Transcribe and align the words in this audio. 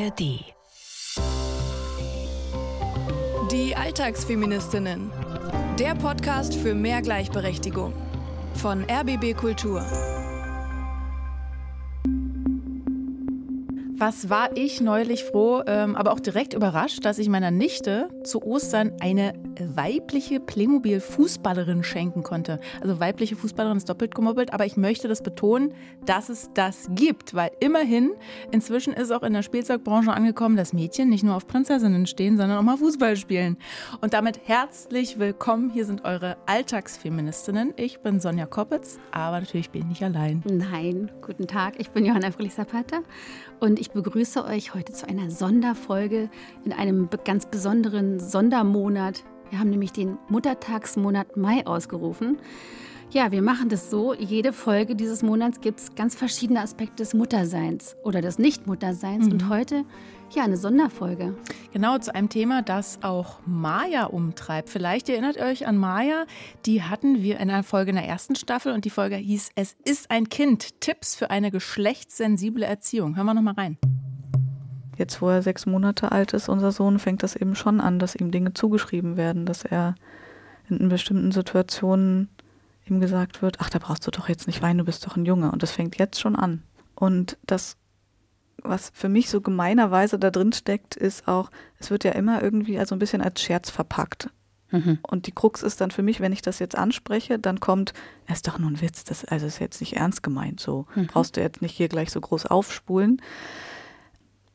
ARD. 0.00 0.20
Die 3.50 3.76
Alltagsfeministinnen. 3.76 5.10
Der 5.78 5.94
Podcast 5.94 6.54
für 6.54 6.74
mehr 6.74 7.02
Gleichberechtigung. 7.02 7.92
Von 8.54 8.84
RBB 8.84 9.36
Kultur. 9.36 9.80
Was 13.98 14.30
war 14.30 14.56
ich 14.56 14.80
neulich 14.80 15.24
froh, 15.24 15.62
ähm, 15.66 15.96
aber 15.96 16.12
auch 16.12 16.20
direkt 16.20 16.54
überrascht, 16.54 17.04
dass 17.04 17.18
ich 17.18 17.28
meiner 17.28 17.50
Nichte 17.50 18.08
zu 18.24 18.42
Ostern 18.42 18.92
eine 19.00 19.34
weibliche 19.76 20.40
Playmobil-Fußballerin 20.40 21.82
schenken 21.82 22.22
konnte. 22.22 22.60
Also 22.80 23.00
weibliche 23.00 23.36
Fußballerin 23.36 23.76
ist 23.76 23.88
doppelt 23.88 24.14
gemobbelt, 24.14 24.52
aber 24.52 24.66
ich 24.66 24.76
möchte 24.76 25.08
das 25.08 25.22
betonen, 25.22 25.74
dass 26.04 26.28
es 26.28 26.50
das 26.54 26.88
gibt, 26.94 27.34
weil 27.34 27.50
immerhin 27.60 28.12
inzwischen 28.50 28.92
ist 28.92 29.10
auch 29.10 29.22
in 29.22 29.32
der 29.32 29.42
Spielzeugbranche 29.42 30.12
angekommen, 30.12 30.56
dass 30.56 30.72
Mädchen 30.72 31.08
nicht 31.08 31.24
nur 31.24 31.34
auf 31.34 31.46
Prinzessinnen 31.46 32.06
stehen, 32.06 32.36
sondern 32.36 32.58
auch 32.58 32.62
mal 32.62 32.76
Fußball 32.76 33.16
spielen. 33.16 33.56
Und 34.00 34.14
damit 34.14 34.40
herzlich 34.46 35.18
willkommen. 35.18 35.70
Hier 35.70 35.84
sind 35.84 36.04
eure 36.04 36.36
Alltagsfeministinnen. 36.46 37.74
Ich 37.76 38.00
bin 38.00 38.20
Sonja 38.20 38.46
Koppitz, 38.46 38.98
aber 39.12 39.40
natürlich 39.40 39.70
bin 39.70 39.82
ich 39.82 39.88
nicht 39.88 40.04
allein. 40.04 40.42
Nein, 40.44 41.10
guten 41.20 41.46
Tag. 41.46 41.74
Ich 41.78 41.90
bin 41.90 42.04
Johanna 42.04 42.30
Fröhlich-Zapata 42.30 43.00
und 43.60 43.78
ich 43.78 43.90
begrüße 43.90 44.44
euch 44.44 44.74
heute 44.74 44.92
zu 44.92 45.08
einer 45.08 45.30
Sonderfolge 45.30 46.30
in 46.64 46.72
einem 46.72 47.08
ganz 47.24 47.46
besonderen 47.46 48.18
Sondermonat. 48.20 49.24
Wir 49.50 49.58
haben 49.58 49.70
nämlich 49.70 49.92
den 49.92 50.16
Muttertagsmonat 50.28 51.36
Mai 51.36 51.66
ausgerufen. 51.66 52.38
Ja, 53.12 53.32
wir 53.32 53.42
machen 53.42 53.68
das 53.68 53.90
so. 53.90 54.14
Jede 54.14 54.52
Folge 54.52 54.94
dieses 54.94 55.24
Monats 55.24 55.60
gibt 55.60 55.80
es 55.80 55.96
ganz 55.96 56.14
verschiedene 56.14 56.60
Aspekte 56.60 56.96
des 56.98 57.12
Mutterseins 57.12 57.96
oder 58.04 58.20
des 58.20 58.38
Nichtmutterseins. 58.38 59.26
Mhm. 59.26 59.32
Und 59.32 59.48
heute, 59.48 59.84
ja, 60.30 60.44
eine 60.44 60.56
Sonderfolge. 60.56 61.34
Genau, 61.72 61.98
zu 61.98 62.14
einem 62.14 62.28
Thema, 62.28 62.62
das 62.62 63.02
auch 63.02 63.40
Maya 63.46 64.04
umtreibt. 64.04 64.70
Vielleicht 64.70 65.08
erinnert 65.08 65.36
ihr 65.36 65.42
euch 65.42 65.66
an 65.66 65.76
Maya. 65.76 66.24
Die 66.66 66.84
hatten 66.84 67.20
wir 67.20 67.40
in 67.40 67.50
einer 67.50 67.64
Folge 67.64 67.90
in 67.90 67.96
der 67.96 68.06
ersten 68.06 68.36
Staffel 68.36 68.72
und 68.72 68.84
die 68.84 68.90
Folge 68.90 69.16
hieß 69.16 69.50
Es 69.56 69.74
ist 69.84 70.12
ein 70.12 70.28
Kind. 70.28 70.80
Tipps 70.80 71.16
für 71.16 71.30
eine 71.30 71.50
geschlechtssensible 71.50 72.64
Erziehung. 72.64 73.16
Hören 73.16 73.26
wir 73.26 73.34
nochmal 73.34 73.54
rein. 73.54 73.76
Jetzt, 75.00 75.22
wo 75.22 75.30
er 75.30 75.40
sechs 75.40 75.64
Monate 75.64 76.12
alt 76.12 76.34
ist, 76.34 76.50
unser 76.50 76.72
Sohn, 76.72 76.98
fängt 76.98 77.22
das 77.22 77.34
eben 77.34 77.54
schon 77.54 77.80
an, 77.80 77.98
dass 77.98 78.14
ihm 78.14 78.30
Dinge 78.30 78.52
zugeschrieben 78.52 79.16
werden, 79.16 79.46
dass 79.46 79.64
er 79.64 79.94
in 80.68 80.90
bestimmten 80.90 81.32
Situationen 81.32 82.28
ihm 82.84 83.00
gesagt 83.00 83.40
wird, 83.40 83.60
ach, 83.60 83.70
da 83.70 83.78
brauchst 83.78 84.06
du 84.06 84.10
doch 84.10 84.28
jetzt 84.28 84.46
nicht 84.46 84.60
weinen, 84.60 84.76
du 84.76 84.84
bist 84.84 85.06
doch 85.06 85.16
ein 85.16 85.24
Junge. 85.24 85.52
Und 85.52 85.62
das 85.62 85.70
fängt 85.70 85.96
jetzt 85.96 86.20
schon 86.20 86.36
an. 86.36 86.64
Und 86.94 87.38
das, 87.46 87.78
was 88.62 88.90
für 88.92 89.08
mich 89.08 89.30
so 89.30 89.40
gemeinerweise 89.40 90.18
da 90.18 90.30
drin 90.30 90.52
steckt, 90.52 90.96
ist 90.96 91.26
auch, 91.26 91.50
es 91.78 91.90
wird 91.90 92.04
ja 92.04 92.12
immer 92.12 92.42
irgendwie 92.42 92.78
also 92.78 92.94
ein 92.94 92.98
bisschen 92.98 93.22
als 93.22 93.40
Scherz 93.40 93.70
verpackt. 93.70 94.28
Mhm. 94.70 94.98
Und 95.00 95.26
die 95.26 95.32
Krux 95.32 95.62
ist 95.62 95.80
dann 95.80 95.92
für 95.92 96.02
mich, 96.02 96.20
wenn 96.20 96.34
ich 96.34 96.42
das 96.42 96.58
jetzt 96.58 96.76
anspreche, 96.76 97.38
dann 97.38 97.58
kommt, 97.58 97.94
es 98.26 98.34
ist 98.34 98.48
doch 98.48 98.58
nur 98.58 98.70
ein 98.70 98.82
Witz, 98.82 99.04
das 99.04 99.24
also 99.24 99.46
ist 99.46 99.60
jetzt 99.60 99.80
nicht 99.80 99.96
ernst 99.96 100.22
gemeint, 100.22 100.60
so 100.60 100.86
mhm. 100.94 101.06
brauchst 101.06 101.38
du 101.38 101.40
jetzt 101.40 101.62
nicht 101.62 101.74
hier 101.74 101.88
gleich 101.88 102.10
so 102.10 102.20
groß 102.20 102.44
aufspulen. 102.44 103.22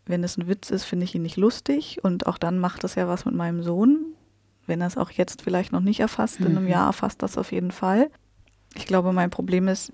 Wenn 0.06 0.24
es 0.24 0.38
ein 0.38 0.48
Witz 0.48 0.70
ist, 0.70 0.84
finde 0.84 1.06
ich 1.06 1.16
ihn 1.16 1.24
nicht 1.24 1.38
lustig 1.38 2.04
und 2.04 2.28
auch 2.28 2.38
dann 2.38 2.60
macht 2.60 2.84
das 2.84 2.96
ja 2.96 3.08
was 3.08 3.26
mit 3.26 3.36
meinem 3.36 3.64
Sohn. 3.64 4.14
Wenn 4.68 4.82
er 4.82 4.88
es 4.88 4.98
auch 4.98 5.12
jetzt 5.12 5.42
vielleicht 5.42 5.72
noch 5.72 5.82
nicht 5.82 6.00
erfasst, 6.00 6.40
mhm. 6.40 6.46
in 6.46 6.52
einem 6.54 6.66
mhm. 6.66 6.72
Jahr 6.72 6.88
erfasst 6.88 7.22
das 7.24 7.38
auf 7.38 7.52
jeden 7.52 7.72
Fall. 7.72 8.10
Ich 8.76 8.86
glaube, 8.86 9.14
mein 9.14 9.30
Problem 9.30 9.68
ist, 9.68 9.92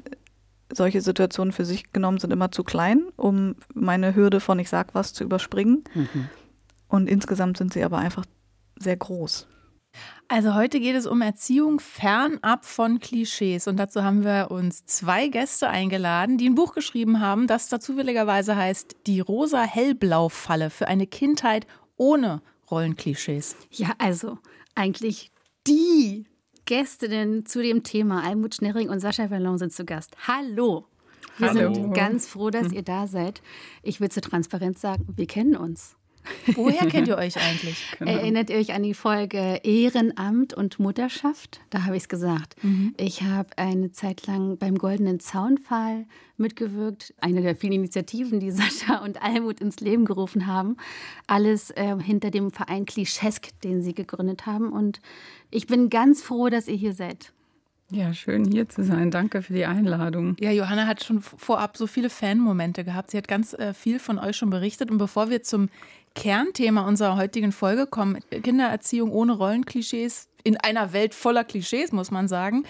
solche 0.74 1.02
Situationen 1.02 1.52
für 1.52 1.66
sich 1.66 1.92
genommen 1.92 2.20
sind 2.20 2.32
immer 2.32 2.52
zu 2.52 2.64
klein, 2.64 3.04
um 3.16 3.56
meine 3.74 4.16
Hürde 4.16 4.40
von 4.40 4.60
ich 4.60 4.70
sag 4.70 4.96
was 4.96 5.14
zu 5.14 5.24
überspringen. 5.24 5.84
Mhm. 5.94 6.30
Und 6.88 7.08
insgesamt 7.08 7.58
sind 7.58 7.74
sie 7.74 7.84
aber 7.84 8.00
einfach 8.00 8.26
sehr 8.78 8.98
groß. 8.98 9.48
Also 10.34 10.56
heute 10.56 10.80
geht 10.80 10.96
es 10.96 11.08
um 11.08 11.20
Erziehung 11.22 11.82
fernab 11.82 12.64
von 12.64 13.02
Klischees 13.02 13.68
und 13.68 13.76
dazu 13.76 14.02
haben 14.02 14.24
wir 14.24 14.48
uns 14.50 14.86
zwei 14.86 15.28
Gäste 15.28 15.68
eingeladen, 15.68 16.38
die 16.38 16.48
ein 16.48 16.56
Buch 16.56 16.74
geschrieben 16.74 17.20
haben, 17.20 17.48
das 17.48 17.68
da 17.68 17.82
zufälligerweise 17.82 18.56
heißt 18.56 18.96
Die 19.08 19.20
rosa-hellblau-Falle 19.20 20.70
für 20.70 20.88
eine 20.88 21.06
Kindheit 21.06 21.68
ohne 21.98 22.42
Rollenklischees. 22.72 23.58
Ja, 23.72 23.90
also 23.98 24.38
eigentlich 24.74 25.34
die 25.68 26.24
Gästinnen 26.64 27.46
zu 27.46 27.62
dem 27.62 27.84
Thema. 27.84 28.24
Almut 28.24 28.56
Schnerring 28.56 28.88
und 28.88 29.02
Sascha 29.02 29.28
Verlon 29.28 29.58
sind 29.58 29.74
zu 29.74 29.84
Gast. 29.84 30.16
Hallo. 30.30 30.86
Wir 31.40 31.50
Hallo. 31.50 31.74
sind 31.74 31.94
ganz 31.94 32.26
froh, 32.30 32.52
dass 32.52 32.72
ihr 32.72 32.84
da 32.84 33.06
seid. 33.06 33.42
Ich 33.84 34.00
will 34.00 34.10
zur 34.10 34.24
Transparenz 34.24 34.80
sagen, 34.80 35.10
wir 35.14 35.28
kennen 35.28 35.58
uns. 35.58 35.98
Woher 36.56 36.88
kennt 36.88 37.08
ihr 37.08 37.18
euch 37.18 37.38
eigentlich? 37.38 37.86
Genau. 37.98 38.12
Erinnert 38.12 38.50
ihr 38.50 38.58
euch 38.58 38.74
an 38.74 38.84
die 38.84 38.94
Folge 38.94 39.60
Ehrenamt 39.64 40.54
und 40.54 40.80
Mutterschaft? 40.80 41.62
Da 41.70 41.86
habe 41.86 41.96
ich 41.96 42.04
es 42.04 42.10
gesagt. 42.10 42.56
Mhm. 42.64 42.94
Ich 42.98 43.24
habe 43.24 43.50
eine 43.58 43.92
Zeit 43.92 44.28
lang 44.28 44.58
beim 44.58 44.78
Goldenen 44.78 45.20
Zaunpfahl 45.20 46.06
mitgewirkt. 46.38 47.14
Eine 47.22 47.42
der 47.42 47.56
vielen 47.56 47.74
Initiativen, 47.74 48.40
die 48.40 48.52
Sascha 48.52 48.98
und 49.04 49.22
Almut 49.22 49.62
ins 49.62 49.80
Leben 49.80 50.06
gerufen 50.06 50.48
haben. 50.48 50.78
Alles 51.28 51.72
äh, 51.72 51.96
hinter 52.02 52.32
dem 52.32 52.52
Verein 52.52 52.86
Klischesk, 52.86 53.50
den 53.64 53.82
sie 53.82 53.94
gegründet 53.94 54.46
haben. 54.46 54.72
Und 54.72 55.00
ich 55.50 55.68
bin 55.68 55.90
ganz 55.90 56.22
froh, 56.22 56.50
dass 56.50 56.68
ihr 56.68 56.76
hier 56.76 56.94
seid. 56.94 57.32
Ja, 57.94 58.14
schön 58.14 58.50
hier 58.50 58.70
zu 58.70 58.86
sein. 58.86 59.12
Danke 59.12 59.42
für 59.42 59.52
die 59.52 59.66
Einladung. 59.66 60.38
Ja, 60.40 60.50
Johanna 60.52 60.88
hat 60.88 61.04
schon 61.04 61.22
vorab 61.22 61.76
so 61.76 61.88
viele 61.88 62.10
Fanmomente 62.10 62.86
gehabt. 62.86 63.12
Sie 63.12 63.18
hat 63.18 63.28
ganz 63.28 63.54
äh, 63.54 63.74
viel 63.74 64.00
von 64.00 64.18
euch 64.18 64.38
schon 64.38 64.50
berichtet. 64.50 64.90
Und 64.90 64.98
bevor 64.98 65.30
wir 65.30 65.44
zum 65.44 65.68
Kernthema 66.16 66.88
unserer 66.88 67.16
heutigen 67.16 67.52
Folge 67.52 67.88
kommen, 67.88 68.20
Kindererziehung 68.30 69.12
ohne 69.12 69.34
Rollenklischees, 69.34 70.28
in 70.44 70.58
einer 70.58 70.94
Welt 70.94 71.14
voller 71.14 71.44
Klischees, 71.44 71.92
muss 71.92 72.12
man 72.12 72.28
sagen, 72.28 72.64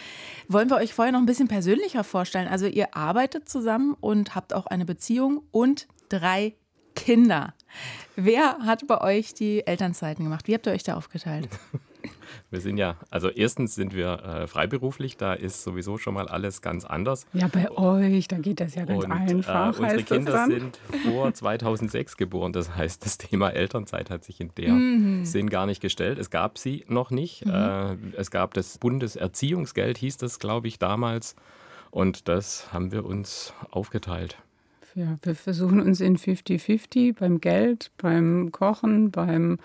wollen 0.47 0.69
wir 0.69 0.77
euch 0.77 0.93
vorher 0.93 1.11
noch 1.11 1.19
ein 1.19 1.25
bisschen 1.25 1.47
persönlicher 1.47 2.03
vorstellen. 2.03 2.47
Also 2.47 2.65
ihr 2.65 2.95
arbeitet 2.95 3.47
zusammen 3.47 3.95
und 3.99 4.35
habt 4.35 4.53
auch 4.53 4.67
eine 4.67 4.85
Beziehung 4.85 5.43
und 5.51 5.87
drei 6.09 6.55
Kinder. 6.95 7.53
Wer 8.15 8.59
hat 8.59 8.87
bei 8.87 8.99
euch 8.99 9.33
die 9.33 9.65
Elternzeiten 9.65 10.25
gemacht? 10.25 10.47
Wie 10.47 10.53
habt 10.53 10.67
ihr 10.67 10.73
euch 10.73 10.83
da 10.83 10.95
aufgeteilt? 10.95 11.47
Wir 12.49 12.61
sind 12.61 12.77
ja, 12.77 12.95
also 13.09 13.29
erstens 13.29 13.75
sind 13.75 13.95
wir 13.95 14.23
äh, 14.23 14.47
freiberuflich, 14.47 15.17
da 15.17 15.33
ist 15.33 15.63
sowieso 15.63 15.97
schon 15.97 16.13
mal 16.13 16.27
alles 16.27 16.61
ganz 16.61 16.85
anders. 16.85 17.25
Ja, 17.33 17.47
bei 17.47 17.71
euch, 17.71 18.27
da 18.27 18.37
geht 18.37 18.59
das 18.59 18.75
ja 18.75 18.85
ganz 18.85 19.03
und, 19.03 19.11
einfach. 19.11 19.77
Äh, 19.79 19.83
unsere 19.83 20.03
Kinder 20.03 20.45
sind 20.45 20.79
vor 21.03 21.33
2006 21.33 22.17
geboren, 22.17 22.53
das 22.53 22.75
heißt, 22.75 23.05
das 23.05 23.17
Thema 23.17 23.49
Elternzeit 23.49 24.09
hat 24.09 24.23
sich 24.23 24.39
in 24.39 24.51
der 24.55 24.73
mhm. 24.73 25.25
Sinn 25.25 25.49
gar 25.49 25.65
nicht 25.65 25.81
gestellt. 25.81 26.19
Es 26.19 26.29
gab 26.29 26.57
sie 26.57 26.85
noch 26.87 27.11
nicht. 27.11 27.45
Mhm. 27.45 27.51
Äh, 27.51 27.95
es 28.17 28.31
gab 28.31 28.53
das 28.53 28.77
Bundeserziehungsgeld, 28.77 29.97
hieß 29.97 30.17
das, 30.17 30.39
glaube 30.39 30.67
ich, 30.67 30.79
damals. 30.79 31.35
Und 31.91 32.27
das 32.27 32.71
haben 32.71 32.91
wir 32.91 33.05
uns 33.05 33.53
aufgeteilt. 33.69 34.37
Ja, 34.95 35.17
wir 35.23 35.35
versuchen 35.35 35.81
uns 35.81 36.01
in 36.01 36.17
50-50 36.17 37.17
beim 37.17 37.39
Geld, 37.39 37.91
beim 37.97 38.51
Kochen, 38.51 39.11
beim 39.11 39.57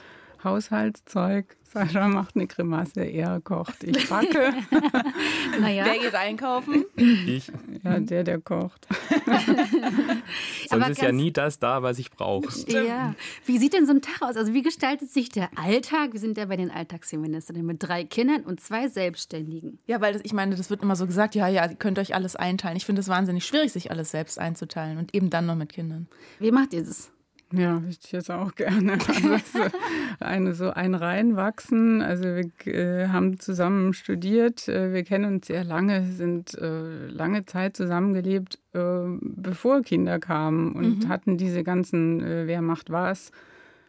Haushaltszeug. 0.44 1.56
Sascha 1.62 2.08
macht 2.08 2.36
eine 2.36 2.46
Grimasse, 2.46 3.02
er 3.02 3.40
kocht, 3.40 3.82
ich 3.82 4.08
backe. 4.08 4.54
naja. 5.60 5.84
Wer 5.84 5.98
geht 5.98 6.14
einkaufen? 6.14 6.84
Ich. 6.96 7.50
Ja, 7.82 7.98
der, 7.98 8.24
der 8.24 8.40
kocht. 8.40 8.86
Sonst 10.70 10.88
ist 10.88 11.02
ja 11.02 11.12
nie 11.12 11.32
das 11.32 11.58
da, 11.58 11.82
was 11.82 11.98
ich 11.98 12.10
brauche. 12.10 12.48
Ja. 12.68 13.14
Wie 13.44 13.58
sieht 13.58 13.72
denn 13.72 13.84
so 13.84 13.92
ein 13.92 14.00
Tag 14.00 14.22
aus? 14.22 14.36
Also 14.36 14.54
wie 14.54 14.62
gestaltet 14.62 15.10
sich 15.10 15.28
der 15.28 15.50
Alltag? 15.56 16.12
Wir 16.12 16.20
sind 16.20 16.38
ja 16.38 16.46
bei 16.46 16.56
den 16.56 16.70
Alltagsfeministinnen 16.70 17.66
mit 17.66 17.82
drei 17.82 18.04
Kindern 18.04 18.42
und 18.42 18.60
zwei 18.60 18.88
Selbstständigen. 18.88 19.78
Ja, 19.86 20.00
weil 20.00 20.12
das, 20.12 20.22
ich 20.24 20.32
meine, 20.32 20.54
das 20.54 20.70
wird 20.70 20.82
immer 20.82 20.96
so 20.96 21.06
gesagt, 21.06 21.34
ja, 21.34 21.48
ja, 21.48 21.68
ihr 21.68 21.76
könnt 21.76 21.98
euch 21.98 22.14
alles 22.14 22.36
einteilen. 22.36 22.76
Ich 22.76 22.86
finde 22.86 23.00
es 23.00 23.08
wahnsinnig 23.08 23.44
schwierig, 23.44 23.72
sich 23.72 23.90
alles 23.90 24.12
selbst 24.12 24.38
einzuteilen 24.38 24.98
und 24.98 25.14
eben 25.14 25.30
dann 25.30 25.46
noch 25.46 25.56
mit 25.56 25.72
Kindern. 25.72 26.06
Wie 26.38 26.52
macht 26.52 26.72
ihr 26.72 26.84
das? 26.84 27.10
Ja, 27.52 27.80
ich 27.88 28.10
jetzt 28.10 28.30
auch 28.30 28.54
gerne. 28.56 28.92
Also 28.92 29.76
eine, 30.20 30.54
so 30.54 30.70
ein 30.70 30.94
Reinwachsen. 30.94 32.02
Also 32.02 32.24
wir 32.24 32.66
äh, 32.66 33.08
haben 33.08 33.38
zusammen 33.38 33.92
studiert, 33.92 34.68
äh, 34.68 34.92
wir 34.92 35.04
kennen 35.04 35.36
uns 35.36 35.46
sehr 35.46 35.64
lange, 35.64 36.10
sind 36.10 36.54
äh, 36.58 37.06
lange 37.06 37.44
Zeit 37.46 37.76
zusammengelebt, 37.76 38.58
äh, 38.72 39.04
bevor 39.20 39.82
Kinder 39.82 40.18
kamen 40.18 40.72
und 40.72 41.04
mhm. 41.04 41.08
hatten 41.08 41.36
diese 41.36 41.62
ganzen 41.62 42.20
äh, 42.22 42.46
Wer 42.46 42.62
macht 42.62 42.90
was 42.90 43.30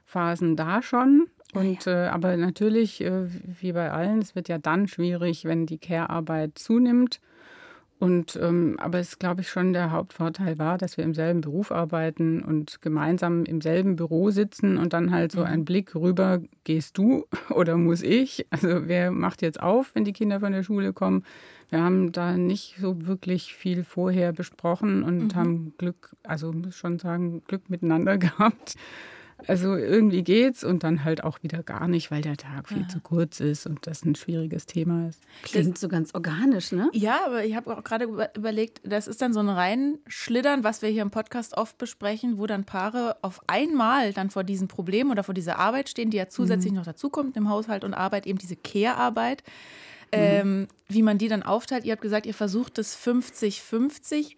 Phasen 0.05 0.55
da 0.55 0.81
schon. 0.81 1.27
Und 1.53 1.87
äh, 1.87 2.07
aber 2.07 2.37
natürlich, 2.37 2.99
wie 2.99 3.71
bei 3.71 3.91
allen, 3.91 4.19
es 4.19 4.35
wird 4.35 4.49
ja 4.49 4.57
dann 4.57 4.87
schwierig, 4.87 5.45
wenn 5.45 5.65
die 5.65 5.77
Care-Arbeit 5.77 6.57
zunimmt. 6.59 7.19
Und 7.99 8.37
ähm, 8.39 8.75
aber 8.79 8.99
es 8.99 9.17
glaube 9.17 9.41
ich 9.41 9.49
schon 9.49 9.73
der 9.73 9.91
Hauptvorteil 9.91 10.59
war, 10.59 10.77
dass 10.77 10.97
wir 10.97 11.03
im 11.03 11.15
selben 11.15 11.41
Beruf 11.41 11.71
arbeiten 11.71 12.43
und 12.43 12.79
gemeinsam 12.81 13.43
im 13.43 13.59
selben 13.59 13.95
Büro 13.95 14.29
sitzen 14.29 14.77
und 14.77 14.93
dann 14.93 15.11
halt 15.11 15.31
so 15.31 15.39
mhm. 15.39 15.47
ein 15.47 15.65
Blick 15.65 15.95
rüber, 15.95 16.39
gehst 16.63 16.97
du 16.97 17.25
oder 17.49 17.75
muss 17.75 18.03
ich? 18.03 18.45
Also 18.51 18.87
wer 18.87 19.11
macht 19.11 19.41
jetzt 19.41 19.59
auf, 19.59 19.95
wenn 19.95 20.05
die 20.05 20.13
Kinder 20.13 20.39
von 20.41 20.51
der 20.51 20.61
Schule 20.61 20.93
kommen? 20.93 21.23
Wir 21.69 21.81
haben 21.81 22.11
da 22.11 22.37
nicht 22.37 22.75
so 22.79 23.07
wirklich 23.07 23.55
viel 23.55 23.83
vorher 23.83 24.31
besprochen 24.31 25.01
und 25.01 25.33
mhm. 25.33 25.35
haben 25.35 25.73
Glück, 25.77 26.15
also 26.23 26.53
muss 26.53 26.75
schon 26.75 26.99
sagen, 26.99 27.41
Glück 27.47 27.67
miteinander 27.69 28.17
gehabt. 28.19 28.75
Also 29.45 29.75
irgendwie 29.75 30.23
geht's 30.23 30.63
und 30.63 30.83
dann 30.83 31.03
halt 31.03 31.23
auch 31.23 31.43
wieder 31.43 31.61
gar 31.61 31.87
nicht, 31.87 32.09
weil 32.09 32.21
der 32.21 32.37
Tag 32.37 32.69
viel 32.69 32.81
ja. 32.81 32.87
zu 32.87 32.99
kurz 32.99 33.39
ist 33.39 33.67
und 33.67 33.85
das 33.85 34.03
ein 34.03 34.15
schwieriges 34.15 34.65
Thema 34.65 35.09
ist. 35.09 35.21
Klingt 35.43 35.77
so 35.77 35.87
ganz 35.87 36.15
organisch, 36.15 36.71
ne? 36.71 36.89
Ja, 36.93 37.19
aber 37.25 37.45
ich 37.45 37.55
habe 37.55 37.77
auch 37.77 37.83
gerade 37.83 38.05
überlegt, 38.35 38.81
das 38.83 39.07
ist 39.07 39.21
dann 39.21 39.33
so 39.33 39.39
ein 39.39 39.49
Reinschlittern, 39.49 40.63
was 40.63 40.81
wir 40.81 40.89
hier 40.89 41.03
im 41.03 41.11
Podcast 41.11 41.55
oft 41.55 41.77
besprechen, 41.77 42.39
wo 42.39 42.47
dann 42.47 42.63
Paare 42.63 43.17
auf 43.21 43.41
einmal 43.45 44.11
dann 44.11 44.31
vor 44.31 44.43
diesem 44.43 44.67
Problem 44.67 45.11
oder 45.11 45.23
vor 45.23 45.35
dieser 45.35 45.59
Arbeit 45.59 45.89
stehen, 45.89 46.09
die 46.09 46.17
ja 46.17 46.29
zusätzlich 46.29 46.71
mhm. 46.71 46.79
noch 46.79 46.85
dazukommt 46.85 47.37
im 47.37 47.47
Haushalt 47.47 47.83
und 47.83 47.93
Arbeit, 47.93 48.25
eben 48.25 48.39
diese 48.39 48.55
Care-Arbeit. 48.55 49.43
Mhm. 50.13 50.19
Ähm, 50.19 50.67
wie 50.87 51.01
man 51.03 51.17
die 51.17 51.27
dann 51.27 51.43
aufteilt. 51.43 51.83
Ihr 51.83 51.91
habt 51.91 52.01
gesagt, 52.01 52.25
ihr 52.25 52.33
versucht 52.33 52.77
es 52.79 52.97
50-50. 52.97 54.35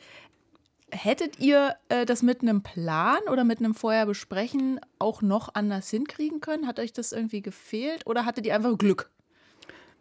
Hättet 0.92 1.40
ihr 1.40 1.76
äh, 1.90 2.06
das 2.06 2.24
mit 2.24 2.42
einem 2.42 2.64
Plan 2.64 3.20
oder 3.32 3.44
mit 3.44 3.60
einem 3.60 3.76
Vorherbesprechen 3.76 4.80
auch 4.98 5.22
noch 5.22 5.54
anders 5.54 5.90
hinkriegen 5.90 6.42
können? 6.42 6.68
Hat 6.68 6.80
euch 6.80 6.94
das 6.94 7.12
irgendwie 7.12 7.42
gefehlt 7.42 8.06
oder 8.06 8.26
hattet 8.26 8.46
ihr 8.46 8.56
einfach 8.56 8.78
Glück? 8.78 9.10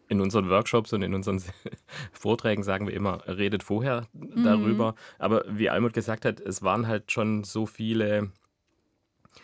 In 0.08 0.20
unseren 0.20 0.48
Workshops 0.48 0.92
und 0.92 1.02
in 1.02 1.14
unseren 1.14 1.42
Vorträgen 2.12 2.62
sagen 2.62 2.86
wir 2.86 2.94
immer, 2.94 3.26
redet 3.26 3.62
vorher 3.62 4.06
mhm. 4.14 4.42
darüber. 4.42 4.94
Aber 5.18 5.44
wie 5.48 5.68
Almut 5.68 5.92
gesagt 5.92 6.24
hat, 6.24 6.40
es 6.40 6.62
waren 6.62 6.86
halt 6.86 7.12
schon 7.12 7.44
so 7.44 7.66
viele. 7.66 8.32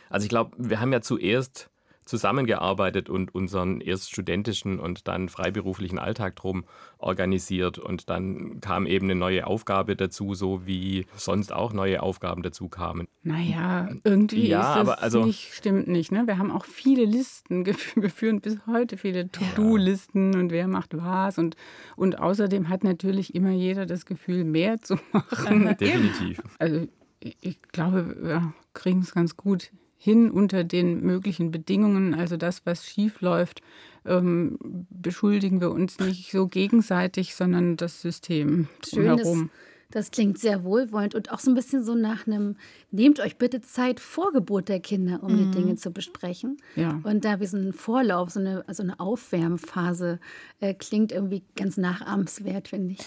Also 0.08 0.25
ich 0.25 0.31
glaube, 0.31 0.56
wir 0.58 0.81
haben 0.81 0.93
ja 0.93 1.02
zuerst 1.02 1.70
zusammengearbeitet 2.04 3.08
und 3.08 3.34
unseren 3.34 3.80
erst 3.80 4.10
studentischen 4.10 4.78
und 4.78 5.08
dann 5.08 5.28
freiberuflichen 5.28 5.98
Alltag 5.98 6.36
drum 6.36 6.64
organisiert. 6.98 7.78
Und 7.78 8.10
dann 8.10 8.60
kam 8.60 8.86
eben 8.86 9.06
eine 9.06 9.14
neue 9.14 9.46
Aufgabe 9.46 9.96
dazu, 9.96 10.34
so 10.34 10.66
wie 10.66 11.06
sonst 11.16 11.52
auch 11.52 11.72
neue 11.72 12.02
Aufgaben 12.02 12.42
dazu 12.42 12.68
kamen. 12.68 13.08
Naja, 13.22 13.88
irgendwie 14.04 14.48
ja, 14.48 14.72
ist 14.72 14.78
aber 14.78 15.02
also, 15.02 15.24
nicht, 15.24 15.54
stimmt 15.54 15.88
nicht. 15.88 16.12
Ne? 16.12 16.26
Wir 16.26 16.38
haben 16.38 16.50
auch 16.50 16.64
viele 16.64 17.04
Listen, 17.04 17.66
wir 17.94 18.10
führen 18.10 18.40
bis 18.40 18.58
heute 18.66 18.96
viele 18.96 19.30
To-Do-Listen 19.30 20.34
und 20.36 20.50
wer 20.50 20.68
macht 20.68 20.96
was. 20.96 21.38
Und, 21.38 21.56
und 21.96 22.18
außerdem 22.18 22.68
hat 22.68 22.84
natürlich 22.84 23.34
immer 23.34 23.50
jeder 23.50 23.86
das 23.86 24.06
Gefühl, 24.06 24.44
mehr 24.44 24.80
zu 24.80 24.96
machen. 25.12 25.76
Definitiv. 25.78 26.42
Also 26.58 26.86
ich 27.20 27.62
glaube, 27.62 28.16
wir 28.20 28.52
kriegen 28.74 29.00
es 29.00 29.14
ganz 29.14 29.36
gut 29.36 29.70
hin 30.04 30.30
unter 30.30 30.64
den 30.64 31.00
möglichen 31.00 31.50
Bedingungen. 31.50 32.12
Also 32.12 32.36
das, 32.36 32.66
was 32.66 32.84
schief 32.84 33.22
läuft, 33.22 33.62
ähm, 34.04 34.58
beschuldigen 34.90 35.62
wir 35.62 35.70
uns 35.70 35.98
nicht 35.98 36.30
so 36.30 36.46
gegenseitig, 36.46 37.34
sondern 37.34 37.78
das 37.78 38.02
System 38.02 38.68
herum. 38.92 39.48
Das, 39.88 40.04
das 40.04 40.10
klingt 40.10 40.38
sehr 40.38 40.62
wohlwollend 40.62 41.14
und 41.14 41.32
auch 41.32 41.38
so 41.38 41.50
ein 41.50 41.54
bisschen 41.54 41.82
so 41.82 41.94
nach 41.94 42.26
einem, 42.26 42.56
nehmt 42.90 43.18
euch 43.18 43.38
bitte 43.38 43.62
Zeit 43.62 43.98
vor 43.98 44.30
Geburt 44.32 44.68
der 44.68 44.80
Kinder, 44.80 45.22
um 45.22 45.32
mhm. 45.32 45.38
die 45.38 45.58
Dinge 45.58 45.76
zu 45.76 45.90
besprechen. 45.90 46.58
Ja. 46.76 47.00
Und 47.02 47.24
da 47.24 47.40
wie 47.40 47.46
so 47.46 47.56
ein 47.56 47.72
Vorlauf, 47.72 48.28
so 48.28 48.40
eine, 48.40 48.62
also 48.68 48.82
eine 48.82 49.00
Aufwärmphase, 49.00 50.20
äh, 50.60 50.74
klingt 50.74 51.12
irgendwie 51.12 51.44
ganz 51.56 51.78
nachahmenswert, 51.78 52.68
finde 52.68 52.92
ich 52.92 52.98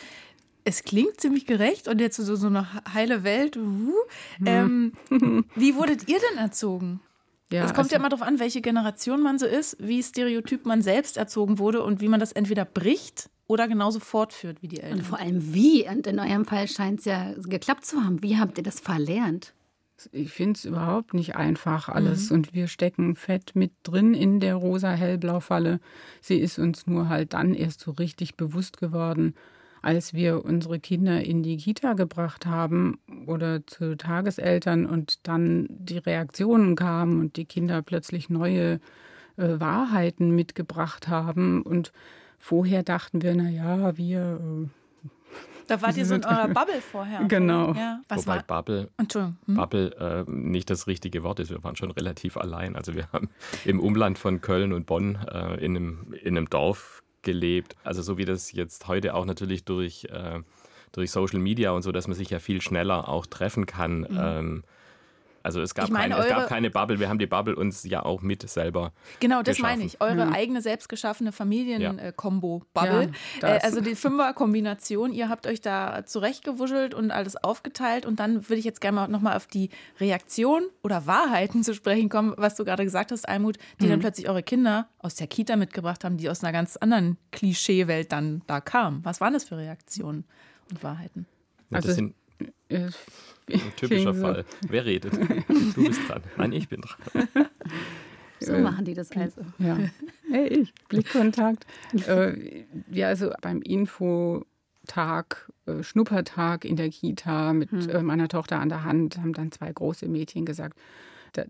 es 0.68 0.84
klingt 0.84 1.22
ziemlich 1.22 1.46
gerecht 1.46 1.88
und 1.88 2.02
jetzt 2.02 2.18
so, 2.18 2.36
so 2.36 2.48
eine 2.48 2.68
heile 2.94 3.24
Welt. 3.24 3.56
Uh, 3.56 3.94
ähm, 4.46 4.92
wie 5.56 5.76
wurdet 5.76 6.10
ihr 6.10 6.20
denn 6.30 6.38
erzogen? 6.38 7.00
Ja, 7.52 7.64
es 7.64 7.68
kommt 7.68 7.86
also, 7.86 7.92
ja 7.92 8.00
immer 8.00 8.10
darauf 8.10 8.28
an, 8.28 8.40
welche 8.40 8.60
Generation 8.60 9.22
man 9.22 9.40
so 9.40 9.46
ist, 9.46 9.78
wie 9.80 10.04
stereotyp 10.04 10.66
man 10.66 10.82
selbst 10.82 11.16
erzogen 11.16 11.58
wurde 11.58 11.82
und 11.82 12.02
wie 12.02 12.10
man 12.10 12.20
das 12.20 12.34
entweder 12.34 12.66
bricht 12.66 13.30
oder 13.48 13.70
genauso 13.70 14.02
fortführt 14.02 14.62
wie 14.62 14.68
die 14.68 14.82
Eltern. 14.82 15.00
Und 15.00 15.06
vor 15.06 15.20
allem 15.20 15.54
wie. 15.54 15.88
Und 15.88 16.06
in 16.06 16.20
eurem 16.20 16.44
Fall 16.44 16.68
scheint 16.68 17.00
es 17.00 17.06
ja 17.06 17.32
geklappt 17.38 17.86
zu 17.86 18.04
haben. 18.04 18.22
Wie 18.22 18.38
habt 18.38 18.58
ihr 18.58 18.64
das 18.66 18.82
verlernt? 18.82 19.54
Ich 20.12 20.32
finde 20.32 20.58
es 20.58 20.66
überhaupt 20.66 21.14
nicht 21.14 21.38
einfach 21.38 21.88
alles. 21.88 22.30
Mhm. 22.30 22.36
Und 22.36 22.54
wir 22.54 22.68
stecken 22.68 23.16
fett 23.16 23.56
mit 23.56 23.72
drin 23.84 24.14
in 24.14 24.42
der 24.42 24.56
rosa-hellblau-Falle. 24.56 25.80
Sie 26.20 26.38
ist 26.38 26.60
uns 26.60 26.86
nur 26.86 27.08
halt 27.08 27.32
dann 27.32 27.54
erst 27.54 27.80
so 27.80 27.92
richtig 27.92 28.36
bewusst 28.36 28.78
geworden, 28.78 29.34
als 29.82 30.14
wir 30.14 30.44
unsere 30.44 30.80
Kinder 30.80 31.24
in 31.24 31.44
die 31.44 31.58
Kita 31.58 31.94
gebracht 31.94 32.46
haben 32.46 33.00
oder 33.26 33.66
zu 33.66 33.96
Tageseltern 33.96 34.86
und 34.86 35.28
dann 35.28 35.68
die 35.70 35.98
Reaktionen 35.98 36.76
kamen 36.76 37.20
und 37.20 37.38
die 37.38 37.46
Kinder 37.46 37.82
plötzlich 37.82 38.30
neue 38.30 38.80
äh, 39.38 39.60
Wahrheiten 39.60 40.32
mitgebracht 40.36 41.08
haben. 41.08 41.62
Und 41.62 41.92
vorher 42.40 42.84
dachten 42.84 43.22
wir, 43.22 43.36
naja, 43.36 43.98
wir. 43.98 44.40
Äh, 44.42 44.68
da 45.68 45.82
wart 45.82 45.98
ihr 45.98 46.06
so 46.06 46.16
in 46.16 46.26
eurer 46.26 46.48
Bubble 46.48 46.82
vorher. 46.82 47.26
Genau. 47.26 47.74
Ja. 47.74 48.02
Was 48.08 48.26
Wobei 48.26 48.38
war? 48.38 48.44
Bubble, 48.44 48.90
hm? 48.98 49.36
Bubble 49.48 50.26
äh, 50.28 50.32
nicht 50.32 50.70
das 50.70 50.88
richtige 50.88 51.24
Wort 51.24 51.40
ist. 51.40 51.50
Wir 51.50 51.64
waren 51.64 51.76
schon 51.76 51.92
relativ 51.92 52.38
allein. 52.38 52.76
Also 52.76 52.96
wir 52.96 53.12
haben 53.12 53.30
im 53.66 53.80
Umland 53.80 54.18
von 54.18 54.42
Köln 54.42 54.74
und 54.74 54.86
Bonn 54.86 55.16
äh, 55.30 55.64
in, 55.64 55.76
einem, 55.76 56.14
in 56.22 56.38
einem 56.38 56.50
Dorf 56.50 57.04
gelebt. 57.28 57.76
Also 57.84 58.02
so 58.02 58.18
wie 58.18 58.26
das 58.26 58.54
jetzt 58.54 58.88
heute 58.88 59.14
auch 59.14 59.26
natürlich 59.26 59.66
durch, 59.66 60.06
äh, 60.06 60.40
durch 60.94 61.12
Social 61.12 61.40
Media 61.40 61.72
und 61.72 61.82
so, 61.82 61.92
dass 61.92 62.08
man 62.08 62.16
sich 62.16 62.30
ja 62.30 62.40
viel 62.40 62.62
schneller 62.62 63.10
auch 63.10 63.26
treffen 63.26 63.66
kann. 63.66 64.00
Mhm. 64.00 64.18
Ähm, 64.18 64.64
also 65.48 65.62
es 65.62 65.74
gab, 65.74 65.90
meine, 65.90 66.16
keine, 66.16 66.28
es 66.28 66.30
gab 66.30 66.48
keine 66.50 66.70
Bubble, 66.70 67.00
wir 67.00 67.08
haben 67.08 67.20
die 67.20 67.26
Bubble 67.26 67.56
uns 67.56 67.86
ja 67.86 68.04
auch 68.04 68.22
mit 68.22 68.48
selber 68.50 68.92
Genau, 69.22 69.42
das 69.42 69.56
geschaffen. 69.56 69.78
meine 69.78 69.86
ich. 69.86 70.02
Eure 70.02 70.26
mhm. 70.26 70.34
eigene 70.34 70.62
selbstgeschaffene 70.62 71.32
Familien-Kombo-Bubble. 71.32 73.12
Ja, 73.42 73.48
äh, 73.48 73.60
also 73.64 73.80
die 73.80 73.96
Fünfer-Kombination. 73.96 75.14
Ihr 75.14 75.30
habt 75.30 75.48
euch 75.48 75.62
da 75.62 76.06
zurechtgewuschelt 76.06 76.94
und 76.94 77.12
alles 77.12 77.42
aufgeteilt. 77.42 78.06
Und 78.06 78.20
dann 78.20 78.50
würde 78.50 78.60
ich 78.60 78.66
jetzt 78.66 78.82
gerne 78.82 79.08
nochmal 79.08 79.38
auf 79.38 79.48
die 79.48 79.70
Reaktion 80.02 80.64
oder 80.84 81.08
Wahrheiten 81.08 81.64
zu 81.64 81.74
sprechen 81.74 82.10
kommen, 82.10 82.34
was 82.36 82.56
du 82.56 82.66
gerade 82.66 82.84
gesagt 82.84 83.14
hast, 83.14 83.28
Almut, 83.28 83.58
die 83.80 83.86
mhm. 83.86 83.92
dann 83.92 84.00
plötzlich 84.02 84.28
eure 84.28 84.44
Kinder 84.44 84.90
aus 85.00 85.16
der 85.16 85.28
Kita 85.28 85.56
mitgebracht 85.56 86.04
haben, 86.04 86.18
die 86.18 86.30
aus 86.30 86.44
einer 86.44 86.52
ganz 86.52 86.76
anderen 86.76 87.18
Klischeewelt 87.32 88.12
dann 88.12 88.42
da 88.48 88.60
kamen. 88.60 89.00
Was 89.06 89.22
waren 89.22 89.32
das 89.32 89.46
für 89.46 89.56
Reaktionen 89.56 90.26
und 90.72 90.84
Wahrheiten? 90.84 91.26
Ja, 91.70 91.80
das 91.80 91.98
also, 91.98 92.10
sind 92.70 92.94
ein 93.50 93.76
typischer 93.76 94.14
Fall. 94.16 94.46
Wer 94.68 94.86
redet? 94.86 95.14
Du 95.76 95.86
bist 95.86 96.02
dran. 96.08 96.22
Nein, 96.38 96.52
ich 96.52 96.68
bin 96.68 96.82
dran. 96.82 97.28
So 98.40 98.56
machen 98.60 98.86
die 98.86 98.94
das 98.94 99.10
also. 99.14 99.42
Ja. 99.58 99.80
Hey, 100.30 100.48
ich, 100.48 100.72
Blickkontakt. 100.90 101.66
äh, 102.08 102.66
ja, 102.92 103.08
also 103.08 103.32
beim 103.42 103.64
Infotag, 103.64 105.52
äh, 105.66 105.82
Schnuppertag 105.82 106.64
in 106.64 106.76
der 106.76 106.90
Kita 106.90 107.54
mit 107.54 107.72
hm. 107.72 107.90
äh, 107.90 108.04
meiner 108.04 108.28
Tochter 108.28 108.60
an 108.60 108.70
der 108.70 108.84
Hand 108.84 109.18
haben 109.18 109.34
dann 109.34 109.52
zwei 109.52 109.74
große 109.74 110.08
Mädchen 110.08 110.46
gesagt, 110.46 110.78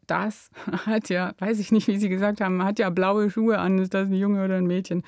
das 0.07 0.49
hat 0.85 1.09
ja, 1.09 1.33
weiß 1.39 1.59
ich 1.59 1.71
nicht, 1.73 1.87
wie 1.87 1.97
sie 1.97 2.09
gesagt 2.09 2.41
haben, 2.41 2.63
hat 2.63 2.79
ja 2.79 2.89
blaue 2.89 3.29
Schuhe 3.29 3.59
an, 3.59 3.79
ist 3.79 3.93
das 3.93 4.07
ein 4.07 4.13
Junge 4.13 4.43
oder 4.45 4.55
ein 4.55 4.67
Mädchen? 4.67 5.03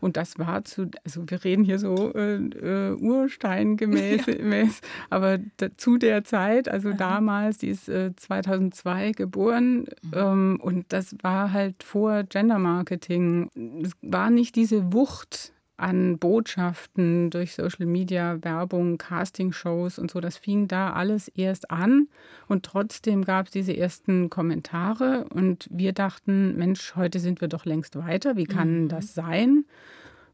Und 0.00 0.16
das 0.16 0.38
war 0.38 0.64
zu, 0.64 0.90
also 1.04 1.24
wir 1.26 1.44
reden 1.44 1.64
hier 1.64 1.78
so 1.78 2.12
äh, 2.14 2.36
äh, 2.36 2.94
ursteingemäß, 2.94 4.26
ja. 4.26 4.64
aber 5.10 5.38
da, 5.58 5.68
zu 5.76 5.98
der 5.98 6.24
Zeit, 6.24 6.68
also 6.68 6.90
Aha. 6.90 6.96
damals, 6.96 7.58
die 7.58 7.68
ist 7.68 7.88
äh, 7.88 8.14
2002 8.16 9.12
geboren 9.12 9.86
mhm. 10.02 10.12
ähm, 10.14 10.60
und 10.62 10.92
das 10.92 11.16
war 11.22 11.52
halt 11.52 11.82
vor 11.82 12.24
Gender 12.24 12.58
Marketing. 12.58 13.50
Es 13.82 13.92
war 14.02 14.30
nicht 14.30 14.56
diese 14.56 14.92
Wucht 14.92 15.52
an 15.80 16.18
Botschaften 16.18 17.30
durch 17.30 17.54
Social 17.54 17.86
Media, 17.86 18.38
Werbung, 18.42 18.98
Castingshows 18.98 19.98
und 19.98 20.10
so. 20.10 20.20
Das 20.20 20.36
fing 20.36 20.68
da 20.68 20.92
alles 20.92 21.28
erst 21.28 21.70
an 21.70 22.08
und 22.48 22.64
trotzdem 22.64 23.24
gab 23.24 23.46
es 23.46 23.52
diese 23.52 23.76
ersten 23.76 24.30
Kommentare 24.30 25.26
und 25.32 25.68
wir 25.70 25.92
dachten, 25.92 26.56
Mensch, 26.56 26.94
heute 26.96 27.18
sind 27.18 27.40
wir 27.40 27.48
doch 27.48 27.64
längst 27.64 27.96
weiter. 27.96 28.36
Wie 28.36 28.44
kann 28.44 28.84
mhm. 28.84 28.88
das 28.88 29.14
sein? 29.14 29.64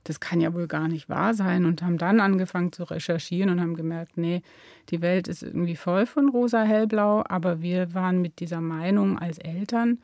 Das 0.05 0.21
kann 0.21 0.41
ja 0.41 0.55
wohl 0.55 0.69
gar 0.69 0.87
nicht 0.87 1.09
wahr 1.09 1.35
sein 1.35 1.65
und 1.65 1.83
haben 1.83 1.99
dann 1.99 2.21
angefangen 2.21 2.71
zu 2.71 2.85
recherchieren 2.85 3.51
und 3.51 3.61
haben 3.61 3.75
gemerkt, 3.75 4.17
nee, 4.17 4.43
die 4.91 5.03
Welt 5.03 5.27
ist 5.27 5.43
irgendwie 5.43 5.75
voll 5.75 6.07
von 6.07 6.29
rosa 6.29 6.63
hellblau, 6.63 7.25
aber 7.29 7.61
wir 7.61 7.93
waren 7.93 8.23
mit 8.23 8.39
dieser 8.39 8.61
Meinung 8.61 9.19
als 9.19 9.39
Eltern, 9.39 9.99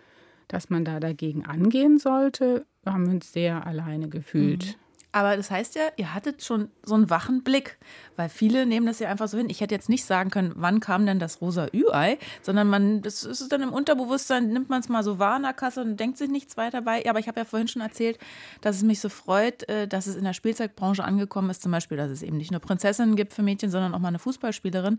dass 0.49 0.71
man 0.71 0.85
da 0.85 0.99
dagegen 0.99 1.45
angehen 1.45 1.99
sollte, 1.99 2.67
haben 2.85 3.09
uns 3.09 3.33
sehr 3.33 3.65
alleine 3.65 4.09
gefühlt. 4.09 4.67
Mhm. 4.67 4.82
Aber 5.15 5.37
das 5.37 5.51
heißt 5.51 5.75
ja, 5.75 5.83
ihr 5.99 6.15
hattet 6.15 6.43
schon 6.43 6.71
so 6.83 6.95
einen 6.95 7.11
wachen 7.11 7.43
Blick, 7.43 7.79
weil 8.17 8.31
viele 8.31 8.65
nehmen 8.65 8.87
das 8.87 8.99
ja 8.99 9.11
einfach 9.11 9.29
so 9.29 9.37
hin. 9.37 9.51
Ich 9.51 9.61
hätte 9.61 9.75
jetzt 9.75 9.91
nicht 9.91 10.07
sagen 10.07 10.31
können, 10.31 10.55
wann 10.57 10.81
kam 10.81 11.05
denn 11.05 11.19
das 11.19 11.43
rosa 11.43 11.67
Ü-Ei, 11.75 12.19
sondern 12.41 12.69
man, 12.69 13.03
das 13.03 13.23
ist 13.23 13.53
dann 13.53 13.61
im 13.61 13.75
Unterbewusstsein, 13.75 14.49
nimmt 14.49 14.71
man 14.71 14.81
es 14.81 14.89
mal 14.89 15.05
so 15.05 15.19
wahr 15.19 15.37
in 15.37 15.43
der 15.43 15.53
Kasse 15.53 15.83
und 15.83 16.01
denkt 16.01 16.17
sich 16.17 16.31
nichts 16.31 16.57
weiter 16.57 16.81
bei. 16.81 17.07
Aber 17.09 17.19
ich 17.19 17.29
habe 17.29 17.39
ja 17.39 17.45
vorhin 17.45 17.69
schon 17.69 17.83
erzählt, 17.83 18.19
dass 18.63 18.77
es 18.77 18.83
mich 18.83 19.01
so 19.01 19.11
freut, 19.11 19.69
äh, 19.69 19.87
dass 19.87 20.07
es 20.07 20.17
in 20.17 20.25
der 20.25 20.33
Spielzeugbranche 20.33 21.05
angekommen 21.05 21.51
ist, 21.51 21.63
zum 21.63 21.73
Beispiel, 21.73 21.99
dass 21.99 22.11
es 22.11 22.23
eben 22.23 22.39
nicht 22.39 22.51
nur 22.51 22.61
Prinzessinnen 22.61 23.15
gibt 23.15 23.35
für 23.35 23.43
Mädchen, 23.43 23.71
sondern 23.71 23.95
auch 23.95 23.99
mal 23.99 24.09
eine 24.09 24.19
Fußballspielerin. 24.19 24.99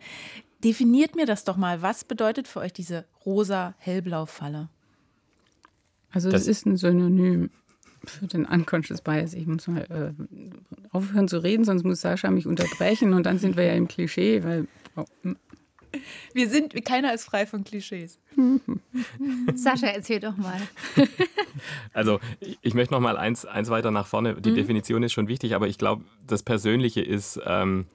Definiert 0.63 1.15
mir 1.15 1.25
das 1.25 1.43
doch 1.43 1.57
mal. 1.57 1.81
Was 1.81 2.03
bedeutet 2.03 2.47
für 2.47 2.59
euch 2.59 2.71
diese 2.71 3.05
rosa-hellblau-Falle? 3.25 4.69
Also 6.11 6.29
das 6.29 6.45
ist 6.45 6.67
ein 6.67 6.77
Synonym 6.77 7.49
für 8.05 8.27
den 8.27 8.45
Unconscious 8.45 9.01
Bias. 9.01 9.33
Ich 9.33 9.47
muss 9.47 9.67
mal 9.67 9.83
äh, 9.83 10.23
aufhören 10.91 11.27
zu 11.27 11.41
reden, 11.41 11.63
sonst 11.63 11.83
muss 11.83 12.01
Sascha 12.01 12.29
mich 12.31 12.47
unterbrechen 12.47 13.13
und 13.13 13.25
dann 13.25 13.39
sind 13.39 13.57
wir 13.57 13.65
ja 13.65 13.73
im 13.73 13.87
Klischee, 13.87 14.43
weil. 14.43 14.67
Oh, 14.95 15.05
hm. 15.23 15.37
Wir 16.33 16.49
sind, 16.49 16.73
keiner 16.85 17.13
ist 17.13 17.23
frei 17.23 17.45
von 17.45 17.63
Klischees. 17.63 18.17
Sascha, 19.55 19.87
erzähl 19.87 20.19
doch 20.19 20.37
mal. 20.37 20.59
Also 21.93 22.19
ich, 22.39 22.57
ich 22.63 22.73
möchte 22.73 22.95
noch 22.95 22.99
mal 22.99 23.15
eins, 23.15 23.45
eins 23.45 23.69
weiter 23.69 23.91
nach 23.91 24.07
vorne. 24.07 24.41
Die 24.41 24.49
mhm. 24.49 24.55
Definition 24.55 25.03
ist 25.03 25.13
schon 25.13 25.27
wichtig, 25.27 25.53
aber 25.53 25.67
ich 25.67 25.77
glaube, 25.77 26.03
das 26.25 26.41
Persönliche 26.41 27.01
ist 27.01 27.39
ähm, 27.45 27.85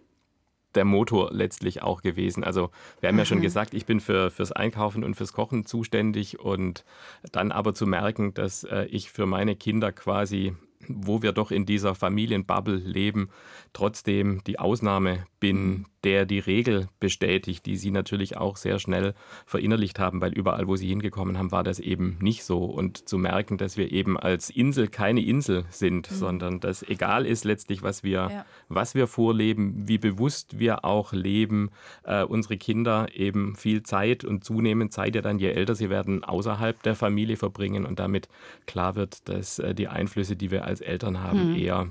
der 0.74 0.84
Motor 0.84 1.30
letztlich 1.32 1.82
auch 1.82 2.02
gewesen. 2.02 2.44
Also 2.44 2.70
wir 3.00 3.08
haben 3.08 3.16
mhm. 3.16 3.20
ja 3.20 3.24
schon 3.24 3.38
mhm. 3.38 3.42
gesagt, 3.42 3.74
ich 3.74 3.86
bin 3.86 4.00
für, 4.00 4.30
fürs 4.30 4.52
Einkaufen 4.52 5.04
und 5.04 5.14
fürs 5.14 5.32
Kochen 5.32 5.66
zuständig 5.66 6.38
und 6.38 6.84
dann 7.32 7.52
aber 7.52 7.74
zu 7.74 7.86
merken, 7.86 8.34
dass 8.34 8.64
äh, 8.64 8.84
ich 8.86 9.10
für 9.10 9.26
meine 9.26 9.56
Kinder 9.56 9.92
quasi 9.92 10.54
wo 10.86 11.22
wir 11.22 11.32
doch 11.32 11.50
in 11.50 11.66
dieser 11.66 11.94
Familienbubble 11.94 12.76
leben, 12.76 13.30
trotzdem 13.72 14.42
die 14.46 14.58
Ausnahme 14.58 15.26
bin, 15.40 15.86
der 16.04 16.26
die 16.26 16.38
Regel 16.38 16.88
bestätigt, 17.00 17.66
die 17.66 17.76
sie 17.76 17.90
natürlich 17.90 18.36
auch 18.36 18.56
sehr 18.56 18.78
schnell 18.78 19.14
verinnerlicht 19.46 19.98
haben, 19.98 20.20
weil 20.20 20.32
überall, 20.32 20.68
wo 20.68 20.76
sie 20.76 20.88
hingekommen 20.88 21.38
haben, 21.38 21.50
war 21.50 21.64
das 21.64 21.80
eben 21.80 22.18
nicht 22.20 22.44
so. 22.44 22.64
Und 22.64 23.08
zu 23.08 23.18
merken, 23.18 23.58
dass 23.58 23.76
wir 23.76 23.90
eben 23.90 24.18
als 24.18 24.50
Insel 24.50 24.88
keine 24.88 25.24
Insel 25.24 25.64
sind, 25.70 26.10
mhm. 26.10 26.14
sondern 26.14 26.60
dass 26.60 26.82
egal 26.82 27.26
ist 27.26 27.44
letztlich, 27.44 27.82
was 27.82 28.04
wir, 28.04 28.28
ja. 28.30 28.46
was 28.68 28.94
wir 28.94 29.06
vorleben, 29.06 29.88
wie 29.88 29.98
bewusst 29.98 30.58
wir 30.58 30.84
auch 30.84 31.12
leben, 31.12 31.70
äh, 32.04 32.22
unsere 32.22 32.56
Kinder 32.56 33.08
eben 33.14 33.56
viel 33.56 33.82
Zeit 33.82 34.24
und 34.24 34.44
zunehmend 34.44 34.92
Zeit 34.92 35.14
ja 35.14 35.22
dann, 35.22 35.38
je 35.38 35.50
älter 35.50 35.74
sie 35.74 35.90
werden, 35.90 36.22
außerhalb 36.22 36.80
der 36.82 36.94
Familie 36.94 37.36
verbringen 37.36 37.86
und 37.86 37.98
damit 37.98 38.28
klar 38.66 38.94
wird, 38.94 39.28
dass 39.28 39.58
äh, 39.58 39.74
die 39.74 39.88
Einflüsse, 39.88 40.36
die 40.36 40.50
wir 40.50 40.64
als 40.64 40.80
Eltern 40.80 41.22
haben, 41.22 41.50
mhm. 41.50 41.56
eher 41.56 41.88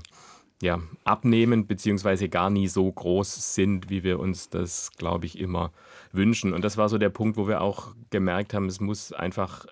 ja, 0.60 0.80
abnehmen 1.04 1.66
beziehungsweise 1.66 2.28
gar 2.28 2.50
nie 2.50 2.68
so 2.68 2.90
groß 2.90 3.54
sind, 3.54 3.90
wie 3.90 4.02
wir 4.02 4.18
uns 4.18 4.48
das, 4.48 4.90
glaube 4.96 5.26
ich, 5.26 5.38
immer 5.38 5.72
wünschen. 6.12 6.52
Und 6.52 6.64
das 6.64 6.76
war 6.76 6.88
so 6.88 6.98
der 6.98 7.10
Punkt, 7.10 7.36
wo 7.36 7.46
wir 7.46 7.60
auch 7.60 7.94
gemerkt 8.10 8.54
haben, 8.54 8.66
es 8.66 8.80
muss 8.80 9.12
einfach, 9.12 9.66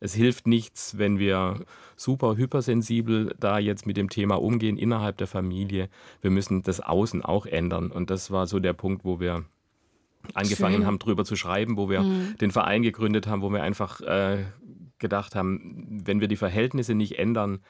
es 0.00 0.14
hilft 0.14 0.46
nichts, 0.46 0.96
wenn 0.96 1.18
wir 1.18 1.60
super 1.96 2.36
hypersensibel 2.36 3.34
da 3.38 3.58
jetzt 3.58 3.86
mit 3.86 3.98
dem 3.98 4.08
Thema 4.08 4.40
umgehen 4.40 4.78
innerhalb 4.78 5.18
der 5.18 5.26
Familie. 5.26 5.90
Wir 6.22 6.30
müssen 6.30 6.62
das 6.62 6.80
Außen 6.80 7.22
auch 7.22 7.44
ändern. 7.44 7.90
Und 7.90 8.08
das 8.08 8.30
war 8.30 8.46
so 8.46 8.60
der 8.60 8.72
Punkt, 8.72 9.04
wo 9.04 9.20
wir 9.20 9.44
angefangen 10.32 10.76
Schön. 10.76 10.86
haben, 10.86 10.98
drüber 10.98 11.26
zu 11.26 11.36
schreiben, 11.36 11.76
wo 11.76 11.90
wir 11.90 12.00
mhm. 12.00 12.36
den 12.40 12.50
Verein 12.50 12.82
gegründet 12.82 13.26
haben, 13.26 13.42
wo 13.42 13.50
wir 13.50 13.62
einfach 13.62 14.00
äh, 14.00 14.44
gedacht 14.98 15.34
haben, 15.34 16.00
wenn 16.04 16.20
wir 16.20 16.28
die 16.28 16.36
Verhältnisse 16.36 16.94
nicht 16.94 17.18
ändern, 17.18 17.60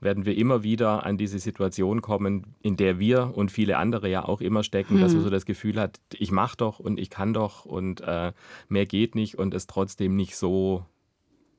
werden 0.00 0.26
wir 0.26 0.36
immer 0.36 0.62
wieder 0.62 1.06
an 1.06 1.16
diese 1.16 1.38
Situation 1.38 2.02
kommen, 2.02 2.54
in 2.62 2.76
der 2.76 2.98
wir 2.98 3.32
und 3.34 3.50
viele 3.50 3.78
andere 3.78 4.08
ja 4.08 4.24
auch 4.24 4.40
immer 4.40 4.62
stecken, 4.62 4.94
hm. 4.94 5.00
dass 5.00 5.12
man 5.12 5.20
hm. 5.20 5.24
so 5.24 5.30
das 5.30 5.46
Gefühl 5.46 5.80
hat, 5.80 6.00
ich 6.12 6.30
mache 6.30 6.56
doch 6.58 6.78
und 6.78 6.98
ich 6.98 7.10
kann 7.10 7.32
doch 7.32 7.64
und 7.64 8.00
äh, 8.02 8.32
mehr 8.68 8.86
geht 8.86 9.14
nicht 9.14 9.38
und 9.38 9.54
es 9.54 9.66
trotzdem 9.66 10.16
nicht 10.16 10.36
so 10.36 10.84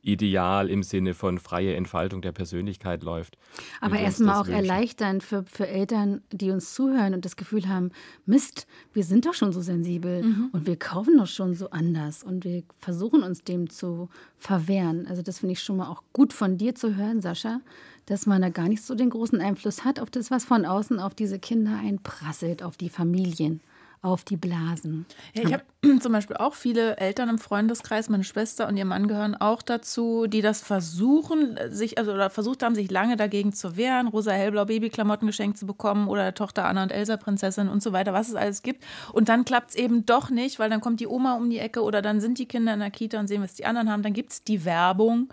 ideal 0.07 0.69
im 0.69 0.83
Sinne 0.83 1.13
von 1.13 1.37
freie 1.37 1.75
Entfaltung 1.75 2.21
der 2.21 2.31
Persönlichkeit 2.31 3.03
läuft. 3.03 3.37
Aber 3.81 3.99
erstmal 3.99 4.35
auch 4.35 4.47
wünschen. 4.47 4.63
erleichternd 4.63 5.21
für, 5.21 5.43
für 5.43 5.67
Eltern, 5.67 6.21
die 6.31 6.51
uns 6.51 6.73
zuhören 6.73 7.13
und 7.13 7.25
das 7.25 7.35
Gefühl 7.35 7.67
haben, 7.67 7.91
Mist, 8.25 8.67
wir 8.93 9.03
sind 9.03 9.25
doch 9.25 9.33
schon 9.33 9.51
so 9.51 9.61
sensibel 9.61 10.23
mhm. 10.23 10.49
und 10.53 10.65
wir 10.65 10.77
kaufen 10.77 11.17
doch 11.17 11.27
schon 11.27 11.53
so 11.55 11.69
anders 11.71 12.23
und 12.23 12.45
wir 12.45 12.63
versuchen 12.79 13.23
uns 13.23 13.43
dem 13.43 13.69
zu 13.69 14.09
verwehren. 14.37 15.07
Also 15.07 15.21
das 15.21 15.39
finde 15.39 15.53
ich 15.53 15.61
schon 15.61 15.77
mal 15.77 15.89
auch 15.89 16.03
gut 16.13 16.31
von 16.31 16.57
dir 16.57 16.73
zu 16.73 16.95
hören, 16.95 17.21
Sascha, 17.21 17.59
dass 18.07 18.25
man 18.25 18.41
da 18.41 18.49
gar 18.49 18.67
nicht 18.67 18.83
so 18.83 18.95
den 18.95 19.11
großen 19.11 19.39
Einfluss 19.39 19.85
hat 19.85 19.99
auf 19.99 20.09
das, 20.09 20.31
was 20.31 20.43
von 20.43 20.65
außen 20.65 20.99
auf 20.99 21.13
diese 21.13 21.39
Kinder 21.39 21.77
einprasselt, 21.77 22.63
auf 22.63 22.75
die 22.75 22.89
Familien 22.89 23.61
auf 24.01 24.23
die 24.23 24.37
Blasen. 24.37 25.05
Ja, 25.33 25.43
ich 25.43 25.53
habe 25.53 25.63
zum 25.99 26.11
Beispiel 26.11 26.37
auch 26.37 26.53
viele 26.53 26.97
Eltern 26.97 27.29
im 27.29 27.39
Freundeskreis, 27.39 28.09
meine 28.09 28.23
Schwester 28.23 28.67
und 28.67 28.77
ihr 28.77 28.85
Mann 28.85 29.07
gehören 29.07 29.35
auch 29.35 29.61
dazu, 29.61 30.27
die 30.27 30.41
das 30.41 30.61
versuchen, 30.61 31.57
sich, 31.69 31.97
also 31.97 32.13
oder 32.13 32.29
versucht 32.29 32.63
haben, 32.63 32.75
sich 32.75 32.91
lange 32.91 33.15
dagegen 33.15 33.53
zu 33.53 33.75
wehren, 33.75 34.07
rosa, 34.07 34.31
hellblau 34.31 34.65
Babyklamotten 34.65 35.27
geschenkt 35.27 35.57
zu 35.57 35.65
bekommen 35.65 36.07
oder 36.07 36.23
der 36.23 36.35
Tochter 36.35 36.65
Anna 36.65 36.83
und 36.83 36.91
Elsa 36.91 37.17
Prinzessin 37.17 37.67
und 37.67 37.81
so 37.81 37.91
weiter, 37.91 38.13
was 38.13 38.29
es 38.29 38.35
alles 38.35 38.61
gibt. 38.61 38.85
Und 39.13 39.29
dann 39.29 39.45
klappt 39.45 39.71
es 39.71 39.75
eben 39.75 40.05
doch 40.05 40.29
nicht, 40.29 40.59
weil 40.59 40.69
dann 40.69 40.81
kommt 40.81 40.99
die 40.99 41.07
Oma 41.07 41.35
um 41.35 41.49
die 41.49 41.59
Ecke 41.59 41.81
oder 41.81 42.01
dann 42.01 42.21
sind 42.21 42.37
die 42.37 42.47
Kinder 42.47 42.73
in 42.73 42.79
der 42.79 42.91
Kita 42.91 43.19
und 43.19 43.27
sehen, 43.27 43.41
was 43.41 43.55
die 43.55 43.65
anderen 43.65 43.91
haben. 43.91 44.03
Dann 44.03 44.13
gibt 44.13 44.31
es 44.31 44.43
die 44.43 44.63
Werbung. 44.63 45.29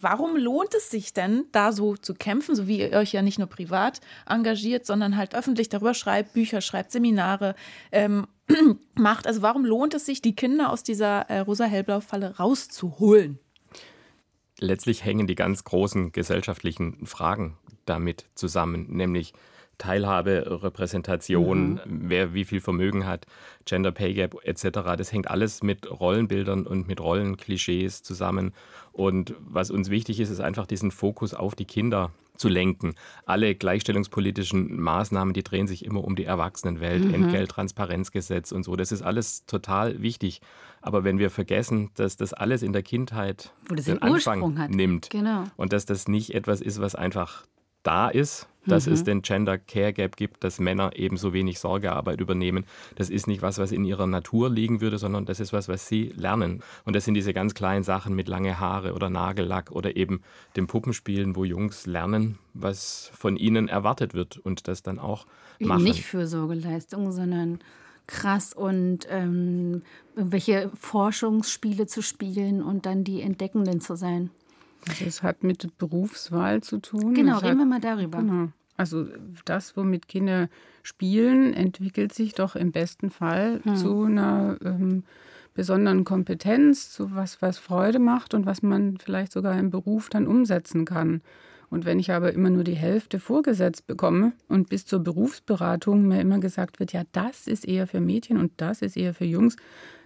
Warum 0.00 0.36
lohnt 0.36 0.74
es 0.74 0.90
sich 0.90 1.12
denn, 1.12 1.44
da 1.52 1.72
so 1.72 1.96
zu 1.96 2.14
kämpfen, 2.14 2.54
so 2.54 2.66
wie 2.66 2.80
ihr 2.80 2.92
euch 2.92 3.12
ja 3.12 3.22
nicht 3.22 3.38
nur 3.38 3.48
privat 3.48 4.00
engagiert, 4.26 4.86
sondern 4.86 5.16
halt 5.16 5.34
öffentlich 5.34 5.68
darüber 5.68 5.92
schreibt, 5.92 6.32
Bücher 6.32 6.62
schreibt, 6.62 6.90
Seminare 6.90 7.54
ähm, 7.92 8.26
macht? 8.94 9.26
Also 9.26 9.42
warum 9.42 9.64
lohnt 9.64 9.94
es 9.94 10.06
sich, 10.06 10.22
die 10.22 10.34
Kinder 10.34 10.70
aus 10.70 10.82
dieser 10.82 11.28
äh, 11.28 11.40
rosa-hellblau-Falle 11.40 12.38
rauszuholen? 12.38 13.38
Letztlich 14.58 15.04
hängen 15.04 15.26
die 15.26 15.34
ganz 15.34 15.64
großen 15.64 16.12
gesellschaftlichen 16.12 17.06
Fragen 17.06 17.56
damit 17.84 18.26
zusammen, 18.34 18.86
nämlich 18.88 19.32
Teilhabe, 19.80 20.60
Repräsentation, 20.62 21.72
mhm. 21.72 21.80
wer 21.86 22.34
wie 22.34 22.44
viel 22.44 22.60
Vermögen 22.60 23.06
hat, 23.06 23.26
Gender 23.64 23.90
Pay 23.90 24.14
Gap 24.14 24.36
etc. 24.44 24.80
Das 24.96 25.12
hängt 25.12 25.30
alles 25.30 25.62
mit 25.62 25.90
Rollenbildern 25.90 26.66
und 26.66 26.86
mit 26.86 27.00
Rollenklischees 27.00 28.02
zusammen. 28.02 28.52
Und 28.92 29.34
was 29.40 29.70
uns 29.70 29.90
wichtig 29.90 30.20
ist, 30.20 30.30
ist 30.30 30.40
einfach 30.40 30.66
diesen 30.66 30.90
Fokus 30.90 31.34
auf 31.34 31.54
die 31.54 31.64
Kinder 31.64 32.10
zu 32.36 32.48
lenken. 32.48 32.94
Alle 33.26 33.54
gleichstellungspolitischen 33.54 34.80
Maßnahmen, 34.80 35.34
die 35.34 35.42
drehen 35.42 35.66
sich 35.66 35.84
immer 35.84 36.02
um 36.04 36.16
die 36.16 36.24
Erwachsenenwelt, 36.24 37.04
mhm. 37.04 37.14
Entgelt, 37.14 37.50
Transparenzgesetz 37.50 38.50
und 38.52 38.64
so. 38.64 38.76
Das 38.76 38.92
ist 38.92 39.02
alles 39.02 39.44
total 39.46 40.02
wichtig. 40.02 40.40
Aber 40.80 41.04
wenn 41.04 41.18
wir 41.18 41.30
vergessen, 41.30 41.90
dass 41.94 42.16
das 42.16 42.32
alles 42.32 42.62
in 42.62 42.72
der 42.72 42.82
Kindheit 42.82 43.52
den 43.70 44.00
Anfang 44.02 44.58
hat. 44.58 44.70
nimmt 44.70 45.10
genau. 45.10 45.44
und 45.56 45.72
dass 45.72 45.84
das 45.84 46.08
nicht 46.08 46.34
etwas 46.34 46.60
ist, 46.60 46.80
was 46.80 46.94
einfach 46.94 47.44
da 47.82 48.08
ist, 48.08 48.48
dass 48.66 48.86
mhm. 48.86 48.92
es 48.92 49.04
den 49.04 49.22
Gender 49.22 49.58
Care 49.58 49.92
Gap 49.92 50.16
gibt, 50.16 50.44
dass 50.44 50.60
Männer 50.60 50.92
ebenso 50.94 51.32
wenig 51.32 51.58
Sorgearbeit 51.58 52.20
übernehmen. 52.20 52.64
Das 52.96 53.10
ist 53.10 53.26
nicht 53.26 53.42
was, 53.42 53.58
was 53.58 53.72
in 53.72 53.84
ihrer 53.84 54.06
Natur 54.06 54.50
liegen 54.50 54.80
würde, 54.80 54.98
sondern 54.98 55.24
das 55.24 55.40
ist 55.40 55.52
was, 55.52 55.68
was 55.68 55.88
sie 55.88 56.12
lernen. 56.16 56.62
Und 56.84 56.94
das 56.94 57.04
sind 57.04 57.14
diese 57.14 57.32
ganz 57.32 57.54
kleinen 57.54 57.84
Sachen 57.84 58.14
mit 58.14 58.28
lange 58.28 58.60
Haare 58.60 58.92
oder 58.92 59.08
Nagellack 59.08 59.70
oder 59.70 59.96
eben 59.96 60.22
dem 60.56 60.66
Puppenspielen, 60.66 61.36
wo 61.36 61.44
Jungs 61.44 61.86
lernen, 61.86 62.38
was 62.54 63.10
von 63.14 63.36
ihnen 63.36 63.68
erwartet 63.68 64.14
wird 64.14 64.36
und 64.38 64.68
das 64.68 64.82
dann 64.82 64.98
auch 64.98 65.26
machen. 65.58 65.84
Nicht 65.84 66.04
Fürsorgeleistung, 66.04 67.12
sondern 67.12 67.60
krass 68.06 68.52
und 68.52 69.06
ähm, 69.08 69.82
welche 70.16 70.70
Forschungsspiele 70.74 71.86
zu 71.86 72.02
spielen 72.02 72.62
und 72.62 72.84
dann 72.84 73.04
die 73.04 73.22
Entdeckenden 73.22 73.80
zu 73.80 73.94
sein. 73.94 74.30
Also 74.88 75.04
es 75.04 75.22
hat 75.22 75.42
mit 75.42 75.76
Berufswahl 75.78 76.62
zu 76.62 76.78
tun. 76.78 77.14
Genau, 77.14 77.38
reden 77.38 77.58
wir 77.58 77.66
mal 77.66 77.80
darüber. 77.80 78.18
Genau. 78.18 78.48
Also 78.76 79.06
das, 79.44 79.76
womit 79.76 80.08
Kinder 80.08 80.48
spielen, 80.82 81.52
entwickelt 81.52 82.14
sich 82.14 82.34
doch 82.34 82.56
im 82.56 82.72
besten 82.72 83.10
Fall 83.10 83.60
hm. 83.62 83.76
zu 83.76 84.04
einer 84.04 84.56
ähm, 84.64 85.04
besonderen 85.52 86.04
Kompetenz, 86.04 86.90
zu 86.90 87.14
was, 87.14 87.42
was 87.42 87.58
Freude 87.58 87.98
macht 87.98 88.32
und 88.32 88.46
was 88.46 88.62
man 88.62 88.96
vielleicht 88.96 89.32
sogar 89.32 89.58
im 89.58 89.68
Beruf 89.68 90.08
dann 90.08 90.26
umsetzen 90.26 90.86
kann. 90.86 91.20
Und 91.68 91.84
wenn 91.84 91.98
ich 91.98 92.10
aber 92.10 92.32
immer 92.32 92.50
nur 92.50 92.64
die 92.64 92.74
Hälfte 92.74 93.20
vorgesetzt 93.20 93.86
bekomme 93.86 94.32
und 94.48 94.68
bis 94.68 94.86
zur 94.86 95.00
Berufsberatung 95.00 96.08
mir 96.08 96.20
immer 96.20 96.40
gesagt 96.40 96.80
wird, 96.80 96.92
ja, 96.92 97.02
das 97.12 97.46
ist 97.46 97.66
eher 97.66 97.86
für 97.86 98.00
Mädchen 98.00 98.38
und 98.38 98.52
das 98.56 98.82
ist 98.82 98.96
eher 98.96 99.14
für 99.14 99.24
Jungs, 99.24 99.56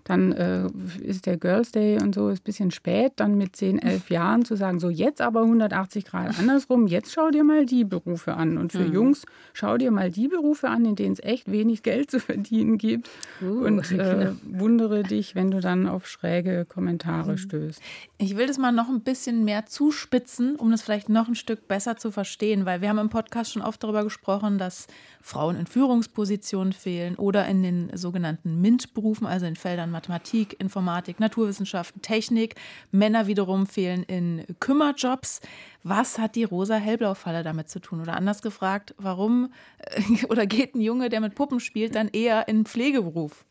dann 0.05 0.33
äh, 0.33 0.69
ist 1.03 1.27
der 1.27 1.39
Girls 1.39 1.73
Day 1.73 2.01
und 2.01 2.15
so 2.15 2.29
ist 2.29 2.41
ein 2.41 2.45
bisschen 2.45 2.71
spät, 2.71 3.15
dann 3.17 3.37
mit 3.37 3.57
10, 3.57 3.79
11 3.81 4.11
Jahren 4.11 4.45
zu 4.45 4.55
sagen, 4.55 4.79
so 4.79 4.91
jetzt 4.91 5.23
aber 5.23 5.41
180 5.41 6.05
Grad 6.05 6.39
andersrum, 6.39 6.87
jetzt 6.87 7.13
schau 7.13 7.31
dir 7.31 7.43
mal 7.43 7.65
die 7.65 7.85
Berufe 7.85 8.35
an. 8.35 8.59
Und 8.59 8.73
für 8.73 8.85
mhm. 8.85 8.93
Jungs, 8.93 9.25
schau 9.55 9.79
dir 9.79 9.91
mal 9.91 10.11
die 10.11 10.29
Berufe 10.29 10.69
an, 10.69 10.85
in 10.85 10.95
denen 10.95 11.15
es 11.15 11.21
echt 11.21 11.51
wenig 11.51 11.83
Geld 11.83 12.11
zu 12.11 12.21
verdienen 12.21 12.77
gibt. 12.77 13.09
Uh, 13.41 13.65
und 13.65 13.91
äh, 13.93 14.33
wundere 14.45 15.03
dich, 15.03 15.35
wenn 15.35 15.51
du 15.51 15.61
dann 15.61 15.89
auf 15.89 16.07
schräge 16.07 16.67
Kommentare 16.67 17.33
mhm. 17.33 17.39
stößt. 17.39 17.83
Ich 18.19 18.37
will 18.37 18.47
das 18.47 18.59
mal 18.59 18.73
noch 18.73 18.89
ein 18.89 19.01
bisschen 19.01 19.45
mehr 19.45 19.65
zuspitzen, 19.65 20.57
um 20.57 20.71
das 20.71 20.83
vielleicht 20.83 21.09
noch 21.09 21.29
ein 21.29 21.35
Stück 21.35 21.67
besser 21.67 21.97
zu 21.97 22.11
verstehen, 22.11 22.67
weil 22.67 22.83
wir 22.83 22.91
haben 22.91 22.99
im 22.99 23.09
Podcast 23.09 23.53
schon 23.53 23.63
oft 23.63 23.83
darüber 23.83 24.05
gesprochen, 24.05 24.59
dass 24.59 24.87
Frauen 25.23 25.57
in 25.57 25.67
Führungspositionen 25.67 26.75
fehlen 26.75 27.15
oder 27.15 27.47
in 27.47 27.63
den 27.63 27.91
sogenannten 27.97 28.61
MINT-Berufen, 28.61 29.27
also 29.27 29.47
in 29.47 29.57
Feldern 29.57 29.94
Mathematik, 29.95 30.61
Informatik, 30.61 31.21
Naturwissenschaften, 31.21 32.03
Technik. 32.03 32.57
Männer 32.91 33.27
wiederum 33.27 33.67
fehlen 33.67 34.03
in 34.03 34.45
Kümmerjobs. 34.61 35.41
Was 35.83 36.19
hat 36.19 36.35
die 36.35 36.45
rosa-hellblau-Falle 36.45 37.43
damit 37.43 37.71
zu 37.71 37.81
tun? 37.81 38.03
Oder 38.03 38.17
anders 38.17 38.43
gefragt, 38.43 38.95
warum 38.99 39.53
äh, 39.79 40.27
oder 40.29 40.47
geht 40.47 40.75
ein 40.75 40.81
Junge, 40.81 41.09
der 41.09 41.21
mit 41.21 41.35
Puppen 41.35 41.61
spielt, 41.61 41.95
dann 41.95 42.09
eher 42.09 42.49
in 42.49 42.57
einen 42.57 42.67
Pflegeberuf? 42.67 43.45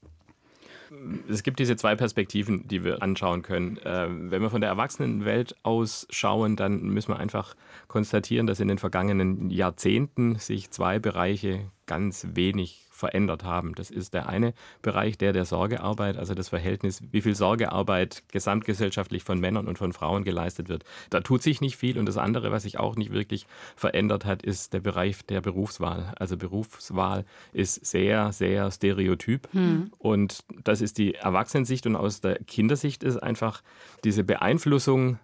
es 1.27 1.43
gibt 1.43 1.59
diese 1.59 1.75
zwei 1.75 1.95
Perspektiven, 1.95 2.67
die 2.67 2.83
wir 2.83 3.01
anschauen 3.01 3.41
können. 3.41 3.79
Ähm, 3.83 4.31
wenn 4.31 4.41
wir 4.41 4.49
von 4.49 4.61
der 4.61 4.69
Erwachsenenwelt 4.69 5.55
aus 5.63 6.07
schauen, 6.09 6.55
dann 6.55 6.81
müssen 6.83 7.09
wir 7.09 7.19
einfach 7.19 7.55
konstatieren, 7.87 8.47
dass 8.47 8.59
in 8.59 8.67
den 8.67 8.77
vergangenen 8.77 9.49
Jahrzehnten 9.49 10.35
sich 10.35 10.71
zwei 10.71 10.99
Bereiche 10.99 11.71
ganz 11.85 12.27
wenig 12.33 12.82
verändert 13.03 13.43
haben. 13.43 13.75
Das 13.75 13.91
ist 13.91 14.13
der 14.13 14.29
eine 14.29 14.53
Bereich, 14.81 15.17
der 15.17 15.33
der 15.33 15.43
Sorgearbeit, 15.43 16.15
also 16.15 16.33
das 16.33 16.47
Verhältnis, 16.47 17.01
wie 17.11 17.19
viel 17.19 17.35
Sorgearbeit 17.35 18.23
gesamtgesellschaftlich 18.31 19.25
von 19.25 19.41
Männern 19.41 19.67
und 19.67 19.77
von 19.77 19.91
Frauen 19.91 20.23
geleistet 20.23 20.69
wird. 20.69 20.85
Da 21.09 21.19
tut 21.19 21.43
sich 21.43 21.59
nicht 21.59 21.75
viel. 21.75 21.99
Und 21.99 22.05
das 22.05 22.17
andere, 22.17 22.53
was 22.53 22.63
sich 22.63 22.79
auch 22.79 22.95
nicht 22.95 23.11
wirklich 23.11 23.45
verändert 23.75 24.23
hat, 24.23 24.41
ist 24.41 24.71
der 24.71 24.79
Bereich 24.79 25.25
der 25.25 25.41
Berufswahl. 25.41 26.13
Also 26.17 26.37
Berufswahl 26.37 27.25
ist 27.51 27.85
sehr, 27.85 28.31
sehr 28.31 28.71
stereotyp. 28.71 29.49
Hm. 29.51 29.91
Und 29.97 30.45
das 30.63 30.79
ist 30.79 30.97
die 30.97 31.15
Erwachsenensicht 31.15 31.85
und 31.85 31.97
aus 31.97 32.21
der 32.21 32.35
Kindersicht 32.45 33.03
ist 33.03 33.17
einfach 33.17 33.63
diese 34.05 34.23
Beeinflussung 34.23 35.19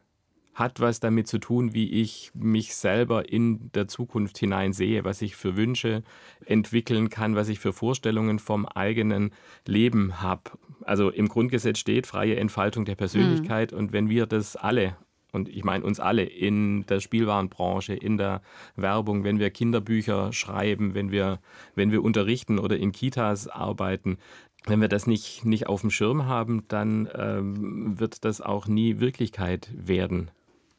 hat 0.59 0.79
was 0.79 0.99
damit 0.99 1.27
zu 1.27 1.39
tun, 1.39 1.73
wie 1.73 1.89
ich 1.89 2.31
mich 2.33 2.75
selber 2.75 3.29
in 3.29 3.71
der 3.71 3.87
Zukunft 3.87 4.37
hineinsehe, 4.37 5.03
was 5.05 5.21
ich 5.21 5.35
für 5.35 5.55
Wünsche 5.55 6.03
entwickeln 6.45 7.09
kann, 7.09 7.35
was 7.35 7.49
ich 7.49 7.59
für 7.59 7.73
Vorstellungen 7.73 8.39
vom 8.39 8.65
eigenen 8.65 9.31
Leben 9.65 10.21
habe. 10.21 10.51
Also 10.83 11.09
im 11.09 11.27
Grundgesetz 11.27 11.79
steht 11.79 12.05
freie 12.05 12.35
Entfaltung 12.35 12.85
der 12.85 12.95
Persönlichkeit 12.95 13.71
mhm. 13.71 13.77
und 13.77 13.93
wenn 13.93 14.09
wir 14.09 14.25
das 14.25 14.55
alle 14.55 14.97
und 15.31 15.47
ich 15.47 15.63
meine 15.63 15.85
uns 15.85 15.99
alle 15.99 16.23
in 16.23 16.87
der 16.87 16.99
Spielwarenbranche, 16.99 17.93
in 17.93 18.17
der 18.17 18.41
Werbung, 18.75 19.23
wenn 19.23 19.37
wir 19.37 19.51
Kinderbücher 19.51 20.33
schreiben, 20.33 20.95
wenn 20.95 21.11
wir, 21.11 21.39
wenn 21.75 21.91
wir 21.91 22.03
unterrichten 22.03 22.57
oder 22.57 22.77
in 22.77 22.91
Kitas 22.91 23.47
arbeiten, 23.47 24.17
wenn 24.65 24.81
wir 24.81 24.87
das 24.87 25.07
nicht, 25.07 25.45
nicht 25.45 25.67
auf 25.67 25.81
dem 25.81 25.91
Schirm 25.91 26.25
haben, 26.25 26.67
dann 26.67 27.07
ähm, 27.15 27.99
wird 27.99 28.25
das 28.25 28.41
auch 28.41 28.67
nie 28.67 28.99
Wirklichkeit 28.99 29.69
werden. 29.73 30.31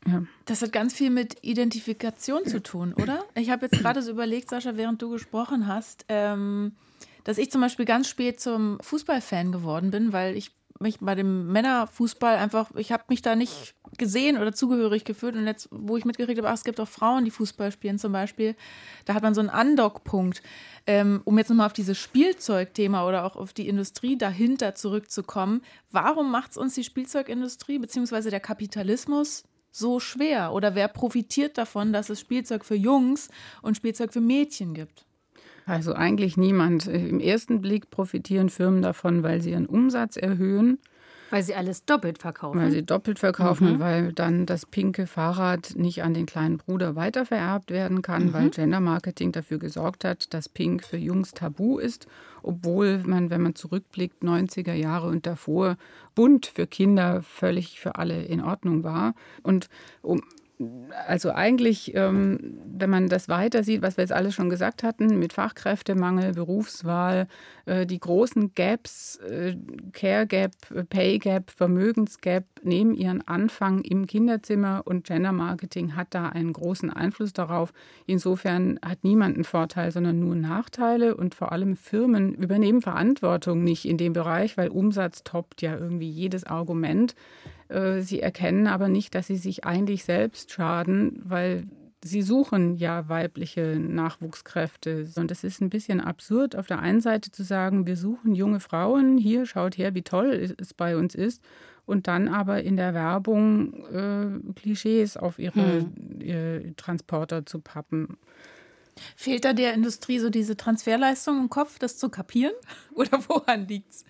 Ja. 0.06 0.22
Das 0.46 0.62
hat 0.62 0.72
ganz 0.72 0.94
viel 0.94 1.10
mit 1.10 1.36
Identifikation 1.42 2.46
zu 2.46 2.62
tun, 2.62 2.94
oder? 2.94 3.24
Ich 3.34 3.50
habe 3.50 3.66
jetzt 3.66 3.78
gerade 3.80 4.02
so 4.02 4.10
überlegt, 4.10 4.48
Sascha, 4.48 4.76
während 4.76 5.02
du 5.02 5.10
gesprochen 5.10 5.66
hast, 5.66 6.06
ähm, 6.08 6.72
dass 7.24 7.38
ich 7.38 7.50
zum 7.50 7.60
Beispiel 7.60 7.84
ganz 7.84 8.08
spät 8.08 8.40
zum 8.40 8.78
Fußballfan 8.80 9.52
geworden 9.52 9.90
bin, 9.90 10.12
weil 10.12 10.36
ich 10.36 10.52
mich 10.82 10.98
bei 11.00 11.14
dem 11.14 11.52
Männerfußball 11.52 12.36
einfach, 12.36 12.70
ich 12.74 12.90
habe 12.90 13.04
mich 13.08 13.20
da 13.20 13.36
nicht 13.36 13.74
gesehen 13.98 14.38
oder 14.38 14.54
zugehörig 14.54 15.04
gefühlt. 15.04 15.36
Und 15.36 15.46
jetzt, 15.46 15.68
wo 15.70 15.98
ich 15.98 16.06
mitgekriegt 16.06 16.38
habe, 16.38 16.48
ach, 16.48 16.54
es 16.54 16.64
gibt 16.64 16.80
auch 16.80 16.88
Frauen, 16.88 17.26
die 17.26 17.30
Fußball 17.30 17.70
spielen 17.70 17.98
zum 17.98 18.12
Beispiel, 18.12 18.56
da 19.04 19.12
hat 19.12 19.22
man 19.22 19.34
so 19.34 19.40
einen 19.40 19.50
Andockpunkt. 19.50 20.42
Ähm, 20.86 21.20
um 21.24 21.36
jetzt 21.36 21.50
nochmal 21.50 21.66
auf 21.66 21.74
dieses 21.74 21.98
Spielzeugthema 21.98 23.06
oder 23.06 23.24
auch 23.24 23.36
auf 23.36 23.52
die 23.52 23.68
Industrie 23.68 24.16
dahinter 24.16 24.74
zurückzukommen. 24.74 25.60
Warum 25.90 26.30
macht 26.30 26.52
es 26.52 26.56
uns 26.56 26.74
die 26.74 26.84
Spielzeugindustrie 26.84 27.78
bzw. 27.78 28.30
der 28.30 28.40
Kapitalismus 28.40 29.44
so 29.70 30.00
schwer? 30.00 30.52
Oder 30.52 30.74
wer 30.74 30.88
profitiert 30.88 31.58
davon, 31.58 31.92
dass 31.92 32.10
es 32.10 32.20
Spielzeug 32.20 32.64
für 32.64 32.74
Jungs 32.74 33.28
und 33.62 33.76
Spielzeug 33.76 34.12
für 34.12 34.20
Mädchen 34.20 34.74
gibt? 34.74 35.06
Also 35.66 35.94
eigentlich 35.94 36.36
niemand. 36.36 36.86
Im 36.86 37.20
ersten 37.20 37.60
Blick 37.60 37.90
profitieren 37.90 38.48
Firmen 38.48 38.82
davon, 38.82 39.22
weil 39.22 39.40
sie 39.40 39.50
ihren 39.52 39.66
Umsatz 39.66 40.16
erhöhen. 40.16 40.78
Weil 41.30 41.42
sie 41.42 41.54
alles 41.54 41.84
doppelt 41.84 42.18
verkaufen. 42.18 42.60
Weil 42.60 42.70
sie 42.70 42.82
doppelt 42.82 43.18
verkaufen 43.18 43.66
mhm. 43.66 43.72
und 43.74 43.80
weil 43.80 44.12
dann 44.12 44.46
das 44.46 44.66
pinke 44.66 45.06
Fahrrad 45.06 45.74
nicht 45.76 46.02
an 46.02 46.14
den 46.14 46.26
kleinen 46.26 46.58
Bruder 46.58 46.96
weitervererbt 46.96 47.70
werden 47.70 48.02
kann, 48.02 48.26
mhm. 48.26 48.32
weil 48.32 48.50
Gender 48.50 48.80
Marketing 48.80 49.32
dafür 49.32 49.58
gesorgt 49.58 50.04
hat, 50.04 50.32
dass 50.34 50.48
Pink 50.48 50.84
für 50.84 50.96
Jungs 50.96 51.32
tabu 51.32 51.78
ist, 51.78 52.06
obwohl 52.42 52.98
man, 52.98 53.30
wenn 53.30 53.42
man 53.42 53.54
zurückblickt, 53.54 54.22
90er 54.22 54.74
Jahre 54.74 55.08
und 55.08 55.26
davor 55.26 55.76
bunt 56.14 56.46
für 56.46 56.66
Kinder 56.66 57.22
völlig 57.22 57.80
für 57.80 57.96
alle 57.96 58.24
in 58.24 58.42
Ordnung 58.42 58.82
war. 58.82 59.14
Und 59.42 59.68
um 60.02 60.22
also 61.06 61.30
eigentlich, 61.30 61.94
ähm, 61.94 62.58
wenn 62.66 62.90
man 62.90 63.08
das 63.08 63.28
weiter 63.28 63.64
sieht, 63.64 63.82
was 63.82 63.96
wir 63.96 64.02
jetzt 64.02 64.12
alles 64.12 64.34
schon 64.34 64.50
gesagt 64.50 64.82
hatten, 64.82 65.18
mit 65.18 65.32
Fachkräftemangel, 65.32 66.34
Berufswahl, 66.34 67.28
äh, 67.64 67.86
die 67.86 67.98
großen 67.98 68.54
Gaps, 68.54 69.16
äh, 69.16 69.56
Care 69.92 70.26
Gap, 70.26 70.52
Pay 70.90 71.18
Gap, 71.18 71.50
Vermögensgap 71.50 72.44
nehmen 72.62 72.94
ihren 72.94 73.26
Anfang 73.26 73.82
im 73.82 74.06
Kinderzimmer 74.06 74.82
und 74.84 75.04
Gender 75.04 75.32
Marketing 75.32 75.96
hat 75.96 76.08
da 76.10 76.28
einen 76.28 76.52
großen 76.52 76.90
Einfluss 76.90 77.32
darauf. 77.32 77.72
Insofern 78.06 78.78
hat 78.84 79.02
niemand 79.02 79.36
einen 79.36 79.44
Vorteil, 79.44 79.90
sondern 79.92 80.20
nur 80.20 80.36
Nachteile 80.36 81.16
und 81.16 81.34
vor 81.34 81.52
allem 81.52 81.76
Firmen 81.76 82.34
übernehmen 82.34 82.82
Verantwortung 82.82 83.64
nicht 83.64 83.86
in 83.86 83.96
dem 83.96 84.12
Bereich, 84.12 84.56
weil 84.58 84.68
Umsatz 84.68 85.24
toppt 85.24 85.62
ja 85.62 85.76
irgendwie 85.76 86.10
jedes 86.10 86.44
Argument. 86.44 87.14
Äh, 87.70 88.02
sie 88.02 88.20
erkennen 88.20 88.66
aber 88.66 88.88
nicht, 88.88 89.14
dass 89.14 89.28
sie 89.28 89.36
sich 89.36 89.64
eigentlich 89.64 90.04
selbst 90.04 90.50
schaden, 90.52 91.22
weil 91.24 91.66
sie 92.02 92.22
suchen 92.22 92.76
ja 92.76 93.08
weibliche 93.08 93.78
Nachwuchskräfte. 93.78 95.08
Und 95.16 95.30
es 95.30 95.44
ist 95.44 95.60
ein 95.60 95.70
bisschen 95.70 96.00
absurd, 96.00 96.56
auf 96.56 96.66
der 96.66 96.80
einen 96.80 97.00
Seite 97.00 97.30
zu 97.30 97.44
sagen, 97.44 97.86
wir 97.86 97.96
suchen 97.96 98.34
junge 98.34 98.60
Frauen, 98.60 99.18
hier 99.18 99.46
schaut 99.46 99.78
her, 99.78 99.94
wie 99.94 100.02
toll 100.02 100.54
es 100.58 100.74
bei 100.74 100.96
uns 100.96 101.14
ist. 101.14 101.42
Und 101.86 102.06
dann 102.06 102.28
aber 102.28 102.62
in 102.62 102.76
der 102.76 102.94
Werbung 102.94 103.84
äh, 103.86 104.52
Klischees 104.54 105.16
auf 105.16 105.38
ihre, 105.38 105.80
hm. 105.80 106.20
ihre 106.20 106.74
Transporter 106.76 107.46
zu 107.46 107.60
pappen. 107.60 108.16
Fehlt 109.16 109.44
da 109.44 109.52
der 109.52 109.74
Industrie 109.74 110.18
so 110.18 110.30
diese 110.30 110.56
Transferleistung 110.56 111.40
im 111.40 111.50
Kopf, 111.50 111.78
das 111.78 111.98
zu 111.98 112.08
kapieren? 112.08 112.54
Oder 112.94 113.18
woran 113.28 113.66
liegt 113.66 113.90
es? 113.90 114.04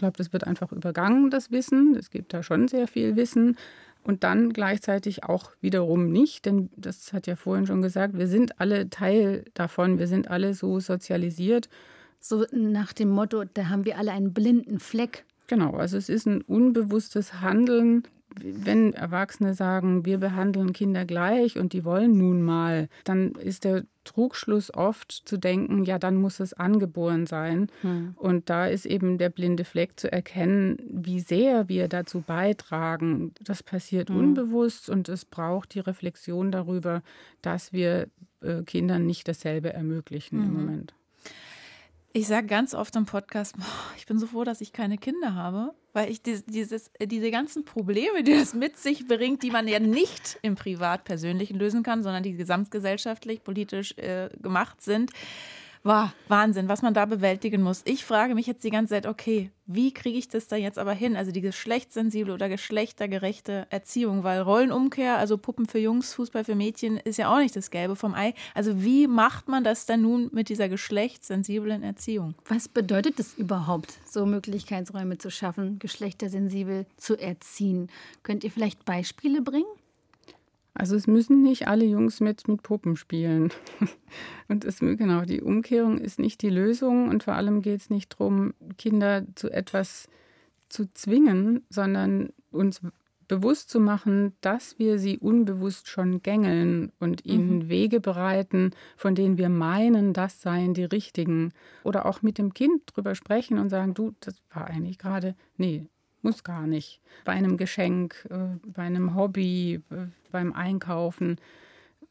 Glaube, 0.00 0.16
das 0.16 0.32
wird 0.32 0.46
einfach 0.46 0.72
übergangen, 0.72 1.30
das 1.30 1.52
Wissen. 1.52 1.94
Es 1.94 2.10
gibt 2.10 2.34
da 2.34 2.42
schon 2.42 2.66
sehr 2.66 2.88
viel 2.88 3.14
Wissen. 3.14 3.56
Und 4.02 4.24
dann 4.24 4.52
gleichzeitig 4.52 5.24
auch 5.24 5.52
wiederum 5.60 6.10
nicht, 6.10 6.46
denn 6.46 6.70
das 6.74 7.12
hat 7.12 7.26
ja 7.26 7.36
vorhin 7.36 7.66
schon 7.66 7.82
gesagt, 7.82 8.16
wir 8.16 8.26
sind 8.26 8.58
alle 8.58 8.88
Teil 8.88 9.44
davon, 9.52 9.98
wir 9.98 10.06
sind 10.06 10.28
alle 10.28 10.54
so 10.54 10.80
sozialisiert. 10.80 11.68
So 12.18 12.46
nach 12.50 12.94
dem 12.94 13.10
Motto, 13.10 13.44
da 13.44 13.68
haben 13.68 13.84
wir 13.84 13.98
alle 13.98 14.12
einen 14.12 14.32
blinden 14.32 14.78
Fleck. 14.80 15.24
Genau, 15.48 15.74
also 15.74 15.98
es 15.98 16.08
ist 16.08 16.26
ein 16.26 16.40
unbewusstes 16.40 17.42
Handeln 17.42 18.04
wenn 18.40 18.92
Erwachsene 18.92 19.54
sagen, 19.54 20.04
wir 20.04 20.18
behandeln 20.18 20.72
Kinder 20.72 21.04
gleich 21.04 21.58
und 21.58 21.72
die 21.72 21.84
wollen 21.84 22.16
nun 22.16 22.42
mal, 22.42 22.88
dann 23.04 23.32
ist 23.32 23.64
der 23.64 23.84
Trugschluss 24.04 24.72
oft 24.72 25.12
zu 25.12 25.36
denken, 25.36 25.84
ja, 25.84 25.98
dann 25.98 26.16
muss 26.16 26.40
es 26.40 26.54
angeboren 26.54 27.26
sein. 27.26 27.68
Hm. 27.82 28.14
Und 28.16 28.48
da 28.48 28.66
ist 28.66 28.86
eben 28.86 29.18
der 29.18 29.28
blinde 29.28 29.64
Fleck 29.64 30.00
zu 30.00 30.10
erkennen, 30.10 30.78
wie 30.88 31.20
sehr 31.20 31.68
wir 31.68 31.88
dazu 31.88 32.22
beitragen. 32.22 33.32
Das 33.44 33.62
passiert 33.62 34.08
hm. 34.08 34.16
unbewusst 34.16 34.88
und 34.88 35.08
es 35.08 35.24
braucht 35.24 35.74
die 35.74 35.80
Reflexion 35.80 36.50
darüber, 36.50 37.02
dass 37.42 37.72
wir 37.72 38.08
äh, 38.40 38.62
Kindern 38.62 39.06
nicht 39.06 39.28
dasselbe 39.28 39.72
ermöglichen 39.72 40.38
hm. 40.38 40.48
im 40.48 40.54
Moment. 40.54 40.94
Ich 42.12 42.26
sage 42.26 42.48
ganz 42.48 42.74
oft 42.74 42.96
im 42.96 43.06
Podcast, 43.06 43.56
boah, 43.56 43.94
ich 43.96 44.04
bin 44.04 44.18
so 44.18 44.26
froh, 44.26 44.42
dass 44.42 44.60
ich 44.60 44.72
keine 44.72 44.98
Kinder 44.98 45.36
habe, 45.36 45.74
weil 45.92 46.10
ich 46.10 46.20
dieses, 46.22 46.90
diese 47.00 47.30
ganzen 47.30 47.64
Probleme, 47.64 48.24
die 48.24 48.32
das 48.32 48.52
mit 48.52 48.76
sich 48.76 49.06
bringt, 49.06 49.44
die 49.44 49.52
man 49.52 49.68
ja 49.68 49.78
nicht 49.78 50.36
im 50.42 50.56
Privat-Persönlichen 50.56 51.56
lösen 51.56 51.84
kann, 51.84 52.02
sondern 52.02 52.24
die 52.24 52.32
gesamtgesellschaftlich, 52.32 53.44
politisch 53.44 53.96
äh, 53.96 54.28
gemacht 54.42 54.82
sind, 54.82 55.12
Wow, 55.82 56.10
Wahnsinn, 56.28 56.68
was 56.68 56.82
man 56.82 56.92
da 56.92 57.06
bewältigen 57.06 57.62
muss. 57.62 57.80
Ich 57.86 58.04
frage 58.04 58.34
mich 58.34 58.46
jetzt 58.46 58.64
die 58.64 58.70
ganze 58.70 58.92
Zeit, 58.94 59.06
okay, 59.06 59.50
wie 59.64 59.94
kriege 59.94 60.18
ich 60.18 60.28
das 60.28 60.46
da 60.46 60.56
jetzt 60.56 60.78
aber 60.78 60.92
hin? 60.92 61.16
Also 61.16 61.32
die 61.32 61.40
geschlechtssensible 61.40 62.34
oder 62.34 62.50
geschlechtergerechte 62.50 63.66
Erziehung, 63.70 64.22
weil 64.22 64.42
Rollenumkehr, 64.42 65.16
also 65.16 65.38
Puppen 65.38 65.66
für 65.66 65.78
Jungs, 65.78 66.12
Fußball 66.12 66.44
für 66.44 66.54
Mädchen, 66.54 66.98
ist 66.98 67.16
ja 67.16 67.32
auch 67.32 67.38
nicht 67.38 67.56
das 67.56 67.70
Gelbe 67.70 67.96
vom 67.96 68.14
Ei. 68.14 68.34
Also 68.54 68.82
wie 68.82 69.06
macht 69.06 69.48
man 69.48 69.64
das 69.64 69.86
dann 69.86 70.02
nun 70.02 70.28
mit 70.32 70.50
dieser 70.50 70.68
geschlechtssensiblen 70.68 71.82
Erziehung? 71.82 72.34
Was 72.46 72.68
bedeutet 72.68 73.18
es 73.18 73.32
überhaupt, 73.32 73.94
so 74.04 74.26
Möglichkeitsräume 74.26 75.16
zu 75.16 75.30
schaffen, 75.30 75.78
geschlechtersensibel 75.78 76.84
zu 76.98 77.16
erziehen? 77.16 77.88
Könnt 78.22 78.44
ihr 78.44 78.50
vielleicht 78.50 78.84
Beispiele 78.84 79.40
bringen? 79.40 79.79
Also 80.74 80.96
es 80.96 81.06
müssen 81.06 81.42
nicht 81.42 81.68
alle 81.68 81.84
Jungs 81.84 82.20
mit, 82.20 82.46
mit 82.48 82.62
Puppen 82.62 82.96
spielen. 82.96 83.52
Und 84.48 84.64
es, 84.64 84.78
genau, 84.78 85.22
die 85.22 85.42
Umkehrung 85.42 85.98
ist 85.98 86.18
nicht 86.18 86.42
die 86.42 86.50
Lösung 86.50 87.08
und 87.08 87.22
vor 87.22 87.34
allem 87.34 87.62
geht 87.62 87.80
es 87.80 87.90
nicht 87.90 88.12
darum, 88.12 88.54
Kinder 88.78 89.24
zu 89.36 89.48
etwas 89.50 90.08
zu 90.68 90.92
zwingen, 90.92 91.64
sondern 91.68 92.30
uns 92.50 92.80
bewusst 93.30 93.70
zu 93.70 93.78
machen, 93.78 94.32
dass 94.40 94.80
wir 94.80 94.98
sie 94.98 95.16
unbewusst 95.18 95.86
schon 95.86 96.20
gängeln 96.20 96.90
und 96.98 97.24
ihnen 97.24 97.58
mhm. 97.58 97.68
Wege 97.68 98.00
bereiten, 98.00 98.72
von 98.96 99.14
denen 99.14 99.38
wir 99.38 99.48
meinen, 99.48 100.12
das 100.12 100.42
seien 100.42 100.74
die 100.74 100.82
richtigen. 100.82 101.52
Oder 101.84 102.06
auch 102.06 102.22
mit 102.22 102.38
dem 102.38 102.54
Kind 102.54 102.82
drüber 102.86 103.14
sprechen 103.14 103.58
und 103.58 103.68
sagen, 103.68 103.94
du, 103.94 104.12
das 104.18 104.42
war 104.52 104.66
eigentlich 104.66 104.98
gerade, 104.98 105.36
nee, 105.56 105.86
muss 106.22 106.44
gar 106.44 106.66
nicht. 106.66 107.00
Bei 107.24 107.32
einem 107.32 107.56
Geschenk, 107.56 108.26
äh, 108.30 108.58
bei 108.66 108.82
einem 108.82 109.14
Hobby, 109.14 109.82
äh, 109.90 110.06
beim 110.30 110.52
Einkaufen, 110.52 111.36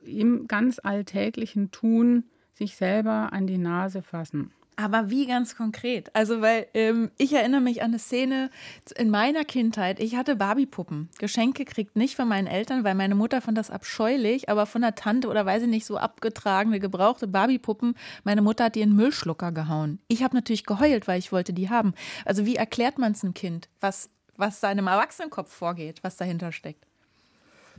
im 0.01 0.47
ganz 0.47 0.79
alltäglichen 0.81 1.71
Tun 1.71 2.23
sich 2.53 2.75
selber 2.75 3.33
an 3.33 3.47
die 3.47 3.57
Nase 3.57 4.01
fassen. 4.01 4.51
Aber 4.79 5.09
wie 5.09 5.27
ganz 5.27 5.57
konkret? 5.57 6.09
Also, 6.15 6.39
weil 6.39 6.65
ähm, 6.73 7.11
ich 7.17 7.33
erinnere 7.33 7.59
mich 7.59 7.81
an 7.81 7.89
eine 7.91 7.99
Szene 7.99 8.49
in 8.95 9.09
meiner 9.09 9.43
Kindheit. 9.43 9.99
Ich 9.99 10.15
hatte 10.15 10.37
Barbiepuppen. 10.37 11.09
Geschenke 11.19 11.65
kriegt 11.65 11.97
nicht 11.97 12.15
von 12.15 12.29
meinen 12.29 12.47
Eltern, 12.47 12.85
weil 12.85 12.95
meine 12.95 13.15
Mutter 13.15 13.41
fand 13.41 13.57
das 13.57 13.71
abscheulich, 13.71 14.47
aber 14.47 14.65
von 14.65 14.81
der 14.81 14.95
Tante 14.95 15.27
oder 15.27 15.45
weiß 15.45 15.63
ich 15.63 15.67
nicht, 15.67 15.85
so 15.85 15.97
abgetragene, 15.97 16.79
gebrauchte 16.79 17.27
Barbiepuppen. 17.27 17.95
Meine 18.23 18.41
Mutter 18.41 18.65
hat 18.65 18.75
die 18.75 18.81
in 18.81 18.95
Müllschlucker 18.95 19.51
gehauen. 19.51 19.99
Ich 20.07 20.23
habe 20.23 20.33
natürlich 20.33 20.63
geheult, 20.63 21.09
weil 21.09 21.19
ich 21.19 21.33
wollte 21.33 21.51
die 21.51 21.69
haben. 21.69 21.93
Also, 22.23 22.45
wie 22.45 22.55
erklärt 22.55 22.97
man 22.99 23.11
es 23.11 23.21
einem 23.21 23.33
Kind, 23.33 23.67
was, 23.81 24.09
was 24.37 24.61
da 24.61 24.71
in 24.71 24.77
einem 24.77 24.87
Erwachsenenkopf 24.87 25.51
vorgeht, 25.51 25.99
was 26.03 26.15
dahinter 26.15 26.53
steckt? 26.53 26.88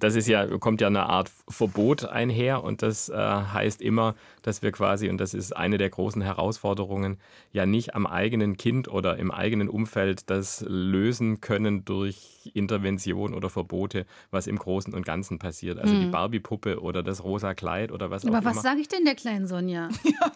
Das 0.00 0.16
ist 0.16 0.26
ja, 0.26 0.46
kommt 0.58 0.80
ja 0.80 0.88
eine 0.88 1.06
Art 1.06 1.30
Verbot 1.48 2.04
einher 2.04 2.64
und 2.64 2.82
das 2.82 3.08
äh, 3.08 3.14
heißt 3.14 3.80
immer, 3.82 4.14
dass 4.42 4.62
wir 4.62 4.72
quasi, 4.72 5.08
und 5.08 5.18
das 5.18 5.34
ist 5.34 5.56
eine 5.56 5.78
der 5.78 5.90
großen 5.90 6.22
Herausforderungen, 6.22 7.18
ja 7.52 7.66
nicht 7.66 7.94
am 7.94 8.06
eigenen 8.06 8.56
Kind 8.56 8.88
oder 8.88 9.16
im 9.18 9.30
eigenen 9.30 9.68
Umfeld 9.68 10.30
das 10.30 10.64
lösen 10.66 11.40
können 11.40 11.84
durch 11.84 12.50
Intervention 12.54 13.34
oder 13.34 13.50
Verbote, 13.50 14.06
was 14.30 14.46
im 14.46 14.58
Großen 14.58 14.94
und 14.94 15.04
Ganzen 15.04 15.38
passiert. 15.38 15.78
Also 15.78 15.94
mhm. 15.94 16.00
die 16.00 16.06
Barbie-Puppe 16.06 16.80
oder 16.80 17.02
das 17.02 17.22
rosa 17.22 17.54
Kleid 17.54 17.92
oder 17.92 18.10
was 18.10 18.24
Aber 18.24 18.38
auch 18.38 18.40
immer. 18.40 18.50
Aber 18.50 18.56
was 18.56 18.62
sage 18.62 18.80
ich 18.80 18.88
denn 18.88 19.04
der 19.04 19.14
kleinen 19.14 19.46
Sonja? 19.46 19.88
Ja. 20.04 20.32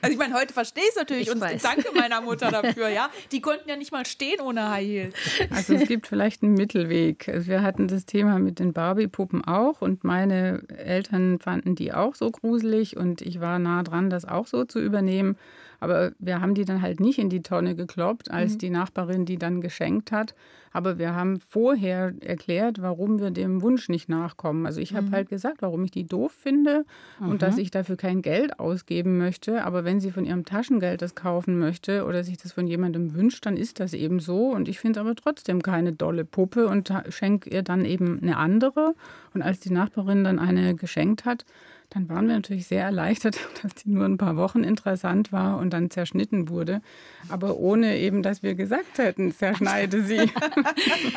Also 0.00 0.12
ich 0.12 0.18
meine, 0.18 0.34
heute 0.34 0.54
verstehe 0.54 0.84
ich 0.84 0.90
es 0.90 0.96
natürlich 0.96 1.28
ich 1.28 1.34
und 1.34 1.40
weiß. 1.40 1.62
danke 1.62 1.88
meiner 1.94 2.20
Mutter 2.20 2.50
dafür, 2.50 2.88
ja. 2.88 3.10
Die 3.32 3.40
konnten 3.40 3.68
ja 3.68 3.76
nicht 3.76 3.92
mal 3.92 4.06
stehen 4.06 4.40
ohne 4.40 4.70
High 4.70 4.86
Heels. 4.86 5.14
Also 5.50 5.74
es 5.74 5.88
gibt 5.88 6.06
vielleicht 6.06 6.42
einen 6.42 6.54
Mittelweg. 6.54 7.28
Also 7.28 7.48
wir 7.48 7.62
hatten 7.62 7.88
das 7.88 8.06
Thema 8.06 8.38
mit 8.38 8.58
den 8.58 8.72
Barbie-Puppen 8.72 9.44
auch 9.44 9.82
und 9.82 10.04
meine 10.04 10.62
Eltern 10.68 11.38
fanden 11.38 11.74
die 11.74 11.92
auch 11.92 12.14
so 12.14 12.30
gruselig 12.30 12.96
und 12.96 13.20
ich 13.20 13.40
war 13.40 13.58
nah 13.58 13.82
dran, 13.82 14.10
das 14.10 14.24
auch 14.24 14.46
so 14.46 14.64
zu 14.64 14.80
übernehmen. 14.80 15.36
Aber 15.80 16.12
wir 16.18 16.40
haben 16.40 16.54
die 16.54 16.64
dann 16.64 16.82
halt 16.82 17.00
nicht 17.00 17.18
in 17.18 17.28
die 17.28 17.42
Tonne 17.42 17.74
gekloppt, 17.74 18.30
als 18.30 18.54
mhm. 18.54 18.58
die 18.58 18.70
Nachbarin 18.70 19.24
die 19.24 19.38
dann 19.38 19.60
geschenkt 19.60 20.12
hat. 20.12 20.34
Aber 20.72 20.98
wir 20.98 21.14
haben 21.14 21.40
vorher 21.40 22.12
erklärt, 22.20 22.82
warum 22.82 23.18
wir 23.18 23.30
dem 23.30 23.62
Wunsch 23.62 23.88
nicht 23.88 24.08
nachkommen. 24.08 24.66
Also 24.66 24.80
ich 24.80 24.94
habe 24.94 25.06
mhm. 25.06 25.12
halt 25.12 25.28
gesagt, 25.28 25.62
warum 25.62 25.84
ich 25.84 25.90
die 25.90 26.06
doof 26.06 26.32
finde 26.32 26.84
mhm. 27.18 27.28
und 27.28 27.42
dass 27.42 27.56
mhm. 27.56 27.62
ich 27.62 27.70
dafür 27.70 27.96
kein 27.96 28.22
Geld 28.22 28.58
ausgeben 28.58 29.18
möchte. 29.18 29.64
Aber 29.64 29.84
wenn 29.84 30.00
sie 30.00 30.10
von 30.10 30.24
ihrem 30.24 30.44
Taschengeld 30.44 31.00
das 31.02 31.14
kaufen 31.14 31.58
möchte 31.58 32.04
oder 32.04 32.22
sich 32.24 32.36
das 32.36 32.52
von 32.52 32.66
jemandem 32.66 33.14
wünscht, 33.14 33.46
dann 33.46 33.56
ist 33.56 33.80
das 33.80 33.94
eben 33.94 34.20
so. 34.20 34.50
Und 34.50 34.68
ich 34.68 34.78
finde 34.78 35.00
es 35.00 35.06
aber 35.06 35.14
trotzdem 35.14 35.62
keine 35.62 35.92
dolle 35.92 36.24
Puppe 36.24 36.66
und 36.66 36.92
schenke 37.08 37.50
ihr 37.50 37.62
dann 37.62 37.84
eben 37.84 38.20
eine 38.20 38.36
andere. 38.36 38.94
Und 39.34 39.42
als 39.42 39.60
die 39.60 39.70
Nachbarin 39.70 40.24
dann 40.24 40.38
eine 40.38 40.74
geschenkt 40.74 41.24
hat, 41.24 41.44
dann 41.90 42.08
waren 42.08 42.28
wir 42.28 42.34
natürlich 42.34 42.66
sehr 42.66 42.84
erleichtert, 42.84 43.38
dass 43.62 43.74
die 43.74 43.90
nur 43.90 44.04
ein 44.04 44.18
paar 44.18 44.36
Wochen 44.36 44.62
interessant 44.62 45.32
war 45.32 45.58
und 45.58 45.70
dann 45.70 45.90
zerschnitten 45.90 46.48
wurde. 46.48 46.82
Aber 47.28 47.56
ohne 47.56 47.98
eben, 47.98 48.22
dass 48.22 48.42
wir 48.42 48.54
gesagt 48.54 48.98
hätten, 48.98 49.32
zerschneide 49.32 50.02
sie. 50.02 50.20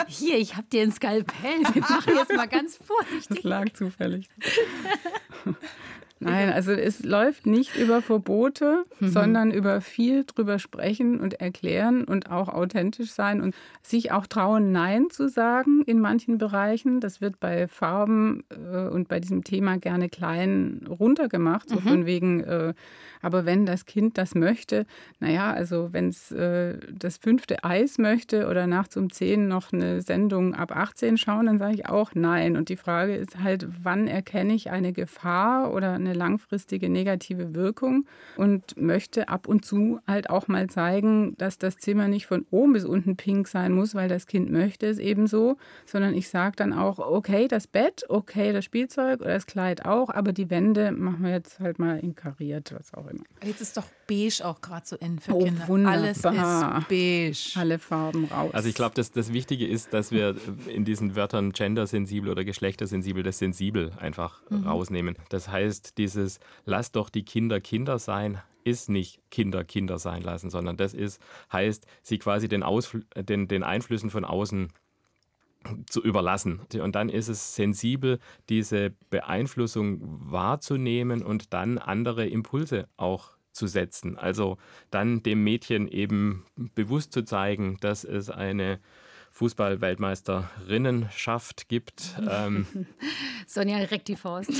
Hier, 0.07 0.37
ich 0.37 0.55
habe 0.55 0.67
dir 0.71 0.83
ein 0.83 0.91
Skalpell. 0.91 1.59
Wir 1.73 1.81
machen 1.81 2.13
jetzt 2.15 2.33
mal 2.35 2.47
ganz 2.47 2.77
vorsichtig. 2.77 3.27
Das 3.27 3.43
lag 3.43 3.71
zufällig. 3.73 4.29
Nein, 6.21 6.51
also 6.51 6.71
es 6.71 7.03
läuft 7.03 7.45
nicht 7.47 7.75
über 7.75 8.01
Verbote, 8.01 8.83
mhm. 8.99 9.09
sondern 9.09 9.51
über 9.51 9.81
viel 9.81 10.23
drüber 10.23 10.59
sprechen 10.59 11.19
und 11.19 11.41
erklären 11.41 12.03
und 12.03 12.29
auch 12.29 12.47
authentisch 12.47 13.11
sein 13.11 13.41
und 13.41 13.55
sich 13.81 14.11
auch 14.11 14.27
trauen, 14.27 14.71
Nein 14.71 15.09
zu 15.09 15.27
sagen 15.27 15.81
in 15.85 15.99
manchen 15.99 16.37
Bereichen. 16.37 16.99
Das 16.99 17.21
wird 17.21 17.39
bei 17.39 17.67
Farben 17.67 18.43
äh, 18.49 18.87
und 18.87 19.07
bei 19.07 19.19
diesem 19.19 19.43
Thema 19.43 19.77
gerne 19.77 20.09
klein 20.09 20.81
runtergemacht, 20.87 21.69
so 21.69 21.77
mhm. 21.77 21.81
von 21.81 22.05
wegen, 22.05 22.41
äh, 22.41 22.73
aber 23.23 23.45
wenn 23.45 23.65
das 23.65 23.85
Kind 23.85 24.17
das 24.17 24.35
möchte, 24.35 24.85
naja, 25.19 25.51
also 25.51 25.89
wenn 25.91 26.09
es 26.09 26.31
äh, 26.31 26.77
das 26.91 27.17
fünfte 27.17 27.63
Eis 27.63 27.97
möchte 27.97 28.47
oder 28.47 28.67
nachts 28.67 28.95
um 28.95 29.11
zehn 29.11 29.47
noch 29.47 29.73
eine 29.73 30.01
Sendung 30.01 30.53
ab 30.53 30.75
18 30.75 31.17
schauen, 31.17 31.47
dann 31.47 31.57
sage 31.57 31.73
ich 31.73 31.85
auch 31.87 32.11
Nein. 32.13 32.57
Und 32.57 32.69
die 32.69 32.77
Frage 32.77 33.15
ist 33.15 33.39
halt, 33.39 33.67
wann 33.83 34.07
erkenne 34.07 34.53
ich 34.53 34.69
eine 34.69 34.93
Gefahr 34.93 35.73
oder 35.73 35.93
eine 35.93 36.10
langfristige 36.13 36.89
negative 36.89 37.55
Wirkung 37.55 38.05
und 38.37 38.79
möchte 38.79 39.29
ab 39.29 39.47
und 39.47 39.65
zu 39.65 39.99
halt 40.07 40.29
auch 40.29 40.47
mal 40.47 40.69
zeigen, 40.69 41.35
dass 41.37 41.57
das 41.57 41.77
Zimmer 41.77 42.07
nicht 42.07 42.25
von 42.25 42.45
oben 42.51 42.73
bis 42.73 42.85
unten 42.85 43.17
pink 43.17 43.47
sein 43.47 43.71
muss, 43.71 43.95
weil 43.95 44.07
das 44.07 44.27
Kind 44.27 44.51
möchte 44.51 44.87
es 44.87 44.97
eben 44.97 45.27
so, 45.27 45.57
sondern 45.85 46.13
ich 46.13 46.29
sage 46.29 46.55
dann 46.55 46.73
auch, 46.73 46.99
okay, 46.99 47.47
das 47.47 47.67
Bett, 47.67 48.05
okay, 48.09 48.53
das 48.53 48.65
Spielzeug 48.65 49.21
oder 49.21 49.33
das 49.33 49.45
Kleid 49.45 49.85
auch, 49.85 50.09
aber 50.09 50.33
die 50.33 50.49
Wände 50.49 50.91
machen 50.91 51.23
wir 51.23 51.31
jetzt 51.31 51.59
halt 51.59 51.79
mal 51.79 51.99
in 51.99 52.15
kariert, 52.15 52.73
was 52.77 52.93
auch 52.93 53.07
immer. 53.07 53.23
Jetzt 53.43 53.61
ist 53.61 53.77
doch 53.77 53.85
beige 54.11 54.45
auch 54.45 54.61
gerade 54.61 54.85
so 54.85 54.95
in 54.97 55.19
für 55.19 55.33
oh, 55.33 55.43
Kinder. 55.43 55.67
Wunderbar. 55.67 55.99
Alles 55.99 56.17
ist 56.17 56.87
beige. 56.89 57.59
Alle 57.59 57.79
Farben 57.79 58.25
raus. 58.25 58.53
Also 58.53 58.67
ich 58.67 58.75
glaube, 58.75 58.93
das, 58.95 59.11
das 59.11 59.31
Wichtige 59.31 59.67
ist, 59.67 59.93
dass 59.93 60.11
wir 60.11 60.35
in 60.67 60.83
diesen 60.83 61.15
Wörtern 61.15 61.51
gendersensibel 61.51 62.29
oder 62.29 62.43
geschlechtersensibel 62.43 63.23
das 63.23 63.39
sensibel 63.39 63.91
einfach 63.97 64.41
mhm. 64.49 64.67
rausnehmen. 64.67 65.15
Das 65.29 65.47
heißt, 65.47 65.97
dieses 65.97 66.39
lass 66.65 66.91
doch 66.91 67.09
die 67.09 67.23
Kinder 67.23 67.61
Kinder 67.61 67.99
sein, 67.99 68.41
ist 68.63 68.89
nicht 68.89 69.21
Kinder 69.31 69.63
Kinder 69.63 69.97
sein 69.97 70.21
lassen, 70.21 70.49
sondern 70.49 70.77
das 70.77 70.93
ist, 70.93 71.21
heißt, 71.51 71.85
sie 72.03 72.19
quasi 72.19 72.47
den, 72.47 72.63
Ausfl 72.63 73.05
den, 73.15 73.47
den 73.47 73.63
Einflüssen 73.63 74.09
von 74.09 74.25
außen 74.25 74.73
zu 75.87 76.01
überlassen. 76.01 76.61
Und 76.81 76.95
dann 76.95 77.09
ist 77.09 77.27
es 77.27 77.55
sensibel, 77.55 78.19
diese 78.49 78.91
Beeinflussung 79.09 79.99
wahrzunehmen 80.01 81.21
und 81.21 81.53
dann 81.53 81.77
andere 81.77 82.27
Impulse 82.27 82.87
auch 82.97 83.37
zu 83.51 83.67
setzen. 83.67 84.17
Also 84.17 84.57
dann 84.89 85.23
dem 85.23 85.43
Mädchen 85.43 85.87
eben 85.87 86.45
bewusst 86.75 87.13
zu 87.13 87.23
zeigen, 87.23 87.77
dass 87.81 88.03
es 88.03 88.29
eine 88.29 88.79
Fußball-Weltmeisterinnenschaft 89.31 91.69
gibt. 91.69 92.15
Ähm, 92.29 92.67
Sonja 93.47 93.77
reckt 93.77 94.09
die 94.09 94.15
Faust. 94.15 94.51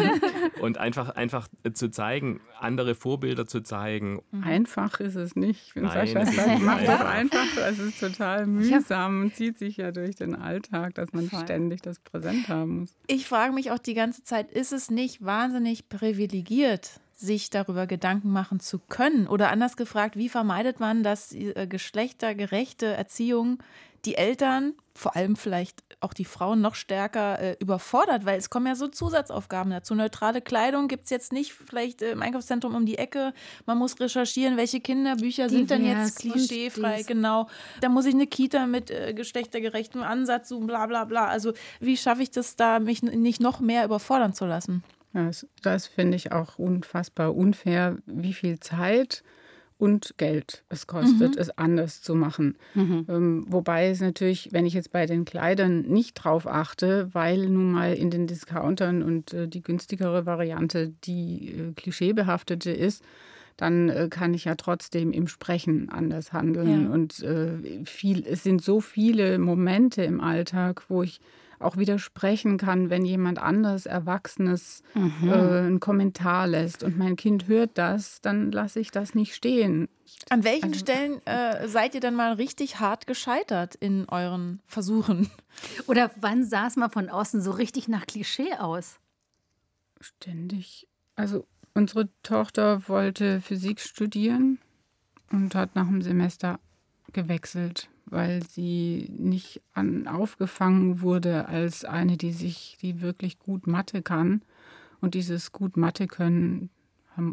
und 0.60 0.78
einfach, 0.78 1.10
einfach 1.10 1.48
zu 1.72 1.90
zeigen, 1.90 2.40
andere 2.58 2.94
Vorbilder 2.94 3.46
zu 3.46 3.62
zeigen. 3.62 4.22
Mhm. 4.30 4.44
Einfach 4.44 5.00
ist 5.00 5.16
es 5.16 5.34
nicht. 5.34 5.74
Wenn 5.74 5.82
Nein, 5.84 6.06
Sascha 6.06 6.26
sagt, 6.30 6.60
mach 6.60 6.82
doch 6.82 7.00
einfach, 7.00 7.46
es 7.68 7.78
ist 7.78 7.98
total 8.00 8.46
mühsam 8.46 9.22
und 9.22 9.34
zieht 9.34 9.56
sich 9.58 9.78
ja 9.78 9.90
durch 9.92 10.16
den 10.16 10.34
Alltag, 10.34 10.94
dass 10.94 11.12
man 11.12 11.28
ständig 11.28 11.80
das 11.82 11.98
präsent 11.98 12.48
haben 12.48 12.80
muss. 12.80 12.94
Ich 13.06 13.26
frage 13.26 13.54
mich 13.54 13.70
auch 13.70 13.78
die 13.78 13.94
ganze 13.94 14.22
Zeit, 14.22 14.52
ist 14.52 14.72
es 14.72 14.90
nicht 14.90 15.24
wahnsinnig 15.24 15.88
privilegiert, 15.88 17.00
sich 17.22 17.50
darüber 17.50 17.86
Gedanken 17.86 18.30
machen 18.30 18.60
zu 18.60 18.78
können? 18.78 19.26
Oder 19.26 19.50
anders 19.50 19.76
gefragt, 19.76 20.16
wie 20.16 20.28
vermeidet 20.28 20.80
man, 20.80 21.02
dass 21.02 21.32
äh, 21.32 21.66
geschlechtergerechte 21.66 22.86
Erziehung 22.86 23.62
die 24.04 24.16
Eltern, 24.16 24.74
vor 24.94 25.16
allem 25.16 25.36
vielleicht 25.36 25.84
auch 26.00 26.12
die 26.12 26.24
Frauen, 26.24 26.60
noch 26.60 26.74
stärker 26.74 27.38
äh, 27.38 27.56
überfordert, 27.60 28.24
weil 28.24 28.36
es 28.38 28.50
kommen 28.50 28.66
ja 28.66 28.74
so 28.74 28.88
Zusatzaufgaben 28.88 29.70
dazu. 29.70 29.94
Neutrale 29.94 30.40
Kleidung 30.40 30.88
gibt 30.88 31.04
es 31.04 31.10
jetzt 31.10 31.32
nicht 31.32 31.52
vielleicht 31.52 32.02
im 32.02 32.20
Einkaufszentrum 32.20 32.74
um 32.74 32.84
die 32.84 32.98
Ecke. 32.98 33.32
Man 33.64 33.78
muss 33.78 33.98
recherchieren, 34.00 34.56
welche 34.56 34.80
Kinderbücher 34.80 35.48
sind 35.48 35.70
denn 35.70 35.84
jetzt 35.84 36.18
klischeefrei, 36.18 37.04
genau. 37.04 37.48
Da 37.80 37.88
muss 37.88 38.06
ich 38.06 38.14
eine 38.14 38.26
Kita 38.26 38.66
mit 38.66 38.90
äh, 38.90 39.14
geschlechtergerechtem 39.14 40.02
Ansatz 40.02 40.48
suchen, 40.48 40.66
bla 40.66 40.86
bla 40.86 41.04
bla. 41.04 41.26
Also 41.26 41.52
wie 41.78 41.96
schaffe 41.96 42.22
ich 42.22 42.30
das 42.30 42.56
da, 42.56 42.80
mich 42.80 43.02
nicht 43.02 43.40
noch 43.40 43.60
mehr 43.60 43.84
überfordern 43.84 44.34
zu 44.34 44.46
lassen? 44.46 44.82
Das, 45.12 45.46
das 45.62 45.86
finde 45.86 46.16
ich 46.16 46.32
auch 46.32 46.58
unfassbar 46.58 47.34
unfair, 47.34 47.98
wie 48.06 48.32
viel 48.32 48.60
Zeit 48.60 49.22
und 49.82 50.14
Geld 50.16 50.62
es 50.68 50.86
kostet, 50.86 51.34
mhm. 51.34 51.40
es 51.40 51.58
anders 51.58 52.02
zu 52.02 52.14
machen. 52.14 52.56
Mhm. 52.74 53.06
Ähm, 53.08 53.46
wobei 53.48 53.88
es 53.88 54.00
natürlich, 54.00 54.52
wenn 54.52 54.64
ich 54.64 54.74
jetzt 54.74 54.92
bei 54.92 55.06
den 55.06 55.24
Kleidern 55.24 55.82
nicht 55.82 56.14
drauf 56.14 56.46
achte, 56.46 57.12
weil 57.12 57.48
nun 57.48 57.72
mal 57.72 57.94
in 57.94 58.08
den 58.10 58.28
Discountern 58.28 59.02
und 59.02 59.34
äh, 59.34 59.48
die 59.48 59.60
günstigere 59.60 60.24
Variante 60.24 60.94
die 61.02 61.48
äh, 61.48 61.72
klischeebehaftete 61.72 62.70
ist, 62.70 63.02
dann 63.56 63.88
äh, 63.88 64.08
kann 64.08 64.34
ich 64.34 64.44
ja 64.44 64.54
trotzdem 64.54 65.10
im 65.10 65.26
Sprechen 65.26 65.88
anders 65.88 66.32
handeln. 66.32 66.84
Ja. 66.84 66.90
Und 66.90 67.20
äh, 67.24 67.84
viel, 67.84 68.24
es 68.24 68.44
sind 68.44 68.62
so 68.62 68.80
viele 68.80 69.38
Momente 69.38 70.04
im 70.04 70.20
Alltag, 70.20 70.84
wo 70.88 71.02
ich 71.02 71.20
auch 71.62 71.76
widersprechen 71.76 72.56
kann, 72.56 72.90
wenn 72.90 73.04
jemand 73.04 73.38
anders 73.38 73.86
Erwachsenes 73.86 74.82
mhm. 74.94 75.28
äh, 75.28 75.32
einen 75.32 75.80
Kommentar 75.80 76.46
lässt 76.46 76.82
und 76.82 76.98
mein 76.98 77.16
Kind 77.16 77.46
hört 77.46 77.78
das, 77.78 78.20
dann 78.20 78.52
lasse 78.52 78.80
ich 78.80 78.90
das 78.90 79.14
nicht 79.14 79.34
stehen. 79.34 79.88
An 80.28 80.44
welchen 80.44 80.72
also, 80.72 80.80
Stellen 80.80 81.26
äh, 81.26 81.68
seid 81.68 81.94
ihr 81.94 82.00
dann 82.00 82.14
mal 82.14 82.34
richtig 82.34 82.80
hart 82.80 83.06
gescheitert 83.06 83.74
in 83.74 84.08
euren 84.08 84.60
Versuchen? 84.66 85.30
Oder 85.86 86.10
wann 86.20 86.44
sah 86.44 86.66
es 86.66 86.76
mal 86.76 86.90
von 86.90 87.08
außen 87.08 87.40
so 87.40 87.50
richtig 87.50 87.88
nach 87.88 88.06
Klischee 88.06 88.54
aus? 88.58 88.98
Ständig. 90.00 90.88
Also 91.16 91.46
unsere 91.74 92.08
Tochter 92.22 92.88
wollte 92.88 93.40
Physik 93.40 93.80
studieren 93.80 94.58
und 95.30 95.54
hat 95.54 95.74
nach 95.74 95.86
einem 95.86 96.02
Semester 96.02 96.58
gewechselt 97.12 97.88
weil 98.12 98.42
sie 98.42 99.10
nicht 99.16 99.62
an, 99.72 100.06
aufgefangen 100.06 101.00
wurde 101.00 101.48
als 101.48 101.84
eine, 101.84 102.16
die 102.16 102.32
sich, 102.32 102.76
die 102.82 103.00
wirklich 103.00 103.38
gut 103.38 103.66
Mathe 103.66 104.02
kann. 104.02 104.42
Und 105.00 105.14
dieses 105.14 105.50
gut 105.50 105.76
Mathe 105.76 106.06
können 106.06 106.70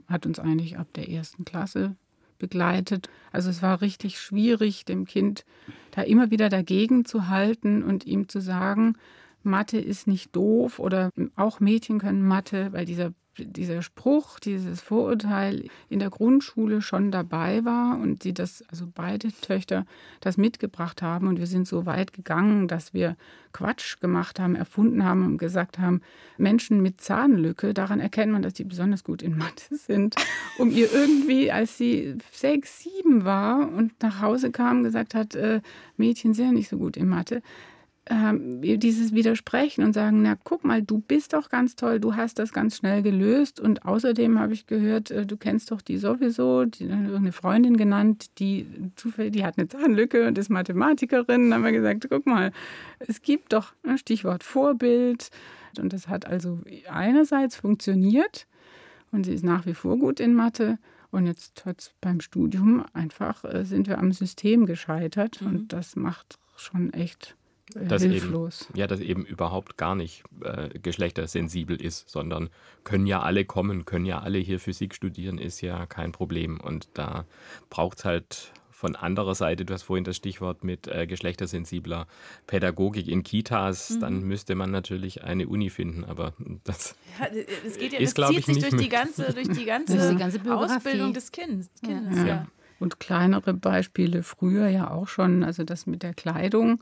hat 0.07 0.25
uns 0.25 0.39
eigentlich 0.39 0.77
ab 0.77 0.87
der 0.93 1.09
ersten 1.09 1.45
Klasse 1.45 1.95
begleitet. 2.37 3.09
Also 3.31 3.49
es 3.49 3.61
war 3.61 3.81
richtig 3.81 4.19
schwierig, 4.19 4.85
dem 4.85 5.05
Kind 5.05 5.45
da 5.91 6.01
immer 6.01 6.31
wieder 6.31 6.49
dagegen 6.49 7.05
zu 7.05 7.27
halten 7.27 7.83
und 7.83 8.05
ihm 8.05 8.27
zu 8.29 8.39
sagen, 8.39 8.95
Mathe 9.43 9.79
ist 9.79 10.07
nicht 10.07 10.35
doof 10.35 10.79
oder 10.79 11.11
auch 11.35 11.59
Mädchen 11.59 11.99
können 11.99 12.25
Mathe, 12.25 12.71
weil 12.73 12.85
dieser 12.85 13.13
dieser 13.37 13.81
Spruch, 13.81 14.39
dieses 14.39 14.81
Vorurteil 14.81 15.65
in 15.89 15.99
der 15.99 16.09
Grundschule 16.09 16.81
schon 16.81 17.11
dabei 17.11 17.63
war 17.63 17.99
und 17.99 18.23
sie 18.23 18.33
das, 18.33 18.63
also 18.69 18.87
beide 18.93 19.29
Töchter, 19.31 19.85
das 20.19 20.37
mitgebracht 20.37 21.01
haben. 21.01 21.27
Und 21.27 21.39
wir 21.39 21.47
sind 21.47 21.67
so 21.67 21.85
weit 21.85 22.13
gegangen, 22.13 22.67
dass 22.67 22.93
wir 22.93 23.15
Quatsch 23.53 23.99
gemacht 23.99 24.39
haben, 24.39 24.55
erfunden 24.55 25.03
haben 25.03 25.25
und 25.25 25.37
gesagt 25.37 25.79
haben, 25.79 26.01
Menschen 26.37 26.81
mit 26.81 27.01
Zahnlücke, 27.01 27.73
daran 27.73 27.99
erkennt 27.99 28.31
man, 28.31 28.41
dass 28.41 28.53
die 28.53 28.63
besonders 28.63 29.03
gut 29.03 29.21
in 29.21 29.37
Mathe 29.37 29.75
sind. 29.75 30.15
Um 30.57 30.69
ihr 30.71 30.91
irgendwie, 30.91 31.51
als 31.51 31.77
sie 31.77 32.15
sechs, 32.31 32.79
sieben 32.79 33.25
war 33.25 33.71
und 33.71 33.93
nach 34.01 34.21
Hause 34.21 34.51
kam, 34.51 34.83
gesagt 34.83 35.15
hat, 35.15 35.35
äh, 35.35 35.61
Mädchen 35.97 36.33
sind 36.33 36.45
ja 36.45 36.51
nicht 36.51 36.69
so 36.69 36.77
gut 36.77 36.97
in 36.97 37.07
Mathe 37.07 37.41
ähm, 38.09 38.61
dieses 38.61 39.13
Widersprechen 39.13 39.83
und 39.83 39.93
sagen, 39.93 40.23
na 40.23 40.35
guck 40.43 40.63
mal, 40.63 40.81
du 40.81 40.99
bist 40.99 41.33
doch 41.33 41.49
ganz 41.49 41.75
toll, 41.75 41.99
du 41.99 42.15
hast 42.15 42.39
das 42.39 42.51
ganz 42.51 42.77
schnell 42.77 43.03
gelöst 43.03 43.59
und 43.59 43.85
außerdem 43.85 44.39
habe 44.39 44.53
ich 44.53 44.65
gehört, 44.65 45.11
äh, 45.11 45.27
du 45.27 45.37
kennst 45.37 45.71
doch 45.71 45.81
die 45.81 45.97
sowieso, 45.97 46.65
die 46.65 46.89
eine 46.89 47.31
Freundin 47.31 47.77
genannt, 47.77 48.39
die 48.39 48.65
zufällig, 48.95 49.33
die 49.33 49.45
hat 49.45 49.57
eine 49.57 49.67
Zahnlücke 49.67 50.27
und 50.27 50.37
ist 50.39 50.49
Mathematikerin. 50.49 51.49
Dann 51.49 51.53
haben 51.53 51.63
wir 51.63 51.71
gesagt, 51.71 52.07
guck 52.09 52.25
mal, 52.25 52.51
es 52.97 53.21
gibt 53.21 53.53
doch 53.53 53.73
ein 53.83 53.91
ne, 53.91 53.97
Stichwort 53.99 54.43
Vorbild 54.43 55.29
und 55.79 55.93
das 55.93 56.07
hat 56.07 56.25
also 56.25 56.61
einerseits 56.89 57.55
funktioniert 57.55 58.47
und 59.11 59.25
sie 59.25 59.33
ist 59.33 59.45
nach 59.45 59.67
wie 59.67 59.75
vor 59.75 59.97
gut 59.97 60.19
in 60.19 60.33
Mathe. 60.33 60.79
Und 61.11 61.25
jetzt 61.25 61.65
hat 61.65 61.93
beim 62.01 62.21
Studium 62.21 62.85
einfach 62.93 63.43
äh, 63.43 63.65
sind 63.65 63.87
wir 63.87 63.97
am 63.97 64.11
System 64.11 64.65
gescheitert 64.65 65.41
mhm. 65.41 65.47
und 65.47 65.73
das 65.73 65.95
macht 65.95 66.39
schon 66.55 66.93
echt 66.93 67.35
dass 67.73 68.03
hilflos. 68.03 68.67
Eben, 68.69 68.79
ja, 68.79 68.87
dass 68.87 68.99
eben 68.99 69.25
überhaupt 69.25 69.77
gar 69.77 69.95
nicht 69.95 70.23
äh, 70.43 70.69
geschlechtersensibel 70.79 71.79
ist, 71.79 72.09
sondern 72.09 72.49
können 72.83 73.05
ja 73.05 73.21
alle 73.21 73.45
kommen, 73.45 73.85
können 73.85 74.05
ja 74.05 74.19
alle 74.19 74.39
hier 74.39 74.59
Physik 74.59 74.95
studieren, 74.95 75.37
ist 75.37 75.61
ja 75.61 75.85
kein 75.85 76.11
Problem. 76.11 76.59
Und 76.59 76.89
da 76.93 77.25
braucht 77.69 77.99
es 77.99 78.05
halt 78.05 78.51
von 78.79 78.95
anderer 78.95 79.35
Seite, 79.35 79.65
du 79.65 79.73
hast 79.73 79.83
vorhin 79.83 80.05
das 80.05 80.15
Stichwort 80.15 80.63
mit 80.63 80.87
äh, 80.87 81.05
geschlechtersensibler 81.05 82.07
Pädagogik 82.47 83.09
in 83.09 83.23
Kitas, 83.23 83.89
mhm. 83.89 83.99
dann 83.99 84.23
müsste 84.23 84.55
man 84.55 84.71
natürlich 84.71 85.23
eine 85.25 85.49
Uni 85.49 85.69
finden, 85.69 86.05
aber 86.05 86.33
das, 86.63 86.95
ja, 87.19 87.27
das 87.65 87.77
geht 87.77 87.91
ja, 87.91 87.99
ist, 87.99 88.17
das 88.17 88.29
zieht 88.29 88.45
sich 88.45 88.59
durch 88.59 88.81
die 88.81 88.87
ganze, 88.87 89.33
durch 89.33 89.49
die 89.49 89.65
ganze, 89.65 90.11
die 90.11 90.17
ganze 90.17 90.39
Ausbildung 90.49 91.13
des 91.13 91.33
Kindes. 91.33 91.69
Kindes 91.83 92.19
ja. 92.19 92.25
Ja. 92.25 92.47
Und 92.79 93.01
kleinere 93.01 93.53
Beispiele 93.53 94.23
früher 94.23 94.69
ja 94.69 94.89
auch 94.89 95.09
schon, 95.09 95.43
also 95.43 95.65
das 95.65 95.85
mit 95.85 96.01
der 96.01 96.13
Kleidung 96.13 96.79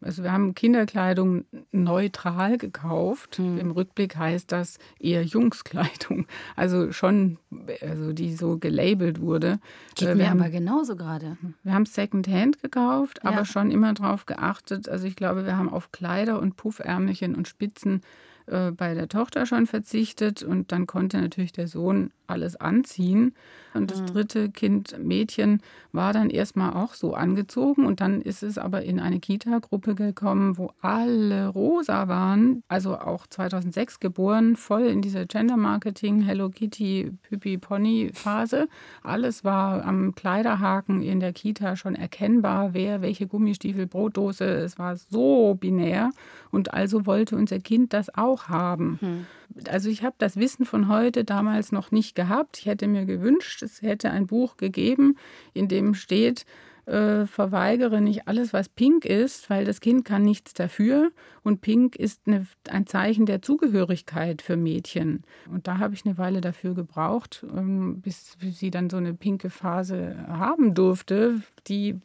also 0.00 0.22
wir 0.22 0.32
haben 0.32 0.54
Kinderkleidung 0.54 1.44
neutral 1.72 2.56
gekauft. 2.58 3.38
Mhm. 3.38 3.58
Im 3.58 3.70
Rückblick 3.70 4.16
heißt 4.16 4.50
das 4.50 4.78
eher 4.98 5.22
Jungskleidung. 5.22 6.26
Also 6.56 6.92
schon, 6.92 7.38
also 7.80 8.12
die 8.12 8.34
so 8.34 8.58
gelabelt 8.58 9.20
wurde. 9.20 9.58
Geht 9.94 10.08
äh, 10.08 10.18
wir 10.18 10.30
haben, 10.30 10.40
aber 10.40 10.50
genauso 10.50 10.96
gerade. 10.96 11.36
Wir 11.62 11.74
haben 11.74 11.86
Secondhand 11.86 12.62
gekauft, 12.62 13.20
ja. 13.22 13.30
aber 13.30 13.44
schon 13.44 13.70
immer 13.70 13.92
darauf 13.94 14.26
geachtet. 14.26 14.88
Also 14.88 15.06
ich 15.06 15.16
glaube, 15.16 15.44
wir 15.44 15.56
haben 15.56 15.68
auf 15.68 15.92
Kleider 15.92 16.40
und 16.40 16.56
Puffärmelchen 16.56 17.34
und 17.34 17.48
Spitzen 17.48 18.02
äh, 18.46 18.72
bei 18.72 18.94
der 18.94 19.08
Tochter 19.08 19.46
schon 19.46 19.66
verzichtet 19.66 20.42
und 20.42 20.72
dann 20.72 20.86
konnte 20.86 21.20
natürlich 21.20 21.52
der 21.52 21.68
Sohn 21.68 22.10
alles 22.30 22.56
anziehen. 22.56 23.34
Und 23.72 23.90
das 23.90 24.00
mhm. 24.00 24.06
dritte 24.06 24.50
Kind, 24.50 24.96
Mädchen, 24.98 25.60
war 25.92 26.12
dann 26.12 26.30
erstmal 26.30 26.72
auch 26.72 26.94
so 26.94 27.14
angezogen. 27.14 27.86
Und 27.86 28.00
dann 28.00 28.20
ist 28.20 28.42
es 28.42 28.58
aber 28.58 28.82
in 28.82 28.98
eine 28.98 29.20
Kita-Gruppe 29.20 29.94
gekommen, 29.94 30.58
wo 30.58 30.72
alle 30.80 31.48
rosa 31.48 32.08
waren. 32.08 32.62
Also 32.68 32.98
auch 32.98 33.26
2006 33.26 34.00
geboren, 34.00 34.56
voll 34.56 34.82
in 34.82 35.02
dieser 35.02 35.26
Gender-Marketing, 35.26 36.22
Hello 36.22 36.50
Kitty, 36.50 37.12
Püppi, 37.22 37.58
Pony-Phase. 37.58 38.68
Alles 39.02 39.44
war 39.44 39.84
am 39.84 40.14
Kleiderhaken 40.14 41.02
in 41.02 41.20
der 41.20 41.32
Kita 41.32 41.76
schon 41.76 41.94
erkennbar, 41.94 42.74
wer 42.74 43.02
welche 43.02 43.26
Gummistiefel, 43.26 43.86
Brotdose. 43.86 44.44
Es 44.44 44.78
war 44.78 44.96
so 44.96 45.54
binär. 45.54 46.10
Und 46.50 46.74
also 46.74 47.06
wollte 47.06 47.36
unser 47.36 47.60
Kind 47.60 47.92
das 47.92 48.12
auch 48.16 48.48
haben. 48.48 48.98
Mhm 49.00 49.26
also 49.68 49.88
ich 49.88 50.02
habe 50.02 50.14
das 50.18 50.36
Wissen 50.36 50.64
von 50.64 50.88
heute 50.88 51.24
damals 51.24 51.72
noch 51.72 51.90
nicht 51.90 52.16
gehabt. 52.20 52.58
Ich 52.58 52.66
hätte 52.66 52.86
mir 52.86 53.06
gewünscht, 53.06 53.62
es 53.62 53.80
hätte 53.80 54.10
ein 54.10 54.26
Buch 54.26 54.58
gegeben, 54.58 55.16
in 55.54 55.68
dem 55.68 55.94
steht, 55.94 56.44
äh, 56.84 57.24
verweigere 57.24 58.02
nicht 58.02 58.28
alles, 58.28 58.52
was 58.52 58.68
pink 58.68 59.06
ist, 59.06 59.48
weil 59.48 59.64
das 59.64 59.80
Kind 59.80 60.04
kann 60.04 60.22
nichts 60.22 60.52
dafür. 60.52 61.12
Und 61.42 61.62
pink 61.62 61.96
ist 61.96 62.20
eine, 62.26 62.46
ein 62.68 62.86
Zeichen 62.86 63.24
der 63.24 63.40
Zugehörigkeit 63.40 64.42
für 64.42 64.58
Mädchen. 64.58 65.22
Und 65.50 65.66
da 65.66 65.78
habe 65.78 65.94
ich 65.94 66.04
eine 66.04 66.18
Weile 66.18 66.42
dafür 66.42 66.74
gebraucht, 66.74 67.46
ähm, 67.56 68.02
bis 68.02 68.36
sie 68.40 68.70
dann 68.70 68.90
so 68.90 68.98
eine 68.98 69.14
pinke 69.14 69.48
Phase 69.48 70.26
haben 70.28 70.74
durfte, 70.74 71.40
die 71.68 72.00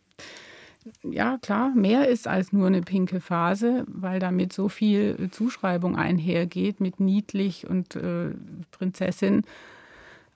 ja 1.04 1.38
klar, 1.42 1.74
mehr 1.74 2.08
ist 2.08 2.28
als 2.28 2.54
nur 2.54 2.68
eine 2.68 2.82
pinke 2.82 3.20
Phase, 3.20 3.86
weil 3.88 4.20
damit 4.20 4.54
so 4.54 4.70
viel 4.70 5.30
Zuschreibung 5.32 5.96
einhergeht 5.96 6.80
mit 6.80 7.00
niedlich 7.00 7.68
und 7.68 7.96
äh, 7.96 8.32
Prinzessin. 8.72 9.44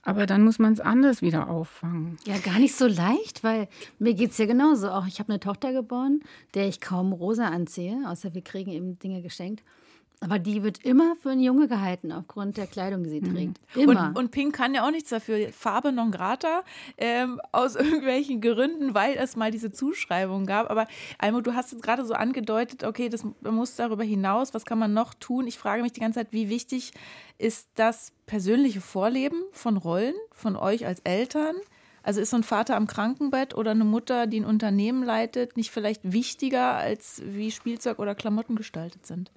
Aber 0.03 0.25
dann 0.25 0.43
muss 0.43 0.59
man 0.59 0.73
es 0.73 0.79
anders 0.79 1.21
wieder 1.21 1.49
auffangen. 1.49 2.17
Ja, 2.25 2.37
gar 2.37 2.59
nicht 2.59 2.75
so 2.75 2.87
leicht, 2.87 3.43
weil 3.43 3.67
mir 3.99 4.13
geht 4.13 4.31
es 4.31 4.37
ja 4.37 4.45
genauso. 4.45 4.89
Auch 4.89 5.05
ich 5.07 5.19
habe 5.19 5.29
eine 5.29 5.39
Tochter 5.39 5.73
geboren, 5.73 6.21
der 6.53 6.67
ich 6.67 6.79
kaum 6.79 7.11
rosa 7.11 7.47
anziehe, 7.47 7.97
außer 8.07 8.33
wir 8.33 8.41
kriegen 8.41 8.71
eben 8.71 8.97
Dinge 8.99 9.21
geschenkt. 9.21 9.63
Aber 10.21 10.37
die 10.37 10.63
wird 10.63 10.83
immer 10.83 11.15
für 11.15 11.29
einen 11.29 11.41
Junge 11.41 11.69
gehalten, 11.69 12.11
aufgrund 12.11 12.57
der 12.57 12.67
Kleidung, 12.67 13.03
die 13.03 13.09
sie 13.09 13.21
mhm. 13.21 13.33
trägt. 13.33 13.59
Immer. 13.75 14.09
Und, 14.09 14.17
und, 14.17 14.31
Pink 14.31 14.53
kann 14.53 14.73
ja 14.73 14.85
auch 14.85 14.91
nichts 14.91 15.09
dafür. 15.09 15.51
Farbe 15.53 15.93
non 15.93 16.11
grata, 16.11 16.63
ähm, 16.97 17.39
aus 17.53 17.75
irgendwelchen 17.77 18.41
Gründen, 18.41 18.93
weil 18.93 19.15
es 19.15 19.37
mal 19.37 19.49
diese 19.49 19.71
Zuschreibung 19.71 20.45
gab. 20.45 20.69
Aber 20.69 20.87
Almo, 21.17 21.39
du 21.39 21.53
hast 21.55 21.71
jetzt 21.71 21.83
gerade 21.83 22.05
so 22.05 22.13
angedeutet, 22.13 22.83
okay, 22.83 23.07
das 23.07 23.23
muss 23.41 23.75
darüber 23.75 24.03
hinaus, 24.03 24.53
was 24.53 24.65
kann 24.65 24.77
man 24.77 24.93
noch 24.93 25.13
tun? 25.13 25.47
Ich 25.47 25.57
frage 25.57 25.83
mich 25.83 25.93
die 25.93 26.01
ganze 26.01 26.19
Zeit, 26.19 26.33
wie 26.33 26.49
wichtig 26.49 26.91
ist 27.37 27.69
das 27.75 28.11
persönliche 28.25 28.81
Vorleben 28.81 29.41
von 29.51 29.77
Rollen, 29.77 30.15
von 30.31 30.57
euch 30.57 30.85
als 30.85 30.99
Eltern? 31.01 31.55
Also 32.03 32.19
ist 32.19 32.31
so 32.31 32.37
ein 32.37 32.43
Vater 32.43 32.75
am 32.75 32.87
Krankenbett 32.87 33.55
oder 33.55 33.71
eine 33.71 33.85
Mutter, 33.85 34.27
die 34.27 34.39
ein 34.39 34.45
Unternehmen 34.45 35.03
leitet, 35.03 35.55
nicht 35.55 35.71
vielleicht 35.71 36.11
wichtiger, 36.11 36.75
als 36.75 37.21
wie 37.25 37.51
Spielzeug 37.51 37.99
oder 37.99 38.15
Klamotten 38.15 38.55
gestaltet 38.55 39.05
sind? 39.05 39.31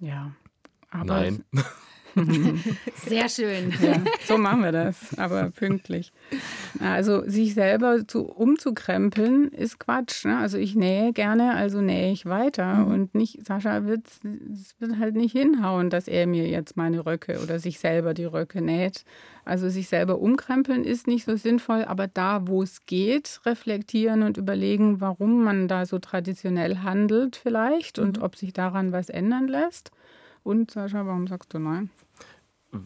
Ja. 0.00 0.32
Aber 0.90 1.04
Nein. 1.04 1.44
Sehr 3.06 3.28
schön. 3.28 3.72
Ja, 3.82 4.02
so 4.26 4.38
machen 4.38 4.62
wir 4.62 4.72
das, 4.72 5.18
aber 5.18 5.50
pünktlich. 5.50 6.12
Also 6.80 7.22
sich 7.26 7.54
selber 7.54 8.06
zu, 8.06 8.24
umzukrempeln 8.24 9.48
ist 9.48 9.78
Quatsch. 9.78 10.24
Ne? 10.24 10.38
Also 10.38 10.58
ich 10.58 10.74
nähe 10.74 11.12
gerne, 11.12 11.54
also 11.54 11.80
nähe 11.80 12.12
ich 12.12 12.26
weiter. 12.26 12.74
Mhm. 12.74 12.92
Und 12.92 13.14
nicht, 13.14 13.46
Sascha 13.46 13.86
wird 13.86 14.06
es 14.06 14.74
wird 14.78 14.98
halt 14.98 15.14
nicht 15.14 15.32
hinhauen, 15.32 15.90
dass 15.90 16.08
er 16.08 16.26
mir 16.26 16.48
jetzt 16.48 16.76
meine 16.76 17.04
Röcke 17.06 17.40
oder 17.42 17.58
sich 17.58 17.78
selber 17.78 18.14
die 18.14 18.24
Röcke 18.24 18.62
näht. 18.62 19.04
Also 19.44 19.68
sich 19.68 19.88
selber 19.88 20.18
umkrempeln 20.18 20.84
ist 20.84 21.06
nicht 21.06 21.24
so 21.24 21.36
sinnvoll, 21.36 21.84
aber 21.84 22.06
da, 22.06 22.46
wo 22.46 22.62
es 22.62 22.86
geht, 22.86 23.40
reflektieren 23.46 24.22
und 24.22 24.36
überlegen, 24.36 25.00
warum 25.00 25.42
man 25.44 25.66
da 25.68 25.86
so 25.86 25.98
traditionell 25.98 26.78
handelt 26.78 27.36
vielleicht 27.36 27.98
mhm. 27.98 28.04
und 28.04 28.22
ob 28.22 28.36
sich 28.36 28.52
daran 28.52 28.92
was 28.92 29.08
ändern 29.08 29.48
lässt. 29.48 29.90
Und 30.42 30.70
Sascha, 30.70 31.06
warum 31.06 31.26
sagst 31.26 31.52
du 31.54 31.58
nein? 31.58 31.90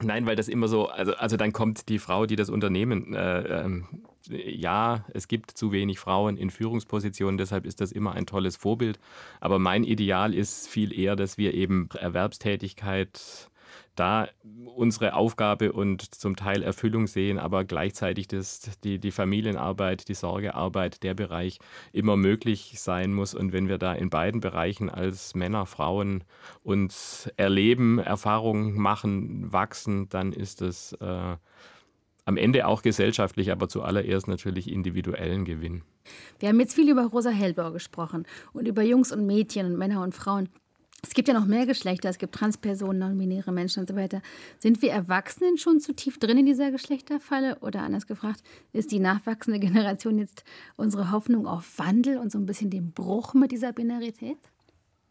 Nein, 0.00 0.26
weil 0.26 0.36
das 0.36 0.46
immer 0.46 0.68
so, 0.68 0.86
also, 0.86 1.14
also 1.14 1.36
dann 1.36 1.52
kommt 1.52 1.88
die 1.88 1.98
Frau, 1.98 2.26
die 2.26 2.36
das 2.36 2.50
Unternehmen, 2.50 3.14
äh, 3.14 3.64
ähm, 3.64 3.84
ja, 4.28 5.04
es 5.12 5.26
gibt 5.26 5.50
zu 5.50 5.72
wenig 5.72 5.98
Frauen 5.98 6.36
in 6.36 6.50
Führungspositionen, 6.50 7.36
deshalb 7.36 7.66
ist 7.66 7.80
das 7.80 7.90
immer 7.90 8.12
ein 8.12 8.26
tolles 8.26 8.56
Vorbild. 8.56 9.00
Aber 9.40 9.58
mein 9.58 9.82
Ideal 9.82 10.34
ist 10.34 10.68
viel 10.68 10.96
eher, 10.96 11.16
dass 11.16 11.36
wir 11.36 11.54
eben 11.54 11.88
Erwerbstätigkeit 11.98 13.50
da 13.94 14.28
unsere 14.76 15.14
Aufgabe 15.14 15.72
und 15.72 16.14
zum 16.14 16.36
Teil 16.36 16.62
Erfüllung 16.62 17.06
sehen, 17.06 17.38
aber 17.38 17.64
gleichzeitig 17.64 18.28
das, 18.28 18.70
die, 18.84 18.98
die 18.98 19.10
Familienarbeit, 19.10 20.08
die 20.08 20.14
Sorgearbeit, 20.14 21.02
der 21.02 21.14
Bereich 21.14 21.58
immer 21.92 22.16
möglich 22.16 22.74
sein 22.76 23.12
muss. 23.12 23.34
Und 23.34 23.52
wenn 23.52 23.68
wir 23.68 23.78
da 23.78 23.92
in 23.92 24.10
beiden 24.10 24.40
Bereichen 24.40 24.88
als 24.88 25.34
Männer, 25.34 25.66
Frauen 25.66 26.24
uns 26.62 27.30
erleben, 27.36 27.98
Erfahrungen 27.98 28.74
machen, 28.74 29.52
wachsen, 29.52 30.08
dann 30.08 30.32
ist 30.32 30.62
es 30.62 30.92
äh, 31.00 31.36
am 32.28 32.36
Ende 32.36 32.66
auch 32.66 32.82
gesellschaftlich, 32.82 33.50
aber 33.50 33.68
zuallererst 33.68 34.28
natürlich 34.28 34.70
individuellen 34.70 35.44
Gewinn. 35.44 35.82
Wir 36.38 36.50
haben 36.50 36.60
jetzt 36.60 36.74
viel 36.74 36.90
über 36.90 37.06
Rosa 37.06 37.30
Hellbauer 37.30 37.72
gesprochen 37.72 38.26
und 38.52 38.68
über 38.68 38.82
Jungs 38.82 39.12
und 39.12 39.26
Mädchen 39.26 39.66
und 39.66 39.78
Männer 39.78 40.02
und 40.02 40.14
Frauen. 40.14 40.50
Es 41.02 41.14
gibt 41.14 41.28
ja 41.28 41.34
noch 41.34 41.46
mehr 41.46 41.64
Geschlechter, 41.64 42.08
es 42.08 42.18
gibt 42.18 42.34
Transpersonen, 42.34 42.98
non-binäre 42.98 43.52
Menschen 43.52 43.80
und 43.80 43.88
so 43.88 43.94
weiter. 43.94 44.20
Sind 44.58 44.82
wir 44.82 44.90
Erwachsenen 44.90 45.56
schon 45.56 45.78
zu 45.78 45.94
tief 45.94 46.18
drin 46.18 46.38
in 46.38 46.46
dieser 46.46 46.72
Geschlechterfalle? 46.72 47.58
Oder 47.60 47.82
anders 47.82 48.08
gefragt, 48.08 48.42
ist 48.72 48.90
die 48.90 48.98
nachwachsende 48.98 49.60
Generation 49.60 50.18
jetzt 50.18 50.44
unsere 50.76 51.12
Hoffnung 51.12 51.46
auf 51.46 51.78
Wandel 51.78 52.18
und 52.18 52.32
so 52.32 52.38
ein 52.38 52.46
bisschen 52.46 52.70
den 52.70 52.92
Bruch 52.92 53.34
mit 53.34 53.52
dieser 53.52 53.72
Binarität? 53.72 54.38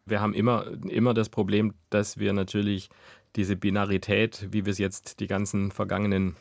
Wir 0.05 0.19
haben 0.19 0.33
immer, 0.33 0.67
immer 0.89 1.13
das 1.13 1.29
Problem, 1.29 1.73
dass 1.89 2.17
wir 2.17 2.33
natürlich 2.33 2.89
diese 3.37 3.55
Binarität, 3.55 4.47
wie 4.51 4.65
wir 4.65 4.71
es 4.71 4.77
jetzt 4.79 5.19
die 5.21 5.27
ganzen 5.27 5.71
vergangenen 5.71 6.35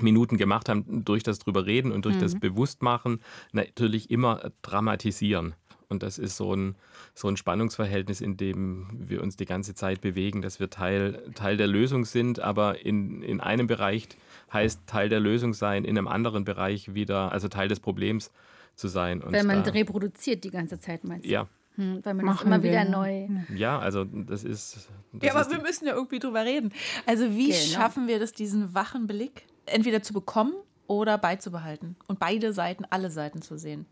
Minuten 0.00 0.36
gemacht 0.38 0.68
haben, 0.68 1.04
durch 1.04 1.22
das 1.22 1.38
drüber 1.38 1.66
reden 1.66 1.92
und 1.92 2.04
durch 2.04 2.16
mhm. 2.16 2.20
das 2.20 2.38
Bewusstmachen 2.38 3.20
natürlich 3.52 4.10
immer 4.10 4.52
dramatisieren. 4.62 5.54
Und 5.94 6.02
das 6.02 6.18
ist 6.18 6.36
so 6.36 6.54
ein, 6.54 6.74
so 7.14 7.28
ein 7.28 7.36
Spannungsverhältnis, 7.36 8.20
in 8.20 8.36
dem 8.36 8.88
wir 8.92 9.22
uns 9.22 9.36
die 9.36 9.46
ganze 9.46 9.74
Zeit 9.74 10.00
bewegen, 10.00 10.42
dass 10.42 10.60
wir 10.60 10.68
Teil, 10.70 11.22
Teil 11.34 11.56
der 11.56 11.66
Lösung 11.66 12.04
sind, 12.04 12.40
aber 12.40 12.84
in, 12.84 13.22
in 13.22 13.40
einem 13.40 13.66
Bereich 13.66 14.08
heißt 14.52 14.86
Teil 14.86 15.08
der 15.08 15.20
Lösung 15.20 15.54
sein, 15.54 15.84
in 15.84 15.96
einem 15.96 16.08
anderen 16.08 16.44
Bereich 16.44 16.94
wieder, 16.94 17.32
also 17.32 17.48
Teil 17.48 17.68
des 17.68 17.80
Problems 17.80 18.30
zu 18.74 18.88
sein. 18.88 19.22
Und 19.22 19.32
Weil 19.32 19.44
man 19.44 19.62
da, 19.62 19.70
reproduziert 19.70 20.44
die 20.44 20.50
ganze 20.50 20.78
Zeit, 20.78 21.04
meinst 21.04 21.26
du? 21.26 21.30
Ja. 21.30 21.48
Hm, 21.76 22.00
weil 22.04 22.14
man 22.14 22.26
Machen 22.26 22.36
das 22.36 22.46
immer 22.46 22.62
wir. 22.62 22.70
wieder 22.70 22.84
neu. 22.84 23.28
Ja, 23.54 23.78
also 23.78 24.04
das 24.04 24.44
ist. 24.44 24.88
Das 25.12 25.22
ja, 25.22 25.34
aber 25.34 25.50
wir 25.50 25.60
müssen 25.60 25.86
ja 25.86 25.94
irgendwie 25.94 26.20
drüber 26.20 26.44
reden. 26.44 26.72
Also, 27.04 27.30
wie 27.30 27.48
genau. 27.48 27.58
schaffen 27.58 28.06
wir 28.06 28.20
das, 28.20 28.32
diesen 28.32 28.74
wachen 28.74 29.08
Blick 29.08 29.44
entweder 29.66 30.00
zu 30.02 30.12
bekommen 30.12 30.54
oder 30.86 31.18
beizubehalten 31.18 31.96
und 32.06 32.20
beide 32.20 32.52
Seiten, 32.52 32.84
alle 32.90 33.10
Seiten 33.10 33.42
zu 33.42 33.58
sehen? 33.58 33.86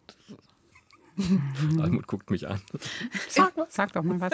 Almut 1.81 2.07
guckt 2.07 2.31
mich 2.31 2.48
an. 2.48 2.61
Sag, 3.29 3.53
sag 3.68 3.92
doch 3.92 4.03
mal 4.03 4.20
was. 4.20 4.33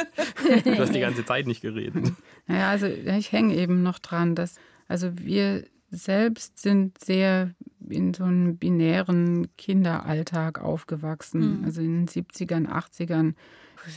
Du 0.64 0.78
hast 0.78 0.94
die 0.94 1.00
ganze 1.00 1.24
Zeit 1.24 1.46
nicht 1.46 1.60
geredet. 1.60 2.12
Naja, 2.46 2.70
also 2.70 2.86
ich 2.86 3.32
hänge 3.32 3.54
eben 3.54 3.82
noch 3.82 3.98
dran, 3.98 4.34
dass 4.34 4.56
also 4.88 5.10
wir 5.18 5.64
selbst 5.90 6.58
sind 6.58 7.02
sehr 7.02 7.54
in 7.88 8.12
so 8.12 8.24
einem 8.24 8.56
binären 8.56 9.48
Kinderalltag 9.56 10.60
aufgewachsen. 10.60 11.60
Mhm. 11.60 11.64
Also 11.64 11.80
in 11.80 12.06
den 12.06 12.08
70ern, 12.08 12.66
80ern. 12.66 13.34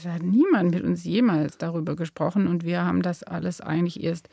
Da 0.04 0.14
hat 0.14 0.24
niemand 0.24 0.72
mit 0.72 0.84
uns 0.84 1.04
jemals 1.04 1.58
darüber 1.58 1.96
gesprochen 1.96 2.48
und 2.48 2.64
wir 2.64 2.86
haben 2.86 3.02
das 3.02 3.24
alles 3.24 3.60
eigentlich 3.62 4.04
erst 4.04 4.30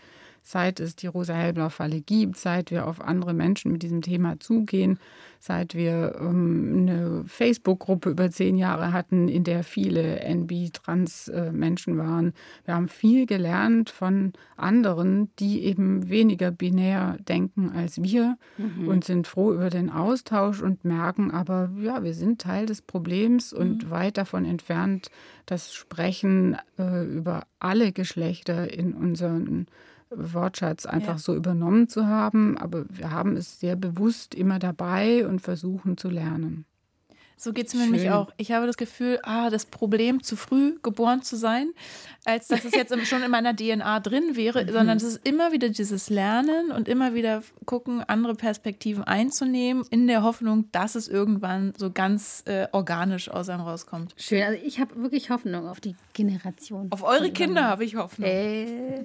seit 0.48 0.80
es 0.80 0.96
die 0.96 1.08
Rosa-Hellblau-Falle 1.08 2.00
gibt, 2.00 2.38
seit 2.38 2.70
wir 2.70 2.86
auf 2.86 3.02
andere 3.02 3.34
Menschen 3.34 3.70
mit 3.70 3.82
diesem 3.82 4.00
Thema 4.00 4.40
zugehen, 4.40 4.98
seit 5.40 5.74
wir 5.74 6.16
ähm, 6.18 6.88
eine 6.88 7.24
Facebook-Gruppe 7.26 8.08
über 8.08 8.30
zehn 8.30 8.56
Jahre 8.56 8.94
hatten, 8.94 9.28
in 9.28 9.44
der 9.44 9.62
viele 9.62 10.20
NB-Trans-Menschen 10.20 11.98
waren. 11.98 12.32
Wir 12.64 12.76
haben 12.76 12.88
viel 12.88 13.26
gelernt 13.26 13.90
von 13.90 14.32
anderen, 14.56 15.30
die 15.38 15.64
eben 15.64 16.08
weniger 16.08 16.50
binär 16.50 17.18
denken 17.20 17.68
als 17.68 18.02
wir 18.02 18.38
mhm. 18.56 18.88
und 18.88 19.04
sind 19.04 19.26
froh 19.26 19.52
über 19.52 19.68
den 19.68 19.90
Austausch 19.90 20.62
und 20.62 20.82
merken 20.82 21.30
aber, 21.30 21.70
ja, 21.78 22.02
wir 22.02 22.14
sind 22.14 22.40
Teil 22.40 22.64
des 22.64 22.80
Problems 22.80 23.52
und 23.52 23.84
mhm. 23.84 23.90
weit 23.90 24.16
davon 24.16 24.46
entfernt, 24.46 25.10
das 25.44 25.74
Sprechen 25.74 26.56
äh, 26.78 27.04
über 27.04 27.42
alle 27.58 27.92
Geschlechter 27.92 28.72
in 28.72 28.94
unseren 28.94 29.66
Wortschatz 30.10 30.86
einfach 30.86 31.14
ja. 31.14 31.18
so 31.18 31.34
übernommen 31.34 31.88
zu 31.88 32.06
haben, 32.06 32.56
aber 32.58 32.84
wir 32.88 33.10
haben 33.10 33.36
es 33.36 33.60
sehr 33.60 33.76
bewusst 33.76 34.34
immer 34.34 34.58
dabei 34.58 35.26
und 35.26 35.40
versuchen 35.40 35.96
zu 35.96 36.08
lernen. 36.08 36.67
So 37.38 37.52
geht 37.52 37.68
es 37.68 37.74
mir 37.74 37.84
nämlich 37.84 38.10
auch. 38.10 38.32
Ich 38.36 38.50
habe 38.50 38.66
das 38.66 38.76
Gefühl, 38.76 39.20
ah, 39.22 39.48
das 39.48 39.64
Problem, 39.64 40.24
zu 40.24 40.34
früh 40.34 40.76
geboren 40.82 41.22
zu 41.22 41.36
sein, 41.36 41.72
als 42.24 42.48
dass 42.48 42.64
es 42.64 42.72
jetzt 42.74 42.92
schon 43.06 43.22
in 43.22 43.30
meiner 43.30 43.54
DNA 43.54 44.00
drin 44.00 44.34
wäre, 44.34 44.64
mhm. 44.64 44.72
sondern 44.72 44.96
es 44.96 45.04
ist 45.04 45.26
immer 45.26 45.52
wieder 45.52 45.68
dieses 45.68 46.10
Lernen 46.10 46.72
und 46.72 46.88
immer 46.88 47.14
wieder 47.14 47.44
gucken, 47.64 48.02
andere 48.02 48.34
Perspektiven 48.34 49.04
einzunehmen, 49.04 49.84
in 49.90 50.08
der 50.08 50.24
Hoffnung, 50.24 50.70
dass 50.72 50.96
es 50.96 51.06
irgendwann 51.06 51.74
so 51.76 51.92
ganz 51.92 52.42
äh, 52.46 52.66
organisch 52.72 53.30
aus 53.30 53.48
einem 53.48 53.62
rauskommt. 53.62 54.14
Schön, 54.16 54.42
also 54.42 54.60
ich 54.64 54.80
habe 54.80 55.00
wirklich 55.00 55.30
Hoffnung 55.30 55.68
auf 55.68 55.78
die 55.80 55.94
Generation. 56.14 56.88
Auf 56.90 57.04
eure 57.04 57.30
Kinder 57.30 57.64
habe 57.64 57.84
ich 57.84 57.94
Hoffnung. 57.94 58.28
Äh. 58.28 59.04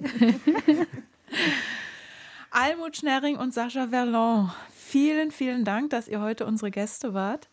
Almut 2.50 2.96
Schnerring 2.96 3.36
und 3.36 3.52
Sascha 3.52 3.88
Verlon, 3.88 4.50
vielen, 4.94 5.32
vielen 5.32 5.64
Dank, 5.64 5.90
dass 5.90 6.06
ihr 6.06 6.20
heute 6.20 6.46
unsere 6.46 6.70
Gäste 6.70 7.14
wart. 7.14 7.48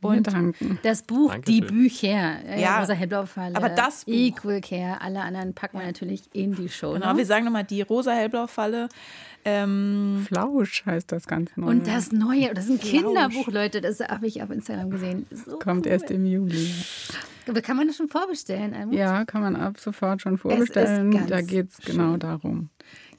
Und 0.00 0.32
danken. 0.32 0.78
das 0.82 1.02
Buch, 1.02 1.30
Dankeschön. 1.30 1.60
die 1.60 1.60
Bücher, 1.60 2.42
äh, 2.48 2.58
ja, 2.58 2.80
Rosa 2.80 2.94
Hellblau-Falle, 2.94 3.54
aber 3.54 3.68
das 3.68 4.06
Buch. 4.06 4.14
Equal 4.14 4.62
Care, 4.62 5.02
alle 5.02 5.20
anderen 5.20 5.52
packen 5.52 5.78
wir 5.78 5.84
natürlich 5.84 6.22
in 6.32 6.54
die 6.54 6.70
Show. 6.70 6.94
Genau, 6.94 7.14
wir 7.14 7.26
sagen 7.26 7.44
nochmal 7.44 7.64
die 7.64 7.82
Rosa 7.82 8.12
Hellblau-Falle. 8.12 8.88
Ähm, 9.44 10.24
Flausch 10.26 10.86
heißt 10.86 11.12
das 11.12 11.26
ganz 11.26 11.54
neu. 11.58 11.66
Und 11.66 11.86
das 11.86 12.12
Neue, 12.12 12.54
das 12.54 12.64
ist 12.64 12.70
ein 12.70 12.78
Flausch. 12.78 12.90
Kinderbuch, 13.04 13.48
Leute, 13.48 13.82
das 13.82 14.00
habe 14.00 14.26
ich 14.26 14.42
auf 14.42 14.50
Instagram 14.50 14.88
gesehen. 14.88 15.26
So 15.30 15.58
Kommt 15.58 15.84
cool. 15.84 15.92
erst 15.92 16.10
im 16.10 16.24
Juli. 16.24 16.72
Aber 17.46 17.60
kann 17.60 17.76
man 17.76 17.88
das 17.88 17.96
schon 17.96 18.08
vorbestellen? 18.08 18.90
Ja, 18.94 19.26
kann 19.26 19.42
man 19.42 19.54
ab 19.54 19.78
sofort 19.78 20.22
schon 20.22 20.38
vorbestellen. 20.38 21.26
Da 21.28 21.42
geht 21.42 21.72
es 21.72 21.76
genau 21.78 22.16
darum. 22.16 22.70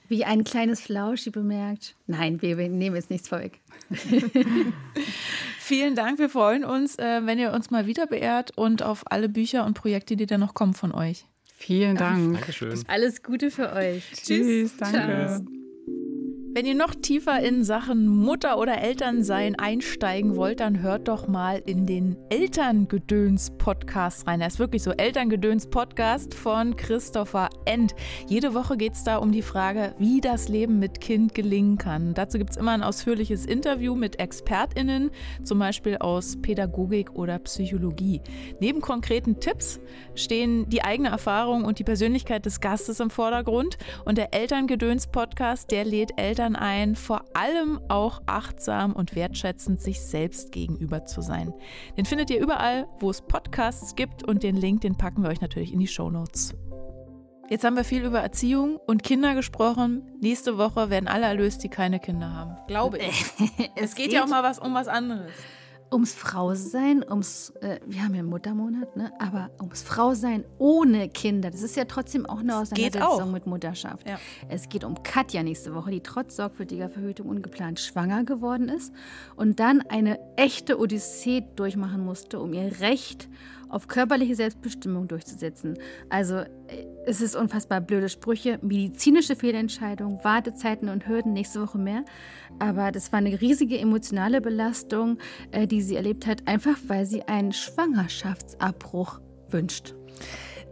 Wie 0.07 0.23
ein 0.25 0.43
kleines 0.43 0.79
Flauschi 0.79 1.29
bemerkt. 1.29 1.95
Nein, 2.07 2.41
wir 2.41 2.55
nehmen 2.55 2.95
jetzt 2.95 3.09
nichts 3.09 3.27
vorweg. 3.27 3.59
Vielen 5.59 5.95
Dank. 5.95 6.17
Wir 6.19 6.29
freuen 6.29 6.63
uns, 6.63 6.97
äh, 6.97 7.25
wenn 7.25 7.39
ihr 7.39 7.51
uns 7.51 7.71
mal 7.71 7.87
wieder 7.87 8.07
beehrt 8.07 8.57
und 8.57 8.83
auf 8.83 9.03
alle 9.11 9.27
Bücher 9.27 9.65
und 9.65 9.73
Projekte, 9.73 10.15
die 10.15 10.25
da 10.25 10.37
noch 10.37 10.53
kommen 10.53 10.73
von 10.73 10.93
euch. 10.93 11.25
Vielen 11.57 11.97
Dank. 11.97 12.35
Dankeschön. 12.35 12.83
Alles 12.87 13.23
Gute 13.23 13.51
für 13.51 13.73
euch. 13.73 14.03
Tschüss. 14.13 14.77
Danke. 14.77 14.97
Ciao. 14.97 15.66
Wenn 16.57 16.65
ihr 16.65 16.73
noch 16.73 16.95
tiefer 16.95 17.39
in 17.39 17.63
Sachen 17.63 18.07
Mutter 18.07 18.57
oder 18.57 18.81
Elternsein 18.81 19.59
einsteigen 19.59 20.35
wollt, 20.35 20.59
dann 20.59 20.81
hört 20.81 21.07
doch 21.07 21.27
mal 21.27 21.61
in 21.63 21.85
den 21.85 22.17
Elterngedöns-Podcast 22.31 24.25
rein. 24.25 24.41
Er 24.41 24.47
ist 24.47 24.57
wirklich 24.57 24.81
so 24.81 24.89
Elterngedöns-Podcast 24.89 26.33
von 26.33 26.75
Christopher 26.75 27.49
End. 27.65 27.93
Jede 28.27 28.55
Woche 28.55 28.75
geht 28.75 28.93
es 28.93 29.03
da 29.03 29.17
um 29.17 29.31
die 29.31 29.43
Frage, 29.43 29.93
wie 29.99 30.19
das 30.19 30.49
Leben 30.49 30.79
mit 30.79 30.99
Kind 30.99 31.35
gelingen 31.35 31.77
kann. 31.77 32.15
Dazu 32.15 32.39
gibt 32.39 32.49
es 32.49 32.57
immer 32.57 32.71
ein 32.71 32.81
ausführliches 32.81 33.45
Interview 33.45 33.93
mit 33.93 34.19
ExpertInnen, 34.19 35.11
zum 35.43 35.59
Beispiel 35.59 35.97
aus 35.97 36.41
Pädagogik 36.41 37.13
oder 37.13 37.37
Psychologie. 37.37 38.19
Neben 38.59 38.81
konkreten 38.81 39.39
Tipps 39.39 39.79
stehen 40.15 40.67
die 40.69 40.83
eigene 40.83 41.09
Erfahrung 41.09 41.65
und 41.65 41.77
die 41.77 41.83
Persönlichkeit 41.83 42.47
des 42.47 42.61
Gastes 42.61 42.99
im 42.99 43.11
Vordergrund. 43.11 43.77
Und 44.05 44.17
der 44.17 44.33
Elterngedöns-Podcast, 44.33 45.69
der 45.69 45.85
lädt 45.85 46.13
Eltern 46.17 46.46
Eltern 46.47 46.55
ein, 46.55 46.95
vor 46.95 47.25
allem 47.33 47.79
auch 47.89 48.21
achtsam 48.25 48.93
und 48.93 49.15
wertschätzend 49.15 49.81
sich 49.81 50.01
selbst 50.01 50.51
gegenüber 50.51 51.05
zu 51.05 51.21
sein. 51.21 51.53
Den 51.97 52.05
findet 52.05 52.29
ihr 52.29 52.39
überall, 52.39 52.87
wo 52.99 53.09
es 53.09 53.21
Podcasts 53.21 53.95
gibt 53.95 54.23
und 54.23 54.43
den 54.43 54.55
Link, 54.55 54.81
den 54.81 54.95
packen 54.95 55.23
wir 55.23 55.29
euch 55.29 55.41
natürlich 55.41 55.73
in 55.73 55.79
die 55.79 55.87
Show 55.87 56.09
Notes. 56.09 56.55
Jetzt 57.49 57.63
haben 57.63 57.75
wir 57.75 57.85
viel 57.85 58.03
über 58.03 58.19
Erziehung 58.19 58.77
und 58.87 59.03
Kinder 59.03 59.33
gesprochen. 59.33 60.03
Nächste 60.21 60.57
Woche 60.57 60.89
werden 60.89 61.07
alle 61.07 61.25
erlöst, 61.25 61.63
die 61.63 61.69
keine 61.69 61.99
Kinder 61.99 62.33
haben. 62.33 62.57
Glaube 62.67 62.97
ich. 62.97 63.25
es 63.75 63.95
geht, 63.95 64.05
geht 64.05 64.13
ja 64.13 64.23
auch 64.23 64.27
mal 64.27 64.43
was 64.43 64.59
um 64.59 64.73
was 64.73 64.87
anderes 64.87 65.31
ums 65.91 66.13
Frausein, 66.13 67.03
ums, 67.09 67.51
äh, 67.61 67.79
wir 67.85 68.03
haben 68.03 68.13
ja 68.13 68.23
Muttermonat, 68.23 68.95
ne? 68.95 69.11
aber 69.19 69.49
ums 69.59 69.83
Frausein 69.83 70.43
ohne 70.57 71.09
Kinder. 71.09 71.49
Das 71.49 71.61
ist 71.61 71.75
ja 71.75 71.85
trotzdem 71.85 72.25
auch 72.25 72.39
eine 72.39 72.57
Auseinandersetzung 72.57 73.31
mit 73.31 73.45
Mutterschaft. 73.47 74.07
Ja. 74.07 74.19
Es 74.49 74.69
geht 74.69 74.83
um 74.83 75.01
Katja 75.03 75.43
nächste 75.43 75.73
Woche, 75.73 75.91
die 75.91 76.01
trotz 76.01 76.35
sorgfältiger 76.35 76.89
Verhütung 76.89 77.29
ungeplant 77.29 77.79
schwanger 77.79 78.23
geworden 78.23 78.69
ist 78.69 78.93
und 79.35 79.59
dann 79.59 79.81
eine 79.81 80.19
echte 80.35 80.79
Odyssee 80.79 81.43
durchmachen 81.55 82.03
musste, 82.03 82.39
um 82.39 82.53
ihr 82.53 82.79
Recht 82.79 83.29
auf 83.69 83.87
körperliche 83.87 84.35
Selbstbestimmung 84.35 85.07
durchzusetzen. 85.07 85.77
Also 86.09 86.35
äh, 86.35 86.47
es 87.05 87.21
ist 87.21 87.35
unfassbar 87.35 87.81
blöde 87.81 88.09
Sprüche, 88.09 88.59
medizinische 88.61 89.35
Fehlentscheidungen, 89.35 90.23
Wartezeiten 90.23 90.89
und 90.89 91.07
Hürden, 91.07 91.33
nächste 91.33 91.61
Woche 91.61 91.77
mehr. 91.77 92.03
Aber 92.59 92.91
das 92.91 93.11
war 93.11 93.19
eine 93.19 93.39
riesige 93.39 93.77
emotionale 93.77 94.41
Belastung, 94.41 95.17
äh, 95.51 95.67
die 95.67 95.81
sie 95.81 95.95
erlebt 95.95 96.27
hat, 96.27 96.47
einfach 96.47 96.77
weil 96.87 97.05
sie 97.05 97.23
einen 97.23 97.53
Schwangerschaftsabbruch 97.53 99.19
wünscht. 99.49 99.95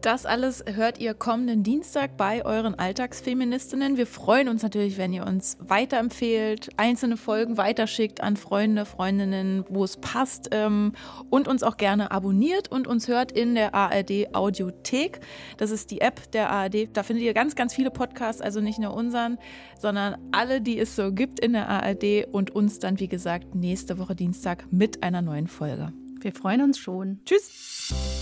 Das 0.05 0.27
alles 0.27 0.63
hört 0.71 0.99
ihr 0.99 1.15
kommenden 1.15 1.63
Dienstag 1.63 2.15
bei 2.15 2.45
euren 2.45 2.75
Alltagsfeministinnen. 2.75 3.97
Wir 3.97 4.05
freuen 4.05 4.49
uns 4.49 4.61
natürlich, 4.61 4.99
wenn 4.99 5.11
ihr 5.13 5.25
uns 5.25 5.57
weiterempfehlt, 5.59 6.69
einzelne 6.77 7.17
Folgen 7.17 7.57
weiterschickt 7.57 8.21
an 8.21 8.37
Freunde, 8.37 8.85
Freundinnen, 8.85 9.65
wo 9.67 9.83
es 9.83 9.97
passt 9.97 10.49
ähm, 10.51 10.93
und 11.31 11.47
uns 11.47 11.63
auch 11.63 11.77
gerne 11.77 12.11
abonniert 12.11 12.71
und 12.71 12.85
uns 12.85 13.07
hört 13.07 13.31
in 13.31 13.55
der 13.55 13.73
ARD 13.73 14.35
Audiothek. 14.35 15.21
Das 15.57 15.71
ist 15.71 15.89
die 15.89 16.01
App 16.01 16.31
der 16.33 16.51
ARD. 16.51 16.89
Da 16.93 17.01
findet 17.01 17.25
ihr 17.25 17.33
ganz, 17.33 17.55
ganz 17.55 17.73
viele 17.73 17.89
Podcasts, 17.89 18.43
also 18.43 18.61
nicht 18.61 18.77
nur 18.77 18.93
unseren, 18.93 19.39
sondern 19.79 20.17
alle, 20.31 20.61
die 20.61 20.77
es 20.77 20.95
so 20.95 21.11
gibt 21.13 21.39
in 21.39 21.53
der 21.53 21.67
ARD 21.67 22.27
und 22.31 22.51
uns 22.51 22.77
dann, 22.77 22.99
wie 22.99 23.07
gesagt, 23.07 23.55
nächste 23.55 23.97
Woche 23.97 24.13
Dienstag 24.13 24.71
mit 24.71 25.01
einer 25.01 25.23
neuen 25.23 25.47
Folge. 25.47 25.93
Wir 26.21 26.31
freuen 26.31 26.61
uns 26.61 26.77
schon. 26.77 27.21
Tschüss. 27.25 28.14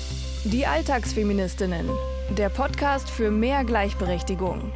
Die 0.45 0.67
Alltagsfeministinnen. 0.67 1.89
der 2.37 2.49
Podcast 2.49 3.09
für 3.09 3.31
mehr 3.31 3.63
Gleichberechtigung. 3.63 4.73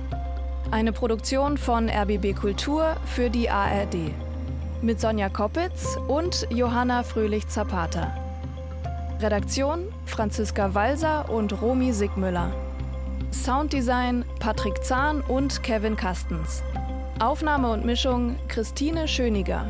Eine 0.72 0.94
Produktion 0.94 1.58
von 1.58 1.90
RBB 1.90 2.34
Kultur 2.34 2.96
für 3.06 3.30
die 3.30 3.50
ARD. 3.50 4.12
Mit 4.82 5.02
Sonja 5.02 5.28
Koppitz 5.28 5.98
und 6.08 6.48
Johanna 6.52 7.04
Fröhlich-Zapata. 7.04 8.16
Redaktion 9.20 9.92
Franziska 10.06 10.74
Walser 10.74 11.30
und 11.30 11.62
Romy 11.62 11.92
Sigmüller. 11.92 12.50
Sounddesign 13.32 14.24
Patrick 14.40 14.82
Zahn 14.86 15.20
und 15.22 15.64
Kevin 15.64 15.98
Kastens. 15.98 16.64
Aufnahme 17.20 17.72
und 17.72 17.84
Mischung 17.84 18.38
Christine 18.48 19.08
Schöniger. 19.08 19.70